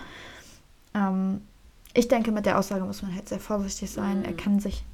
Ähm, 0.94 1.42
ich 1.94 2.09
denke, 2.09 2.31
mit 2.33 2.46
der 2.46 2.59
Aussage 2.59 2.85
muss 2.85 3.03
man 3.03 3.14
halt 3.14 3.29
sehr 3.29 3.40
vorsichtig 3.40 3.90
sein. 3.90 4.20
Mhm. 4.20 4.24
Er 4.24 4.33
kann 4.35 4.61
sich 4.61 4.85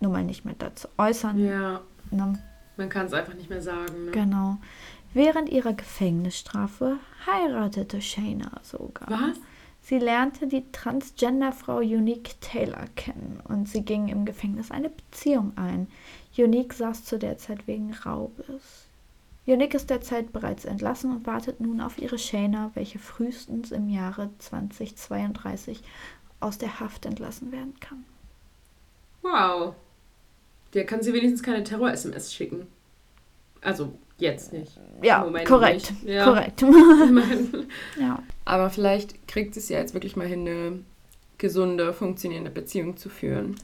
nun 0.00 0.12
mal 0.12 0.24
nicht 0.24 0.44
mehr 0.44 0.54
dazu 0.58 0.88
äußern. 0.96 1.38
Ja, 1.44 1.80
Ne? 2.10 2.38
man 2.78 2.88
kann 2.88 3.06
es 3.06 3.12
einfach 3.12 3.34
nicht 3.34 3.50
mehr 3.50 3.60
sagen. 3.60 4.06
Ne? 4.06 4.10
Genau. 4.12 4.56
Während 5.12 5.48
ihrer 5.50 5.74
Gefängnisstrafe 5.74 6.96
heiratete 7.26 8.00
Shayna 8.00 8.50
sogar. 8.62 9.08
Was? 9.10 9.38
Sie 9.82 9.98
lernte 9.98 10.46
die 10.46 10.64
Transgender-Frau 10.72 11.78
Unique 11.78 12.40
Taylor 12.40 12.84
kennen 12.96 13.40
und 13.48 13.68
sie 13.68 13.82
ging 13.82 14.08
im 14.08 14.24
Gefängnis 14.24 14.70
eine 14.70 14.90
Beziehung 14.90 15.52
ein. 15.56 15.86
Unique 16.36 16.72
saß 16.74 17.04
zu 17.04 17.18
der 17.18 17.38
Zeit 17.38 17.66
wegen 17.66 17.92
Raubes. 17.94 18.87
Unique 19.48 19.74
ist 19.74 19.88
derzeit 19.90 20.32
bereits 20.32 20.64
entlassen 20.66 21.10
und 21.10 21.26
wartet 21.26 21.60
nun 21.60 21.80
auf 21.80 21.98
ihre 21.98 22.18
Shayna, 22.18 22.70
welche 22.74 22.98
frühestens 22.98 23.72
im 23.72 23.88
Jahre 23.88 24.28
2032 24.38 25.82
aus 26.40 26.58
der 26.58 26.80
Haft 26.80 27.06
entlassen 27.06 27.50
werden 27.50 27.74
kann. 27.80 28.04
Wow. 29.22 29.74
Der 30.74 30.84
kann 30.86 31.02
sie 31.02 31.12
wenigstens 31.12 31.42
keine 31.42 31.64
Terror-SMS 31.64 32.34
schicken. 32.34 32.66
Also, 33.62 33.94
jetzt 34.18 34.52
nicht. 34.52 34.78
Ja, 35.02 35.24
Moment 35.24 35.48
korrekt. 35.48 35.90
nicht. 35.90 36.04
Ja. 36.04 36.24
Korrekt. 36.24 36.62
Ja. 37.98 38.22
Aber 38.44 38.70
vielleicht 38.70 39.26
kriegt 39.28 39.56
es 39.56 39.68
ja 39.68 39.78
jetzt 39.78 39.94
wirklich 39.94 40.14
mal 40.16 40.26
hin, 40.26 40.46
eine 40.46 40.78
gesunde, 41.38 41.92
funktionierende 41.92 42.50
Beziehung 42.50 42.96
zu 42.96 43.08
führen. 43.08 43.56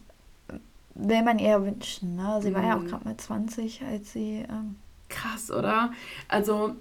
Will 0.95 1.22
man 1.22 1.39
eher 1.39 1.64
wünschen, 1.64 2.16
ne? 2.16 2.41
Sie 2.43 2.55
war 2.55 2.62
ja 2.62 2.76
auch 2.76 2.80
Mhm. 2.80 2.87
gerade 2.89 3.05
mal 3.05 3.16
20, 3.16 3.82
als 3.82 4.12
sie. 4.12 4.45
Ähm, 4.49 4.76
Krass, 5.15 5.51
oder? 5.51 5.93
Also, 6.29 6.75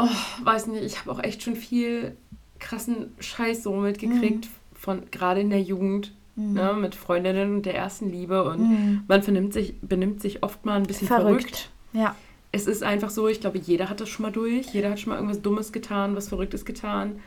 Oh, 0.00 0.06
weiß 0.44 0.68
nicht, 0.68 0.84
ich 0.84 1.00
habe 1.00 1.10
auch 1.10 1.20
echt 1.24 1.42
schon 1.42 1.56
viel 1.56 2.16
krassen 2.60 3.12
Scheiß 3.18 3.64
so 3.64 3.74
mitgekriegt, 3.74 4.44
Mhm. 4.44 4.50
von 4.78 5.02
gerade 5.10 5.40
in 5.40 5.50
der 5.50 5.60
Jugend, 5.60 6.12
ne, 6.36 6.72
mit 6.74 6.94
Freundinnen 6.94 7.56
und 7.56 7.66
der 7.66 7.74
ersten 7.74 8.08
Liebe. 8.08 8.44
Und 8.44 8.60
Mhm. 8.60 9.02
man 9.08 9.24
vernimmt 9.24 9.52
sich, 9.52 9.74
benimmt 9.82 10.20
sich 10.22 10.44
oft 10.44 10.64
mal 10.64 10.76
ein 10.76 10.84
bisschen 10.84 11.08
verrückt. 11.08 11.70
Ja. 11.92 12.14
Es 12.52 12.68
ist 12.68 12.84
einfach 12.84 13.10
so, 13.10 13.26
ich 13.26 13.40
glaube, 13.40 13.58
jeder 13.58 13.90
hat 13.90 14.00
das 14.00 14.08
schon 14.08 14.22
mal 14.22 14.30
durch. 14.30 14.68
Jeder 14.72 14.90
hat 14.90 15.00
schon 15.00 15.10
mal 15.10 15.16
irgendwas 15.16 15.42
Dummes 15.42 15.72
getan, 15.72 16.14
was 16.14 16.28
Verrücktes 16.28 16.64
getan, 16.64 17.18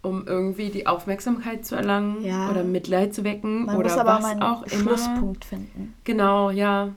um 0.00 0.26
irgendwie 0.26 0.70
die 0.70 0.86
Aufmerksamkeit 0.86 1.66
zu 1.66 1.74
erlangen 1.76 2.24
Ja. 2.24 2.50
oder 2.50 2.64
Mitleid 2.64 3.14
zu 3.14 3.24
wecken 3.24 3.66
Man 3.66 3.76
oder 3.76 3.90
muss 3.90 3.98
aber 3.98 4.14
was 4.20 4.24
einen 4.24 4.42
auch 4.42 4.62
immer. 4.62 4.72
Schlusspunkt 4.96 5.44
finden. 5.44 5.92
Genau, 6.04 6.50
ja. 6.50 6.88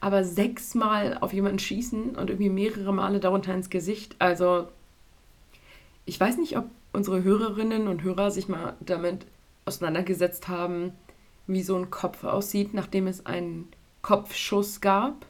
Aber 0.00 0.24
sechsmal 0.24 1.18
auf 1.20 1.32
jemanden 1.32 1.58
schießen 1.58 2.16
und 2.16 2.30
irgendwie 2.30 2.48
mehrere 2.48 2.92
Male 2.92 3.20
darunter 3.20 3.54
ins 3.54 3.68
Gesicht. 3.70 4.16
Also, 4.18 4.68
ich 6.06 6.18
weiß 6.18 6.38
nicht, 6.38 6.56
ob 6.56 6.64
unsere 6.92 7.22
Hörerinnen 7.22 7.86
und 7.86 8.02
Hörer 8.02 8.30
sich 8.30 8.48
mal 8.48 8.74
damit 8.80 9.26
auseinandergesetzt 9.66 10.48
haben, 10.48 10.92
wie 11.46 11.62
so 11.62 11.76
ein 11.76 11.90
Kopf 11.90 12.24
aussieht, 12.24 12.74
nachdem 12.74 13.06
es 13.06 13.26
einen 13.26 13.68
Kopfschuss 14.02 14.80
gab. 14.80 15.26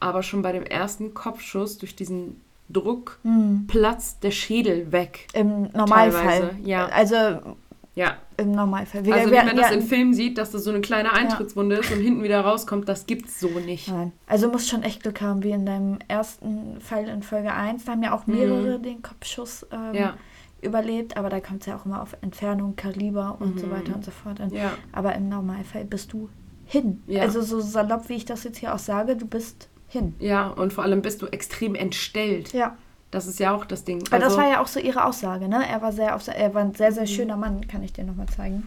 Aber 0.00 0.22
schon 0.22 0.42
bei 0.42 0.52
dem 0.52 0.64
ersten 0.64 1.14
Kopfschuss 1.14 1.78
durch 1.78 1.94
diesen 1.94 2.40
Druck 2.68 3.18
Mhm. 3.22 3.66
platzt 3.68 4.22
der 4.24 4.30
Schädel 4.30 4.92
weg. 4.92 5.26
Im 5.32 5.70
Normalfall. 5.72 6.40
Teilweise, 6.40 6.50
ja. 6.64 6.86
Also 6.86 7.56
Ja, 8.00 8.16
im 8.38 8.52
Normalfall. 8.52 9.04
Wir, 9.04 9.14
also 9.14 9.30
wie 9.30 9.36
man 9.36 9.56
das 9.56 9.70
ja- 9.70 9.76
in 9.76 9.82
Filmen 9.82 10.14
sieht, 10.14 10.38
dass 10.38 10.50
das 10.50 10.64
so 10.64 10.70
eine 10.70 10.80
kleine 10.80 11.12
Eintrittswunde 11.12 11.76
ist 11.76 11.92
und 11.92 12.00
hinten 12.00 12.22
wieder 12.22 12.40
rauskommt, 12.40 12.88
das 12.88 13.04
gibt's 13.06 13.38
so 13.38 13.48
nicht. 13.48 13.88
Nein. 13.88 14.12
Also 14.26 14.46
du 14.46 14.52
musst 14.52 14.68
schon 14.70 14.82
echt 14.82 15.02
Glück 15.02 15.20
haben, 15.20 15.42
wie 15.42 15.50
in 15.50 15.66
deinem 15.66 15.98
ersten 16.08 16.80
Fall 16.80 17.08
in 17.08 17.22
Folge 17.22 17.52
1. 17.52 17.84
Da 17.84 17.92
haben 17.92 18.02
ja 18.02 18.14
auch 18.14 18.26
mehrere 18.26 18.78
den 18.78 19.02
Kopfschuss 19.02 19.66
ähm, 19.70 19.88
Mhm. 19.90 19.94
Ja. 19.94 20.14
überlebt, 20.62 21.16
aber 21.16 21.28
da 21.30 21.40
kommt 21.40 21.60
es 21.60 21.66
ja 21.66 21.76
auch 21.76 21.84
immer 21.86 22.02
auf 22.02 22.16
Entfernung, 22.22 22.76
Kaliber 22.76 23.36
und 23.40 23.58
so 23.60 23.70
weiter 23.70 23.94
und 23.94 24.04
so 24.04 24.10
fort 24.10 24.40
an. 24.40 24.48
Mhm. 24.48 24.56
Ja. 24.56 24.72
Aber 24.92 25.14
im 25.14 25.28
Normalfall 25.28 25.84
bist 25.84 26.12
du 26.12 26.28
hin. 26.66 27.02
Ja. 27.06 27.22
Also 27.22 27.42
so 27.42 27.60
salopp, 27.60 28.08
wie 28.08 28.14
ich 28.14 28.24
das 28.24 28.44
jetzt 28.44 28.58
hier 28.58 28.74
auch 28.74 28.78
sage, 28.78 29.16
du 29.16 29.26
bist 29.26 29.68
hin. 29.88 30.14
Ja, 30.20 30.48
und 30.48 30.72
vor 30.72 30.84
allem 30.84 31.02
bist 31.02 31.20
du 31.20 31.26
extrem 31.26 31.74
entstellt. 31.74 32.52
Ja. 32.52 32.76
Das 33.10 33.26
ist 33.26 33.40
ja 33.40 33.52
auch 33.54 33.64
das 33.64 33.84
Ding. 33.84 34.02
Aber 34.08 34.18
das 34.18 34.28
Also- 34.32 34.38
war 34.38 34.48
ja 34.48 34.60
auch 34.62 34.66
so 34.68 34.78
ihre 34.80 35.04
Aussage, 35.04 35.48
ne? 35.48 35.68
Er 35.68 35.82
war 35.82 35.92
sehr 35.92 36.14
auf, 36.14 36.26
er 36.28 36.54
war 36.54 36.62
ein 36.62 36.74
sehr, 36.74 36.90
Mhm. 36.90 36.94
sehr 36.94 37.06
schöner 37.06 37.36
Mann, 37.36 37.66
kann 37.66 37.82
ich 37.82 37.92
dir 37.92 38.04
nochmal 38.04 38.28
zeigen. 38.28 38.66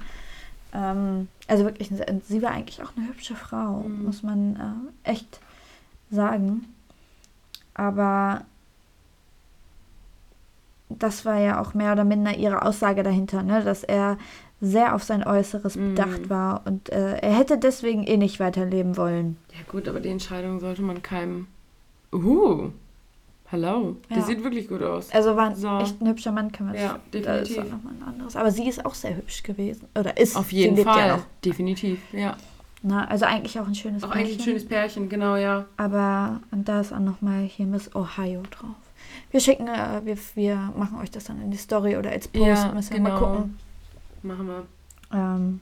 Ähm, 0.73 1.27
also 1.47 1.63
wirklich, 1.65 1.89
sie 2.27 2.41
war 2.41 2.51
eigentlich 2.51 2.81
auch 2.83 2.91
eine 2.97 3.07
hübsche 3.07 3.35
Frau, 3.35 3.79
Mhm. 3.81 4.03
muss 4.05 4.21
man 4.23 4.91
äh, 5.05 5.09
echt 5.09 5.39
sagen. 6.11 6.65
Aber 7.73 8.41
das 10.89 11.25
war 11.25 11.39
ja 11.39 11.59
auch 11.61 11.73
mehr 11.73 11.93
oder 11.93 12.03
minder 12.03 12.35
ihre 12.35 12.61
Aussage 12.63 13.03
dahinter, 13.03 13.43
ne? 13.43 13.63
Dass 13.63 13.83
er 13.83 14.17
sehr 14.61 14.95
auf 14.95 15.03
sein 15.03 15.23
Äußeres 15.25 15.75
Mhm. 15.75 15.89
bedacht 15.95 16.29
war 16.29 16.61
und 16.65 16.89
äh, 16.89 17.17
er 17.17 17.33
hätte 17.37 17.57
deswegen 17.57 18.03
eh 18.03 18.17
nicht 18.17 18.39
weiterleben 18.39 18.95
wollen. 18.97 19.37
Ja 19.53 19.59
gut, 19.71 19.87
aber 19.87 19.99
die 19.99 20.09
Entscheidung 20.09 20.59
sollte 20.59 20.81
man 20.81 21.01
keinem... 21.01 21.47
Uh, 22.13 22.69
hello. 23.53 23.95
Die 24.09 24.15
Ja. 24.15 24.21
sieht 24.23 24.43
wirklich 24.43 24.67
gut 24.67 24.81
aus. 24.83 25.09
Also 25.11 25.35
war 25.37 25.49
ein 25.51 25.55
So. 25.55 25.77
echt 25.79 26.01
ein 26.01 26.07
hübscher 26.07 26.31
Mann, 26.31 26.51
kann 26.51 26.65
man 26.67 26.75
Ja, 26.75 26.99
Das 27.11 27.13
ist 27.13 27.13
definitiv. 27.13 27.57
auch 27.59 27.63
nochmal 27.77 27.93
ein 27.93 28.03
anderes. 28.03 28.35
Aber 28.35 28.51
sie 28.51 28.67
ist 28.67 28.85
auch 28.85 28.93
sehr 28.95 29.15
hübsch 29.15 29.43
gewesen. 29.43 29.87
Oder 29.97 30.17
ist. 30.17 30.35
Auf 30.35 30.49
sie 30.49 30.57
jeden 30.57 30.75
lebt 30.75 30.89
Fall. 30.89 31.07
Ja. 31.07 31.25
Definitiv, 31.45 31.99
ja. 32.11 32.35
Na, 32.81 33.05
also 33.07 33.23
eigentlich 33.25 33.57
auch 33.59 33.67
ein 33.67 33.75
schönes 33.75 34.03
Auch 34.03 34.09
eigentlich 34.11 34.31
ein 34.33 34.37
Pärchen. 34.37 34.43
schönes 34.43 34.65
Pärchen, 34.67 35.07
genau, 35.09 35.37
ja. 35.37 35.65
Aber 35.77 36.41
und 36.51 36.67
da 36.67 36.81
ist 36.81 36.91
auch 36.91 36.99
nochmal 36.99 37.43
hier 37.43 37.65
Miss 37.65 37.95
Ohio 37.95 38.41
drauf. 38.51 38.75
Wir 39.31 39.39
schicken, 39.39 39.67
äh, 39.67 40.01
wir, 40.03 40.17
wir 40.35 40.55
machen 40.77 40.99
euch 40.99 41.09
das 41.11 41.23
dann 41.25 41.41
in 41.41 41.49
die 41.51 41.57
Story 41.57 41.95
oder 41.95 42.09
als 42.09 42.27
Post. 42.27 42.45
Ja, 42.45 42.71
Müssen 42.73 42.93
wir 42.93 43.01
mal 43.01 43.09
genau. 43.17 43.19
gucken. 43.35 43.59
Machen 44.23 44.47
wir. 44.47 44.65
Ähm, 45.13 45.61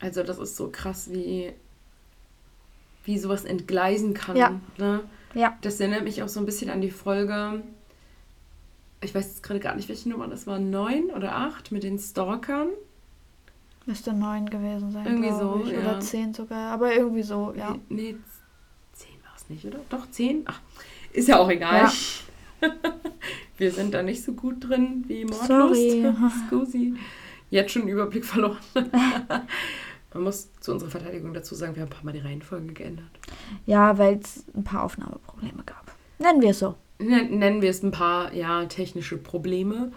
Also 0.00 0.22
das 0.22 0.38
ist 0.38 0.56
so 0.56 0.68
krass, 0.70 1.08
wie, 1.10 1.52
wie 3.04 3.18
sowas 3.18 3.44
entgleisen 3.44 4.12
kann. 4.14 4.36
Ja. 4.36 4.52
Ne? 4.76 5.00
Ja. 5.34 5.56
Das 5.60 5.80
erinnert 5.80 6.04
mich 6.04 6.22
auch 6.22 6.28
so 6.28 6.40
ein 6.40 6.46
bisschen 6.46 6.70
an 6.70 6.80
die 6.80 6.90
Folge, 6.90 7.62
ich 9.00 9.14
weiß 9.14 9.26
jetzt 9.26 9.42
gerade 9.42 9.60
gar 9.60 9.74
nicht, 9.74 9.88
welche 9.88 10.08
Nummer 10.08 10.28
das 10.28 10.46
war, 10.46 10.58
neun 10.58 11.10
oder 11.10 11.34
acht 11.34 11.72
mit 11.72 11.82
den 11.82 11.98
Stalkern. 11.98 12.68
Müsste 13.86 14.12
neun 14.12 14.50
gewesen 14.50 14.90
sein. 14.90 15.06
Irgendwie 15.06 15.30
so, 15.30 15.62
ich. 15.64 15.72
ja. 15.72 15.78
Oder 15.78 16.00
zehn 16.00 16.34
sogar. 16.34 16.72
Aber 16.72 16.94
irgendwie 16.94 17.22
so, 17.22 17.54
ja. 17.56 17.76
Nee, 17.88 18.12
nee, 18.12 18.16
zehn 18.92 19.14
war 19.24 19.32
es 19.36 19.48
nicht, 19.48 19.64
oder? 19.64 19.80
Doch, 19.88 20.10
zehn? 20.10 20.42
Ach, 20.46 20.60
ist 21.12 21.28
ja 21.28 21.38
auch 21.38 21.48
egal. 21.48 21.90
Wir 23.56 23.72
sind 23.72 23.94
da 23.94 24.02
nicht 24.02 24.22
so 24.22 24.32
gut 24.32 24.68
drin 24.68 25.04
wie 25.06 25.24
Mordlust. 25.24 25.48
Sorry. 25.48 26.14
Scusi. 26.46 26.94
Jetzt 27.50 27.72
schon 27.72 27.82
einen 27.82 27.92
Überblick 27.92 28.24
verloren. 28.24 28.58
Man 30.14 30.22
muss 30.24 30.48
zu 30.60 30.72
unserer 30.72 30.90
Verteidigung 30.90 31.34
dazu 31.34 31.54
sagen, 31.54 31.74
wir 31.76 31.82
haben 31.82 31.88
ein 31.90 31.94
paar 31.94 32.04
Mal 32.04 32.12
die 32.12 32.18
Reihenfolge 32.20 32.72
geändert. 32.72 33.06
Ja, 33.66 33.98
weil 33.98 34.18
es 34.18 34.44
ein 34.56 34.64
paar 34.64 34.82
Aufnahmeprobleme 34.84 35.62
gab. 35.66 35.92
Nennen 36.18 36.40
wir 36.40 36.50
es 36.50 36.58
so. 36.60 36.74
Nen- 36.98 37.38
Nennen 37.38 37.60
wir 37.62 37.70
es 37.70 37.82
ein 37.82 37.90
paar 37.90 38.32
ja, 38.34 38.64
technische 38.66 39.18
Probleme. 39.18 39.92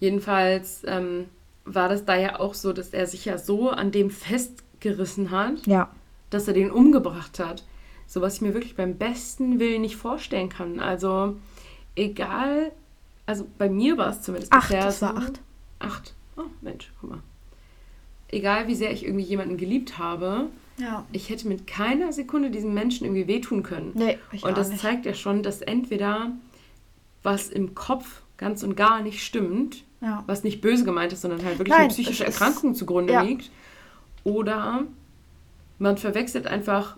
Jedenfalls 0.00 0.82
ähm, 0.86 1.26
war 1.64 1.88
das 1.88 2.04
da 2.04 2.16
ja 2.16 2.40
auch 2.40 2.54
so, 2.54 2.72
dass 2.72 2.88
er 2.90 3.06
sich 3.06 3.24
ja 3.24 3.38
so 3.38 3.70
an 3.70 3.92
dem 3.92 4.10
festgerissen 4.10 5.30
hat, 5.30 5.66
Ja. 5.66 5.90
dass 6.30 6.48
er 6.48 6.54
den 6.54 6.70
umgebracht 6.70 7.38
hat. 7.38 7.64
So 8.06 8.20
was 8.20 8.34
ich 8.34 8.40
mir 8.40 8.52
wirklich 8.54 8.74
beim 8.76 8.96
besten 8.98 9.58
Willen 9.60 9.82
nicht 9.82 9.96
vorstellen 9.96 10.48
kann. 10.48 10.80
Also 10.80 11.36
egal, 11.94 12.72
also 13.24 13.46
bei 13.58 13.70
mir 13.70 13.96
war 13.96 14.10
es 14.10 14.22
zumindest 14.22 14.52
Acht, 14.52 14.68
bisher 14.68 14.88
es 14.88 15.00
war 15.00 15.12
so. 15.12 15.18
acht. 15.18 15.40
Acht. 15.78 16.14
Oh 16.36 16.42
Mensch, 16.60 16.92
guck 17.00 17.10
mal. 17.10 17.20
Egal 18.32 18.66
wie 18.66 18.74
sehr 18.74 18.90
ich 18.90 19.04
irgendwie 19.04 19.24
jemanden 19.24 19.56
geliebt 19.58 19.98
habe, 19.98 20.48
Ja. 20.78 21.04
ich 21.12 21.28
hätte 21.30 21.46
mit 21.46 21.66
keiner 21.66 22.12
Sekunde 22.12 22.50
diesem 22.50 22.74
Menschen 22.74 23.04
irgendwie 23.04 23.26
wehtun 23.28 23.62
können. 23.62 23.92
Nee, 23.94 24.18
und 24.42 24.56
das 24.56 24.76
zeigt 24.78 25.06
ja 25.06 25.14
schon, 25.14 25.42
dass 25.42 25.60
entweder 25.60 26.32
was 27.22 27.48
im 27.48 27.74
Kopf 27.74 28.22
ganz 28.38 28.62
und 28.64 28.74
gar 28.74 29.02
nicht 29.02 29.22
stimmt, 29.22 29.84
Ja. 30.00 30.24
was 30.26 30.42
nicht 30.42 30.60
böse 30.60 30.84
gemeint 30.84 31.12
ist, 31.12 31.20
sondern 31.20 31.44
halt 31.44 31.58
wirklich 31.58 31.70
Nein, 31.72 31.82
eine 31.82 31.88
psychische 31.90 32.24
Erkrankung 32.26 32.74
zugrunde 32.74 33.12
ja. 33.12 33.22
liegt. 33.22 33.50
Oder 34.24 34.84
man 35.78 35.96
verwechselt 35.98 36.46
einfach 36.46 36.96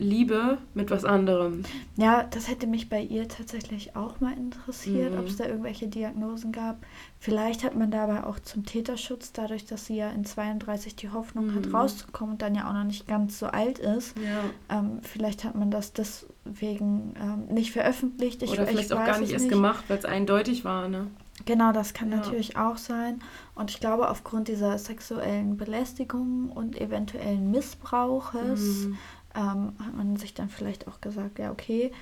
Liebe 0.00 0.56
mit 0.74 0.90
was 0.90 1.04
anderem. 1.04 1.62
Ja, 1.96 2.24
das 2.24 2.48
hätte 2.48 2.66
mich 2.66 2.88
bei 2.88 3.02
ihr 3.02 3.28
tatsächlich 3.28 3.94
auch 3.96 4.18
mal 4.20 4.32
interessiert, 4.32 5.12
Mhm. 5.12 5.18
ob 5.20 5.26
es 5.26 5.36
da 5.36 5.44
irgendwelche 5.44 5.88
Diagnosen 5.88 6.52
gab. 6.52 6.78
Vielleicht 7.18 7.62
hat 7.64 7.76
man 7.76 7.90
dabei 7.90 8.24
auch 8.24 8.38
zum 8.40 8.64
Täterschutz, 8.64 9.32
dadurch, 9.32 9.66
dass 9.66 9.84
sie 9.86 9.96
ja 9.96 10.08
in 10.10 10.24
32 10.24 10.96
die 10.96 11.10
Hoffnung 11.10 11.54
hat, 11.54 11.66
Mhm. 11.66 11.74
rauszukommen 11.74 12.32
und 12.32 12.42
dann 12.42 12.54
ja 12.54 12.68
auch 12.68 12.72
noch 12.72 12.84
nicht 12.84 13.06
ganz 13.06 13.38
so 13.38 13.46
alt 13.46 13.78
ist. 13.78 14.16
Ja. 14.18 14.78
Ähm, 14.78 15.00
vielleicht 15.02 15.44
hat 15.44 15.54
man 15.54 15.70
das 15.70 15.92
deswegen 15.92 17.14
ähm, 17.20 17.54
nicht 17.54 17.72
veröffentlicht. 17.72 18.42
Ich, 18.42 18.50
Oder 18.50 18.62
ich 18.64 18.70
vielleicht 18.70 18.92
auch 18.94 19.04
gar 19.04 19.18
nicht 19.20 19.32
erst 19.32 19.48
gemacht, 19.50 19.84
weil 19.88 19.98
es 19.98 20.04
eindeutig 20.06 20.64
war. 20.64 20.88
Ne? 20.88 21.08
Genau, 21.46 21.72
das 21.72 21.94
kann 21.94 22.10
Ja. 22.10 22.16
natürlich 22.18 22.56
auch 22.56 22.76
sein. 22.76 23.20
Und 23.54 23.70
ich 23.70 23.80
glaube, 23.80 24.08
aufgrund 24.10 24.48
dieser 24.48 24.76
sexuellen 24.78 25.56
Belästigung 25.56 26.50
und 26.50 26.78
eventuellen 26.80 27.50
Missbrauches 27.50 28.86
Mhm. 28.86 28.98
Ähm, 29.34 29.72
hat 29.84 29.94
man 29.94 30.16
sich 30.16 30.34
dann 30.34 30.48
vielleicht 30.48 30.88
auch 30.88 31.00
gesagt, 31.00 31.38
ja, 31.38 31.50
okay. 31.50 31.92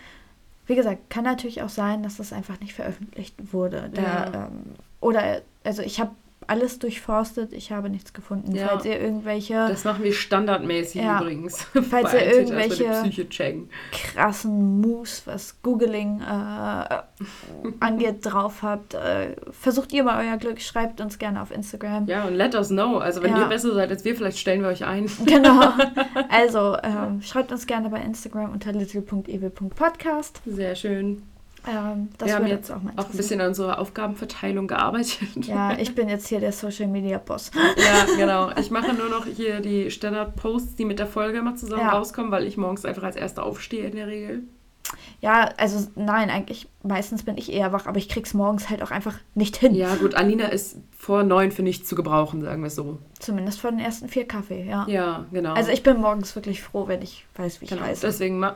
Wie 0.67 0.75
gesagt, 0.75 1.09
kann 1.11 1.25
natürlich 1.25 1.63
auch 1.63 1.69
sein, 1.71 2.03
dass 2.03 2.17
das 2.19 2.33
einfach 2.33 2.61
nicht 2.61 2.75
veröffentlicht 2.75 3.53
wurde. 3.53 3.91
Da, 3.95 4.03
Ja. 4.03 4.47
ähm, 4.47 4.65
oder, 5.01 5.41
also 5.65 5.83
ich 5.83 6.01
habe 6.01 6.11
alles 6.49 6.79
durchforstet, 6.79 7.53
ich 7.53 7.71
habe 7.73 7.89
nichts 7.91 8.13
gefunden. 8.13 8.55
Ja. 8.55 8.69
Falls 8.69 8.85
ihr 8.85 9.01
irgendwelche 9.01 9.55
Das 9.69 9.85
machen 9.85 10.03
wir 10.03 10.13
standardmäßig 10.13 11.03
Ja. 11.03 11.21
übrigens. 11.21 11.65
Falls 11.91 12.13
ihr 12.15 12.27
irgendwelche- 12.35 12.85
krassen 13.93 14.81
Moves, 14.81 15.23
was 15.27 15.63
Googling 15.63 16.21
äh, 16.21 16.99
angeht, 17.81 18.19
drauf 18.23 18.63
habt, 18.63 18.95
äh, 18.95 19.37
versucht 19.53 19.93
ihr 19.93 20.03
mal 20.05 20.25
euer 20.27 20.37
Glück, 20.39 20.61
schreibt 20.61 21.01
uns 21.01 21.19
gerne 21.19 21.41
auf 21.43 21.51
Instagram. 21.51 22.07
Ja, 22.07 22.25
und 22.25 22.35
let 22.35 22.55
us 22.55 22.69
know. 22.69 22.99
Also 22.99 23.23
wenn 23.23 23.33
Ja. 23.37 23.43
ihr 23.43 23.49
besser 23.49 23.75
seid 23.75 23.91
als 23.91 24.05
wir, 24.05 24.17
vielleicht 24.17 24.39
stellen 24.39 24.63
wir 24.63 24.69
euch 24.69 24.85
ein. 24.85 25.09
Genau. 25.27 25.73
Also 26.31 26.77
ähm, 26.83 27.23
schreibt 27.23 27.53
uns 27.53 27.67
gerne 27.67 27.89
bei 27.91 28.01
Instagram 28.01 28.53
unter 28.53 28.73
little.evil.podcast. 28.73 30.41
Sehr 30.47 30.75
schön. 30.75 31.23
Ähm, 31.67 32.09
das 32.19 32.29
wir 32.29 32.37
haben 32.37 32.47
jetzt 32.47 32.71
auch 32.71 32.83
mal 32.83 32.93
auch 32.97 33.11
ein 33.11 33.17
bisschen 33.17 33.41
an 33.41 33.49
unserer 33.49 33.79
Aufgabenverteilung 33.79 34.69
gearbeitet. 34.69 35.47
Ja, 35.47 35.77
ich 35.79 35.95
bin 35.95 36.09
jetzt 36.09 36.29
hier 36.29 36.41
der 36.41 36.53
Social 36.53 36.87
Media 36.87 37.19
Boss. 37.19 37.51
Ja, 37.77 38.07
genau. 38.17 38.51
Ich 38.59 38.71
mache 38.71 38.93
nur 38.95 39.09
noch 39.09 39.27
hier 39.27 39.61
die 39.61 39.91
Standard-Posts, 39.91 40.77
die 40.77 40.85
mit 40.85 40.99
der 40.99 41.07
Folge 41.07 41.39
immer 41.39 41.57
zusammen 41.57 41.83
Ja. 41.83 41.91
rauskommen, 41.91 42.31
weil 42.31 42.47
ich 42.47 42.57
morgens 42.57 42.85
einfach 42.85 43.03
als 43.03 43.17
Erster 43.17 43.45
aufstehe 43.45 43.87
in 43.87 43.97
der 43.97 44.07
Regel. 44.07 44.43
Ja, 45.21 45.51
also 45.57 45.87
nein, 45.97 46.31
eigentlich 46.31 46.69
meistens 46.83 47.23
bin 47.23 47.37
ich 47.37 47.53
eher 47.53 47.73
wach, 47.73 47.87
aber 47.87 47.99
ich 47.99 48.09
krieg's 48.09 48.35
morgens 48.35 48.71
halt 48.71 48.83
auch 48.83 48.91
einfach 48.91 49.15
nicht 49.35 49.57
hin. 49.57 49.75
Ja, 49.75 49.95
gut, 49.97 50.15
Alina 50.15 50.47
ist 50.47 50.77
vor 50.97 51.25
neun 51.25 51.51
für 51.51 51.63
nichts 51.63 51.89
zu 51.89 51.95
gebrauchen, 51.95 52.43
sagen 52.43 52.63
wir 52.63 52.71
so. 52.71 52.99
Zumindest 53.19 53.61
von 53.61 53.77
den 53.77 53.85
ersten 53.85 54.09
vier 54.09 54.27
Kaffee, 54.27 54.65
ja. 54.65 54.87
Ja, 54.89 55.27
genau. 55.33 55.55
Also 55.55 55.71
ich 55.73 55.83
bin 55.83 56.01
morgens 56.01 56.35
wirklich 56.37 56.63
froh, 56.63 56.87
wenn 56.89 57.03
ich 57.03 57.27
weiß, 57.37 57.61
wie 57.61 57.65
ich 57.65 57.71
genau. 57.71 57.83
heiße. 57.83 58.07
Deswegen 58.07 58.39
ma 58.39 58.55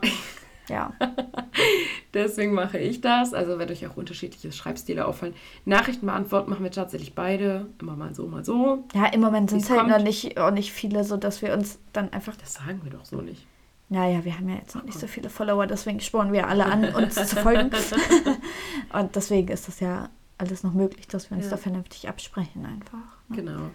Ja. 0.69 0.93
Deswegen 2.13 2.53
mache 2.53 2.77
ich 2.77 3.01
das. 3.01 3.33
Also 3.33 3.57
wenn 3.59 3.69
euch 3.69 3.85
auch 3.87 3.97
unterschiedliche 3.97 4.51
Schreibstile 4.51 5.05
auffallen. 5.07 5.33
Nachrichten 5.65 6.05
beantworten 6.05 6.49
machen 6.49 6.63
wir 6.63 6.71
tatsächlich 6.71 7.15
beide. 7.15 7.67
Immer 7.81 7.95
mal 7.95 8.13
so, 8.13 8.27
mal 8.27 8.45
so. 8.45 8.83
Ja, 8.93 9.07
im 9.07 9.21
Moment 9.21 9.49
sind 9.49 9.63
es 9.63 9.69
halt 9.69 9.87
noch 9.87 10.01
nicht, 10.01 10.37
auch 10.37 10.51
nicht 10.51 10.71
viele, 10.71 11.03
so 11.03 11.17
dass 11.17 11.41
wir 11.41 11.53
uns 11.53 11.79
dann 11.91 12.11
einfach. 12.13 12.35
Das 12.35 12.53
sagen 12.53 12.81
wir 12.83 12.91
doch 12.91 13.05
so 13.05 13.21
nicht. 13.21 13.45
Naja, 13.89 14.23
wir 14.23 14.37
haben 14.37 14.49
ja 14.49 14.55
jetzt 14.55 14.73
noch 14.75 14.83
nicht 14.83 14.97
so 14.97 15.05
viele 15.07 15.29
Follower, 15.29 15.67
deswegen 15.67 15.99
spornen 15.99 16.33
wir 16.33 16.47
alle 16.47 16.65
an, 16.65 16.95
uns 16.95 17.13
zu 17.15 17.35
folgen. 17.35 17.69
Und 18.93 19.15
deswegen 19.15 19.49
ist 19.49 19.67
das 19.67 19.79
ja 19.81 20.09
alles 20.37 20.63
noch 20.63 20.73
möglich, 20.73 21.07
dass 21.07 21.29
wir 21.29 21.37
uns 21.37 21.45
Ja. 21.45 21.51
da 21.51 21.57
vernünftig 21.57 22.07
absprechen 22.09 22.65
einfach. 22.65 22.97
ne? 23.27 23.35
Genau. 23.35 23.69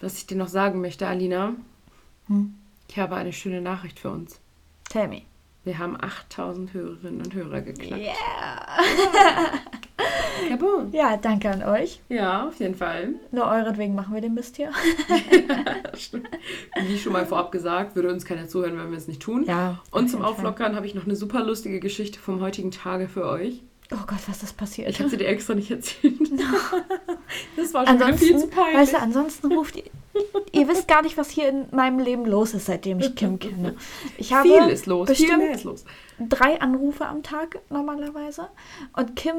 Was 0.00 0.16
ich 0.18 0.26
dir 0.26 0.36
noch 0.36 0.48
sagen 0.48 0.80
möchte, 0.80 1.06
Alina. 1.06 1.54
Hm. 2.26 2.54
Ich 2.88 2.98
habe 2.98 3.16
eine 3.16 3.32
schöne 3.32 3.62
Nachricht 3.62 4.00
für 4.00 4.10
uns. 4.10 4.38
Tell 4.90 5.08
me. 5.08 5.22
Wir 5.64 5.78
haben 5.78 5.96
8000 6.00 6.74
Hörerinnen 6.74 7.22
und 7.22 7.34
Hörer 7.34 7.60
geknackt. 7.60 8.02
Yeah. 8.02 8.66
Kaboom. 10.48 10.90
Ja, 10.92 11.16
danke 11.16 11.50
an 11.50 11.62
euch. 11.62 12.00
Ja, 12.08 12.48
auf 12.48 12.58
jeden 12.58 12.74
Fall. 12.74 13.14
Nur 13.30 13.46
euretwegen 13.46 13.94
machen 13.94 14.12
wir 14.12 14.20
den 14.20 14.34
Mist 14.34 14.56
hier. 14.56 14.70
Wie 16.82 16.98
schon 16.98 17.12
mal 17.12 17.26
vorab 17.26 17.52
gesagt, 17.52 17.94
würde 17.94 18.12
uns 18.12 18.24
keiner 18.24 18.48
zuhören, 18.48 18.76
wenn 18.76 18.90
wir 18.90 18.98
es 18.98 19.06
nicht 19.06 19.22
tun. 19.22 19.44
Ja. 19.44 19.80
Und 19.92 20.08
zum. 20.08 20.22
Auflockern 20.22 20.74
habe 20.74 20.86
ich 20.86 20.94
noch 20.94 21.04
eine 21.04 21.16
super 21.16 21.44
lustige 21.44 21.78
Geschichte 21.78 22.18
vom 22.18 22.40
heutigen 22.40 22.70
Tage 22.70 23.08
für 23.08 23.26
euch. 23.26 23.62
Oh 23.92 24.04
Gott, 24.06 24.18
was 24.26 24.42
ist 24.42 24.56
passiert? 24.56 24.88
Ich 24.88 24.98
habe 24.98 25.10
sie 25.10 25.16
dir 25.16 25.26
extra 25.28 25.54
nicht 25.54 25.70
erzählt. 25.70 26.18
Das 27.56 27.72
war 27.72 27.86
schon 27.86 27.96
wieder 27.96 28.18
viel 28.18 28.28
zu 28.28 28.34
Ansonsten, 28.34 28.50
peinlich. 28.50 28.76
weißt 28.80 28.92
du, 28.92 28.98
ansonsten 28.98 29.52
ruft 29.52 29.76
ihr, 29.76 29.84
ihr 30.52 30.68
wisst 30.68 30.86
gar 30.86 31.02
nicht, 31.02 31.16
was 31.16 31.30
hier 31.30 31.48
in 31.48 31.66
meinem 31.70 31.98
Leben 31.98 32.26
los 32.26 32.52
ist, 32.52 32.66
seitdem 32.66 33.00
ich 33.00 33.14
Kim 33.14 33.38
kenne. 33.38 33.74
Ich 34.18 34.32
habe 34.32 34.48
viel 34.48 34.68
ist 34.68 34.86
los. 34.86 35.08
viel 35.10 35.26
bestimmt 35.28 35.54
ist 35.54 35.64
los. 35.64 35.84
drei 36.18 36.60
Anrufe 36.60 37.06
am 37.06 37.22
Tag 37.22 37.60
normalerweise. 37.70 38.48
Und 38.94 39.16
Kim, 39.16 39.34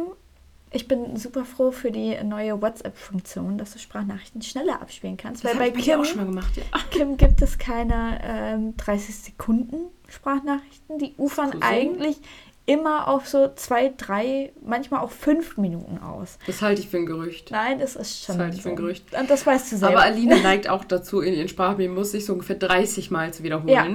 ich 0.71 0.87
bin 0.87 1.15
super 1.17 1.45
froh 1.45 1.71
für 1.71 1.91
die 1.91 2.17
neue 2.23 2.59
WhatsApp-Funktion, 2.61 3.59
dass 3.59 3.73
du 3.73 3.79
Sprachnachrichten 3.79 4.41
schneller 4.41 4.81
abspielen 4.81 5.17
kannst. 5.17 5.43
Das 5.45 5.51
weil 5.51 5.71
bei 5.71 5.79
Kim, 5.79 5.99
auch 5.99 6.05
schon 6.05 6.17
mal 6.17 6.25
gemacht. 6.25 6.57
Ja. 6.57 6.63
Kim 6.89 7.17
gibt 7.17 7.41
es 7.43 7.59
keine 7.59 8.19
ähm, 8.23 8.75
30 8.77 9.15
Sekunden 9.15 9.91
Sprachnachrichten. 10.07 10.97
Die 10.97 11.13
ufern 11.17 11.61
eigentlich 11.61 12.17
immer 12.65 13.07
auf 13.07 13.27
so 13.27 13.49
zwei, 13.55 13.93
drei, 13.95 14.53
manchmal 14.61 15.01
auch 15.01 15.11
fünf 15.11 15.57
Minuten 15.57 15.97
aus. 15.97 16.37
Das 16.47 16.61
halte 16.61 16.81
ich 16.81 16.87
für 16.87 16.97
ein 16.97 17.05
Gerücht. 17.05 17.51
Nein, 17.51 17.79
das 17.79 17.95
ist 17.95 18.23
schon. 18.23 18.37
Das 18.37 18.43
halte 18.45 18.55
ich 18.57 18.63
für 18.63 18.69
ein. 18.69 18.75
Gerücht. 18.75 19.05
Und 19.19 19.29
das 19.29 19.45
weißt 19.45 19.71
du 19.71 19.77
selber. 19.77 19.95
Aber 19.97 20.03
Alina 20.05 20.35
neigt 20.43 20.69
auch 20.69 20.85
dazu, 20.85 21.19
in 21.21 21.33
ihren 21.33 21.49
Sprachmemos 21.49 22.11
sich 22.11 22.25
so 22.25 22.33
ungefähr 22.33 22.55
30 22.55 23.11
Mal 23.11 23.33
zu 23.33 23.43
wiederholen. 23.43 23.69
Ja. 23.69 23.85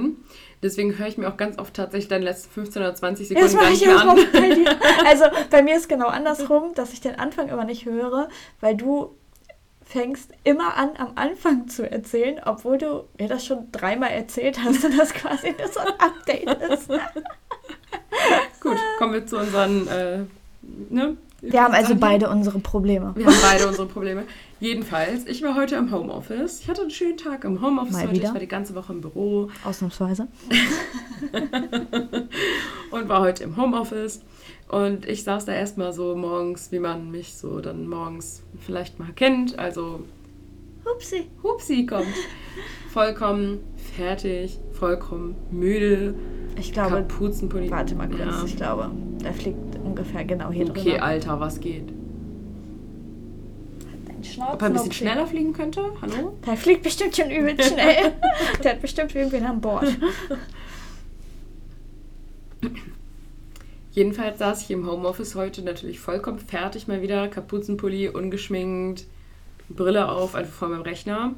Deswegen 0.61 0.97
höre 0.97 1.07
ich 1.07 1.17
mir 1.17 1.29
auch 1.29 1.37
ganz 1.37 1.57
oft 1.57 1.73
tatsächlich 1.73 2.09
deine 2.09 2.25
letzten 2.25 2.51
15 2.51 2.81
oder 2.81 2.93
20 2.93 3.29
Ja, 3.29 3.39
das 3.39 3.51
Sekunden 3.51 3.85
gar 3.85 4.05
mache 4.05 4.17
nicht 4.17 4.27
ich 4.31 4.33
mehr 4.33 4.65
an. 4.65 4.65
bei 4.67 4.73
dir. 4.73 4.79
Also 5.07 5.25
bei 5.49 5.63
mir 5.63 5.75
ist 5.77 5.87
genau 5.89 6.07
andersrum, 6.07 6.73
dass 6.75 6.91
ich 6.93 7.01
den 7.01 7.15
Anfang 7.15 7.47
immer 7.49 7.63
nicht 7.63 7.85
höre, 7.85 8.27
weil 8.59 8.75
du 8.75 9.15
fängst 9.85 10.31
immer 10.43 10.75
an, 10.77 10.91
am 10.97 11.13
Anfang 11.15 11.67
zu 11.67 11.89
erzählen, 11.89 12.39
obwohl 12.45 12.77
du 12.77 13.05
mir 13.17 13.27
das 13.27 13.45
schon 13.45 13.71
dreimal 13.71 14.11
erzählt 14.11 14.59
hast 14.63 14.83
und 14.85 14.95
das 14.97 15.13
quasi 15.13 15.55
nur 15.57 15.67
so 15.67 15.79
ein 15.79 15.93
Update 15.97 16.61
ist. 16.71 16.89
Gut, 18.61 18.77
kommen 18.97 19.13
wir 19.13 19.25
zu 19.25 19.37
unseren. 19.37 19.87
Äh, 19.87 20.19
ne? 20.89 21.17
Wir 21.41 21.63
haben 21.63 21.73
also 21.73 21.95
beide 21.95 22.29
unsere 22.29 22.59
Probleme. 22.59 23.13
Wir 23.15 23.25
haben 23.25 23.35
beide 23.41 23.67
unsere 23.67 23.87
Probleme. 23.87 24.25
Jedenfalls, 24.59 25.25
ich 25.25 25.41
war 25.41 25.55
heute 25.55 25.75
im 25.77 25.89
Homeoffice. 25.91 26.59
Ich 26.61 26.67
hatte 26.67 26.81
einen 26.81 26.91
schönen 26.91 27.15
Tag 27.15 27.45
im 27.45 27.61
Homeoffice 27.61 27.93
Mal 27.93 28.03
heute. 28.03 28.13
wieder. 28.13 28.27
Ich 28.27 28.33
war 28.33 28.39
die 28.39 28.47
ganze 28.47 28.75
Woche 28.75 28.91
im 28.91 28.99
Büro 29.01 29.49
Ausnahmsweise. 29.63 30.27
und 32.91 33.07
war 33.07 33.21
heute 33.21 33.45
im 33.45 33.55
Homeoffice. 33.55 34.21
Und 34.67 35.07
ich 35.07 35.23
saß 35.23 35.45
da 35.45 35.53
erstmal 35.53 35.93
so 35.93 36.15
morgens, 36.15 36.71
wie 36.71 36.79
man 36.79 37.09
mich 37.09 37.35
so 37.35 37.61
dann 37.61 37.87
morgens 37.87 38.43
vielleicht 38.59 38.99
mal 38.99 39.11
kennt. 39.13 39.57
Also, 39.57 40.01
Upsi. 40.85 41.29
Hupsi 41.41 41.85
kommt. 41.85 42.07
Vollkommen 42.91 43.59
fertig, 43.95 44.59
vollkommen 44.73 45.35
müde. 45.51 46.15
Ich 46.57 46.71
glaube, 46.73 46.97
Kapuzenpulli. 47.07 47.69
warte 47.71 47.95
mal 47.95 48.07
kurz, 48.09 48.19
Ja. 48.19 48.43
ich 48.45 48.55
glaube, 48.57 48.91
der 49.23 49.33
fliegt 49.33 49.75
ungefähr 49.83 50.23
genau 50.25 50.51
hier 50.51 50.69
Okay, 50.69 50.91
drüber. 50.91 51.03
Alter, 51.03 51.39
was 51.39 51.59
geht? 51.59 51.91
Schnauzen, 54.21 54.53
Ob 54.53 54.61
er 54.61 54.67
ein 54.67 54.73
bisschen 54.73 54.91
schneller 54.91 55.25
fliegen 55.27 55.53
könnte? 55.53 55.81
Hallo? 56.01 56.37
Der 56.45 56.57
fliegt 56.57 56.83
bestimmt 56.83 57.15
schon 57.15 57.31
übel 57.31 57.55
schnell. 57.63 58.11
der 58.63 58.73
hat 58.73 58.81
bestimmt 58.81 59.15
irgendwen 59.15 59.45
an 59.45 59.61
Bord. 59.61 59.85
Jedenfalls 63.91 64.39
saß 64.39 64.63
ich 64.63 64.71
im 64.71 64.85
Homeoffice 64.87 65.35
heute 65.35 65.61
natürlich 65.61 65.99
vollkommen 65.99 66.39
fertig 66.39 66.87
mal 66.87 67.01
wieder. 67.01 67.27
Kapuzenpulli, 67.27 68.09
ungeschminkt, 68.09 69.05
Brille 69.69 70.09
auf, 70.09 70.35
einfach 70.35 70.53
vor 70.53 70.67
meinem 70.69 70.81
Rechner. 70.81 71.33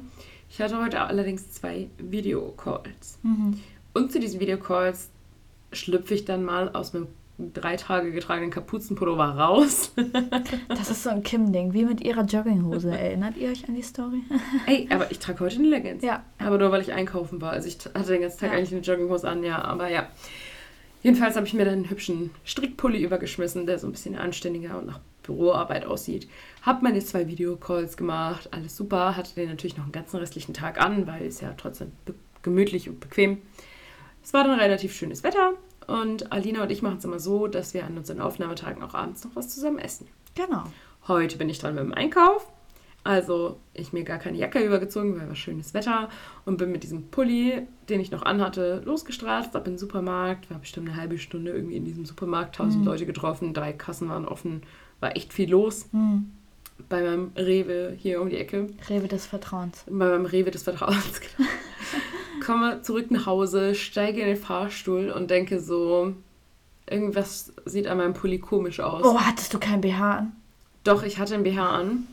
Ich 0.50 0.60
hatte 0.60 0.82
heute 0.82 1.00
allerdings 1.00 1.50
zwei 1.52 1.88
Videocalls. 1.98 3.18
Mhm. 3.22 3.58
Und 3.94 4.12
zu 4.12 4.20
diesen 4.20 4.40
Videocalls 4.40 5.10
schlüpfe 5.72 6.14
ich 6.14 6.24
dann 6.24 6.44
mal 6.44 6.70
aus 6.70 6.92
meinem 6.92 7.08
drei 7.54 7.76
Tage 7.76 8.12
getragenen 8.12 8.50
Kapuzenpullover 8.50 9.24
raus. 9.24 9.92
Das 10.68 10.90
ist 10.90 11.02
so 11.02 11.10
ein 11.10 11.22
Kim-Ding, 11.22 11.72
wie 11.72 11.84
mit 11.84 12.00
ihrer 12.00 12.24
Jogginghose. 12.24 12.90
Erinnert 12.98 13.36
ihr 13.36 13.50
euch 13.50 13.68
an 13.68 13.74
die 13.74 13.82
Story? 13.82 14.22
Ey, 14.66 14.88
aber 14.90 15.10
ich 15.10 15.18
trage 15.18 15.40
heute 15.40 15.56
eine 15.56 15.68
Leggings. 15.68 16.02
Ja. 16.02 16.24
Aber 16.38 16.58
nur, 16.58 16.70
weil 16.72 16.82
ich 16.82 16.92
einkaufen 16.92 17.40
war. 17.40 17.52
Also 17.52 17.68
ich 17.68 17.78
hatte 17.94 18.12
den 18.12 18.22
ganzen 18.22 18.40
Tag 18.40 18.52
Ja. 18.52 18.58
eigentlich 18.58 18.72
eine 18.72 18.82
Jogginghose 18.82 19.28
an, 19.28 19.42
ja. 19.44 19.62
Aber 19.62 19.88
ja. 19.88 20.08
Jedenfalls 21.02 21.36
habe 21.36 21.46
ich 21.46 21.54
mir 21.54 21.64
dann 21.64 21.74
einen 21.74 21.90
hübschen 21.90 22.30
Strickpulli 22.44 23.02
übergeschmissen, 23.02 23.66
der 23.66 23.78
so 23.78 23.86
ein 23.88 23.92
bisschen 23.92 24.14
anständiger 24.16 24.78
und 24.78 24.86
nach 24.86 25.00
Büroarbeit 25.24 25.84
aussieht. 25.84 26.28
Hab 26.62 26.82
meine 26.82 27.00
zwei 27.00 27.26
Videocalls 27.26 27.96
gemacht, 27.96 28.48
alles 28.52 28.76
super. 28.76 29.16
Hatte 29.16 29.34
den 29.34 29.48
natürlich 29.48 29.76
noch 29.76 29.84
einen 29.84 29.92
ganzen 29.92 30.18
restlichen 30.18 30.54
Tag 30.54 30.80
an, 30.80 31.06
weil 31.06 31.26
es 31.26 31.40
ja 31.40 31.54
trotzdem 31.56 31.92
gemütlich 32.42 32.88
und 32.88 33.00
bequem. 33.00 33.38
Es 34.22 34.32
war 34.32 34.44
dann 34.44 34.58
relativ 34.58 34.94
schönes 34.94 35.22
Wetter 35.22 35.52
und 35.86 36.32
Alina 36.32 36.62
und 36.62 36.70
ich 36.70 36.82
machen 36.82 36.98
es 36.98 37.04
immer 37.04 37.18
so, 37.18 37.48
dass 37.48 37.74
wir 37.74 37.84
an 37.84 37.96
unseren 37.96 38.20
Aufnahmetagen 38.20 38.82
auch 38.82 38.94
abends 38.94 39.24
noch 39.24 39.34
was 39.34 39.48
zusammen 39.48 39.78
essen. 39.78 40.06
Genau. 40.34 40.64
Heute 41.08 41.36
bin 41.36 41.48
ich 41.48 41.58
dran 41.58 41.74
mit 41.74 41.84
dem 41.84 41.92
Einkauf. 41.92 42.50
Also 43.04 43.58
ich 43.74 43.92
mir 43.92 44.04
gar 44.04 44.18
keine 44.18 44.38
Jacke 44.38 44.60
übergezogen, 44.64 45.18
weil 45.18 45.28
war 45.28 45.34
schönes 45.34 45.74
Wetter 45.74 46.08
und 46.44 46.56
bin 46.56 46.70
mit 46.70 46.84
diesem 46.84 47.08
Pulli, 47.08 47.66
den 47.88 48.00
ich 48.00 48.12
noch 48.12 48.22
anhatte, 48.22 48.80
losgestratzt, 48.84 49.56
ab 49.56 49.66
in 49.66 49.72
den 49.72 49.78
Supermarkt. 49.78 50.48
War 50.50 50.58
bestimmt 50.58 50.88
eine 50.88 50.96
halbe 50.96 51.18
Stunde 51.18 51.50
irgendwie 51.50 51.76
in 51.76 51.84
diesem 51.84 52.04
Supermarkt, 52.04 52.54
tausend 52.54 52.84
Leute 52.84 53.04
getroffen, 53.04 53.54
drei 53.54 53.72
Kassen 53.72 54.08
waren 54.08 54.24
offen, 54.24 54.62
war 55.00 55.16
echt 55.16 55.32
viel 55.32 55.50
los. 55.50 55.88
Hm. 55.90 56.30
Bei 56.88 57.02
meinem 57.02 57.32
Rewe 57.36 57.94
hier 57.98 58.20
um 58.22 58.30
die 58.30 58.36
Ecke, 58.36 58.68
Rewe 58.88 59.08
des 59.08 59.26
Vertrauens. 59.26 59.84
bei 59.86 60.08
meinem 60.08 60.26
Rewe 60.26 60.52
des 60.52 60.62
Vertrauens. 60.62 61.20
genau. 61.36 61.48
Komme 62.44 62.82
zurück 62.82 63.10
nach 63.10 63.26
Hause, 63.26 63.74
steige 63.74 64.20
in 64.20 64.26
den 64.26 64.36
Fahrstuhl 64.36 65.10
und 65.10 65.30
denke 65.30 65.60
so, 65.60 66.14
irgendwas 66.88 67.52
sieht 67.64 67.86
an 67.86 67.98
meinem 67.98 68.14
Pulli 68.14 68.38
komisch 68.38 68.80
aus. 68.80 69.04
Oh, 69.04 69.18
hattest 69.20 69.52
du 69.54 69.58
kein 69.58 69.80
BH 69.80 70.18
an? 70.18 70.32
Doch, 70.84 71.02
ich 71.02 71.18
hatte 71.18 71.34
einen 71.34 71.44
BH 71.44 71.70
an. 71.70 72.06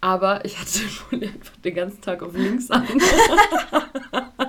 Aber 0.00 0.44
ich 0.44 0.58
hatte 0.58 0.78
den 0.80 0.88
Pulli 0.88 1.26
einfach 1.26 1.56
den 1.56 1.74
ganzen 1.74 2.00
Tag 2.00 2.22
auf 2.22 2.34
links 2.34 2.70
an. 2.70 2.86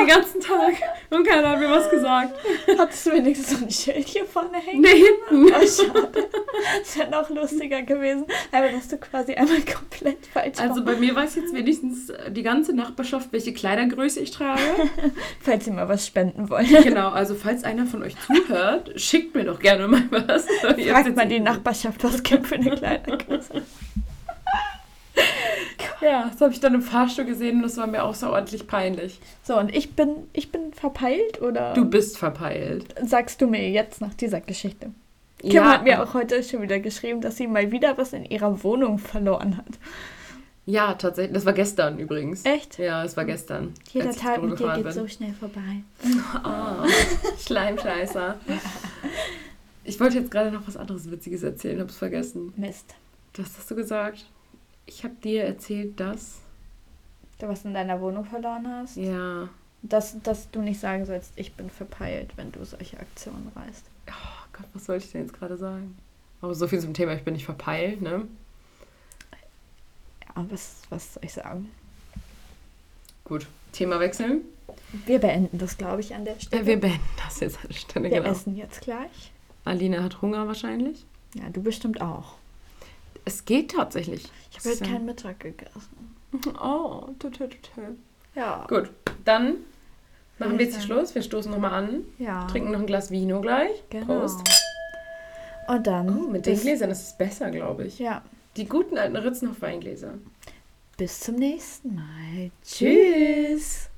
den 0.00 0.08
ganzen 0.08 0.40
Tag. 0.40 0.74
Und 1.10 1.26
keiner 1.26 1.50
hat 1.50 1.60
mir 1.60 1.70
was 1.70 1.90
gesagt. 1.90 2.34
Hattest 2.78 3.06
du 3.06 3.12
wenigstens 3.12 3.50
so 3.50 3.64
ein 3.64 3.70
Schild 3.70 4.08
hier 4.08 4.24
vorne 4.24 4.58
hängen? 4.58 4.82
Nee, 4.82 4.88
hinten. 4.88 5.52
Oh, 5.54 5.66
schade. 5.66 6.28
Das 6.80 6.98
wäre 6.98 7.10
noch 7.10 7.30
lustiger 7.30 7.82
gewesen. 7.82 8.26
Aber 8.52 8.68
dass 8.70 8.88
du 8.88 8.98
quasi 8.98 9.34
einmal 9.34 9.60
komplett 9.62 10.26
falsch 10.26 10.58
Also 10.58 10.84
bei 10.84 10.96
mir 10.96 11.14
weiß 11.14 11.36
jetzt 11.36 11.54
wenigstens 11.54 12.12
die 12.28 12.42
ganze 12.42 12.74
Nachbarschaft, 12.74 13.32
welche 13.32 13.52
Kleidergröße 13.52 14.20
ich 14.20 14.30
trage. 14.30 14.60
Falls 15.40 15.64
sie 15.64 15.70
mal 15.70 15.88
was 15.88 16.06
spenden 16.06 16.50
wollen. 16.50 16.66
Genau, 16.82 17.10
also 17.10 17.34
falls 17.34 17.64
einer 17.64 17.86
von 17.86 18.02
euch 18.02 18.14
zuhört, 18.26 18.92
schickt 19.00 19.34
mir 19.34 19.44
doch 19.44 19.58
gerne 19.58 19.88
mal 19.88 20.02
was. 20.10 20.46
Fragt 20.46 21.16
mal 21.16 21.26
die 21.26 21.40
Nachbarschaft, 21.40 22.02
was 22.04 22.22
gibt 22.22 22.46
für 22.46 22.56
eine 22.56 22.70
Kleidergröße. 22.70 23.62
Ja, 26.00 26.28
das 26.30 26.40
habe 26.40 26.52
ich 26.52 26.60
dann 26.60 26.74
im 26.74 26.82
Fahrstuhl 26.82 27.24
gesehen 27.24 27.56
und 27.56 27.62
das 27.62 27.76
war 27.76 27.86
mir 27.86 28.02
außerordentlich 28.04 28.66
peinlich. 28.66 29.18
So, 29.42 29.58
und 29.58 29.74
ich 29.74 29.94
bin, 29.94 30.10
ich 30.32 30.50
bin 30.50 30.72
verpeilt 30.72 31.40
oder 31.42 31.74
Du 31.74 31.84
bist 31.84 32.18
verpeilt. 32.18 32.94
sagst 33.02 33.40
du 33.40 33.46
mir 33.46 33.68
jetzt 33.70 34.00
nach 34.00 34.14
dieser 34.14 34.40
Geschichte? 34.40 34.90
Kim 35.38 35.50
Ja, 35.52 35.64
hat 35.72 35.84
mir 35.84 36.02
auch 36.02 36.14
heute 36.14 36.42
schon 36.42 36.62
wieder 36.62 36.80
geschrieben, 36.80 37.20
dass 37.20 37.36
sie 37.36 37.46
mal 37.46 37.70
wieder 37.72 37.96
was 37.98 38.12
in 38.12 38.24
ihrer 38.24 38.62
Wohnung 38.62 38.98
verloren 38.98 39.56
hat. 39.56 39.78
Ja, 40.66 40.94
tatsächlich. 40.94 41.34
Das 41.34 41.46
war 41.46 41.52
gestern 41.54 41.98
übrigens. 41.98 42.44
Echt? 42.44 42.78
Ja, 42.78 43.02
es 43.04 43.16
war 43.16 43.24
gestern. 43.24 43.72
Jeder 43.92 44.12
Tag 44.14 44.42
mit 44.42 44.58
dir 44.60 44.74
geht 44.74 44.84
bin. 44.84 44.92
so 44.92 45.08
schnell 45.08 45.32
vorbei. 45.32 45.82
Oh, 46.44 46.86
Schleimscheißer. 47.44 48.36
Ich 49.84 49.98
wollte 49.98 50.18
jetzt 50.18 50.30
gerade 50.30 50.52
noch 50.52 50.66
was 50.68 50.76
anderes 50.76 51.10
Witziges 51.10 51.42
erzählen, 51.42 51.80
hab's 51.80 51.96
vergessen. 51.96 52.52
Mist. 52.56 52.94
Was 53.36 53.48
hast 53.58 53.70
du 53.70 53.74
gesagt? 53.74 54.26
Ich 54.90 55.04
habe 55.04 55.14
dir 55.14 55.44
erzählt, 55.44 56.00
dass. 56.00 56.40
Du 57.38 57.46
was 57.46 57.64
in 57.64 57.72
deiner 57.72 58.00
Wohnung 58.00 58.24
verloren 58.24 58.66
hast? 58.66 58.96
Ja. 58.96 59.48
Dass, 59.82 60.20
dass 60.22 60.50
du 60.50 60.60
nicht 60.60 60.80
sagen 60.80 61.06
sollst, 61.06 61.32
ich 61.36 61.54
bin 61.54 61.70
verpeilt, 61.70 62.32
wenn 62.36 62.50
du 62.50 62.64
solche 62.64 62.98
Aktionen 62.98 63.50
reißt. 63.54 63.84
Oh 64.08 64.46
Gott, 64.52 64.66
was 64.74 64.84
soll 64.84 64.96
ich 64.96 65.10
denn 65.10 65.22
jetzt 65.22 65.32
gerade 65.32 65.56
sagen? 65.56 65.96
Aber 66.42 66.54
so 66.54 66.66
viel 66.66 66.80
zum 66.80 66.92
Thema, 66.92 67.14
ich 67.14 67.22
bin 67.22 67.34
nicht 67.34 67.44
verpeilt, 67.44 68.02
ne? 68.02 68.26
Ja, 70.26 70.44
was, 70.50 70.82
was 70.90 71.14
soll 71.14 71.24
ich 71.24 71.32
sagen? 71.32 71.70
Gut, 73.24 73.46
Thema 73.72 74.00
wechseln. 74.00 74.42
Wir 75.06 75.20
beenden 75.20 75.58
das, 75.58 75.78
glaube 75.78 76.00
ich, 76.00 76.14
an 76.14 76.24
der 76.24 76.38
Stelle. 76.40 76.62
Äh, 76.62 76.66
wir 76.66 76.80
beenden 76.80 77.08
das 77.24 77.40
jetzt 77.40 77.58
an 77.58 77.68
der 77.68 77.74
Stelle, 77.74 78.10
Wir 78.10 78.18
genau. 78.18 78.32
essen 78.32 78.56
jetzt 78.56 78.80
gleich. 78.80 79.32
Aline 79.64 80.02
hat 80.02 80.20
Hunger 80.20 80.48
wahrscheinlich. 80.48 81.06
Ja, 81.34 81.48
du 81.48 81.62
bestimmt 81.62 82.00
auch. 82.00 82.39
Es 83.24 83.44
geht 83.44 83.72
tatsächlich. 83.72 84.24
Ich 84.50 84.58
habe 84.58 84.70
heute 84.70 84.84
So. 84.84 84.84
keinen 84.90 85.06
Mittag 85.06 85.40
gegessen. 85.40 86.16
Oh, 86.62 87.08
total, 87.18 87.48
total. 87.48 87.96
Ja. 88.36 88.64
Gut, 88.68 88.90
dann 89.24 89.56
machen 90.38 90.58
wir 90.58 90.64
jetzt 90.66 90.74
sagen. 90.74 90.86
Schluss. 90.86 91.14
Wir 91.14 91.22
stoßen 91.22 91.50
nochmal 91.50 91.72
an. 91.74 92.04
Ja. 92.18 92.46
Trinken 92.46 92.70
noch 92.70 92.78
ein 92.78 92.86
Glas 92.86 93.10
Vino 93.10 93.40
gleich. 93.40 93.82
Genau. 93.90 94.20
Prost. 94.20 94.40
Und 95.66 95.86
dann. 95.88 96.08
Oh, 96.08 96.28
mit 96.30 96.46
den 96.46 96.58
Gläsern 96.58 96.90
ist 96.90 97.02
es 97.02 97.18
besser, 97.18 97.50
glaube 97.50 97.84
ich. 97.86 97.98
Ja. 97.98 98.22
Die 98.56 98.66
guten 98.66 98.96
alten 98.96 99.16
Ritzenhoff 99.16 99.60
Weingläser. 99.60 100.14
Bis 100.96 101.18
zum 101.18 101.34
nächsten 101.34 101.96
Mal. 101.96 102.50
Tschüss. 102.64 103.89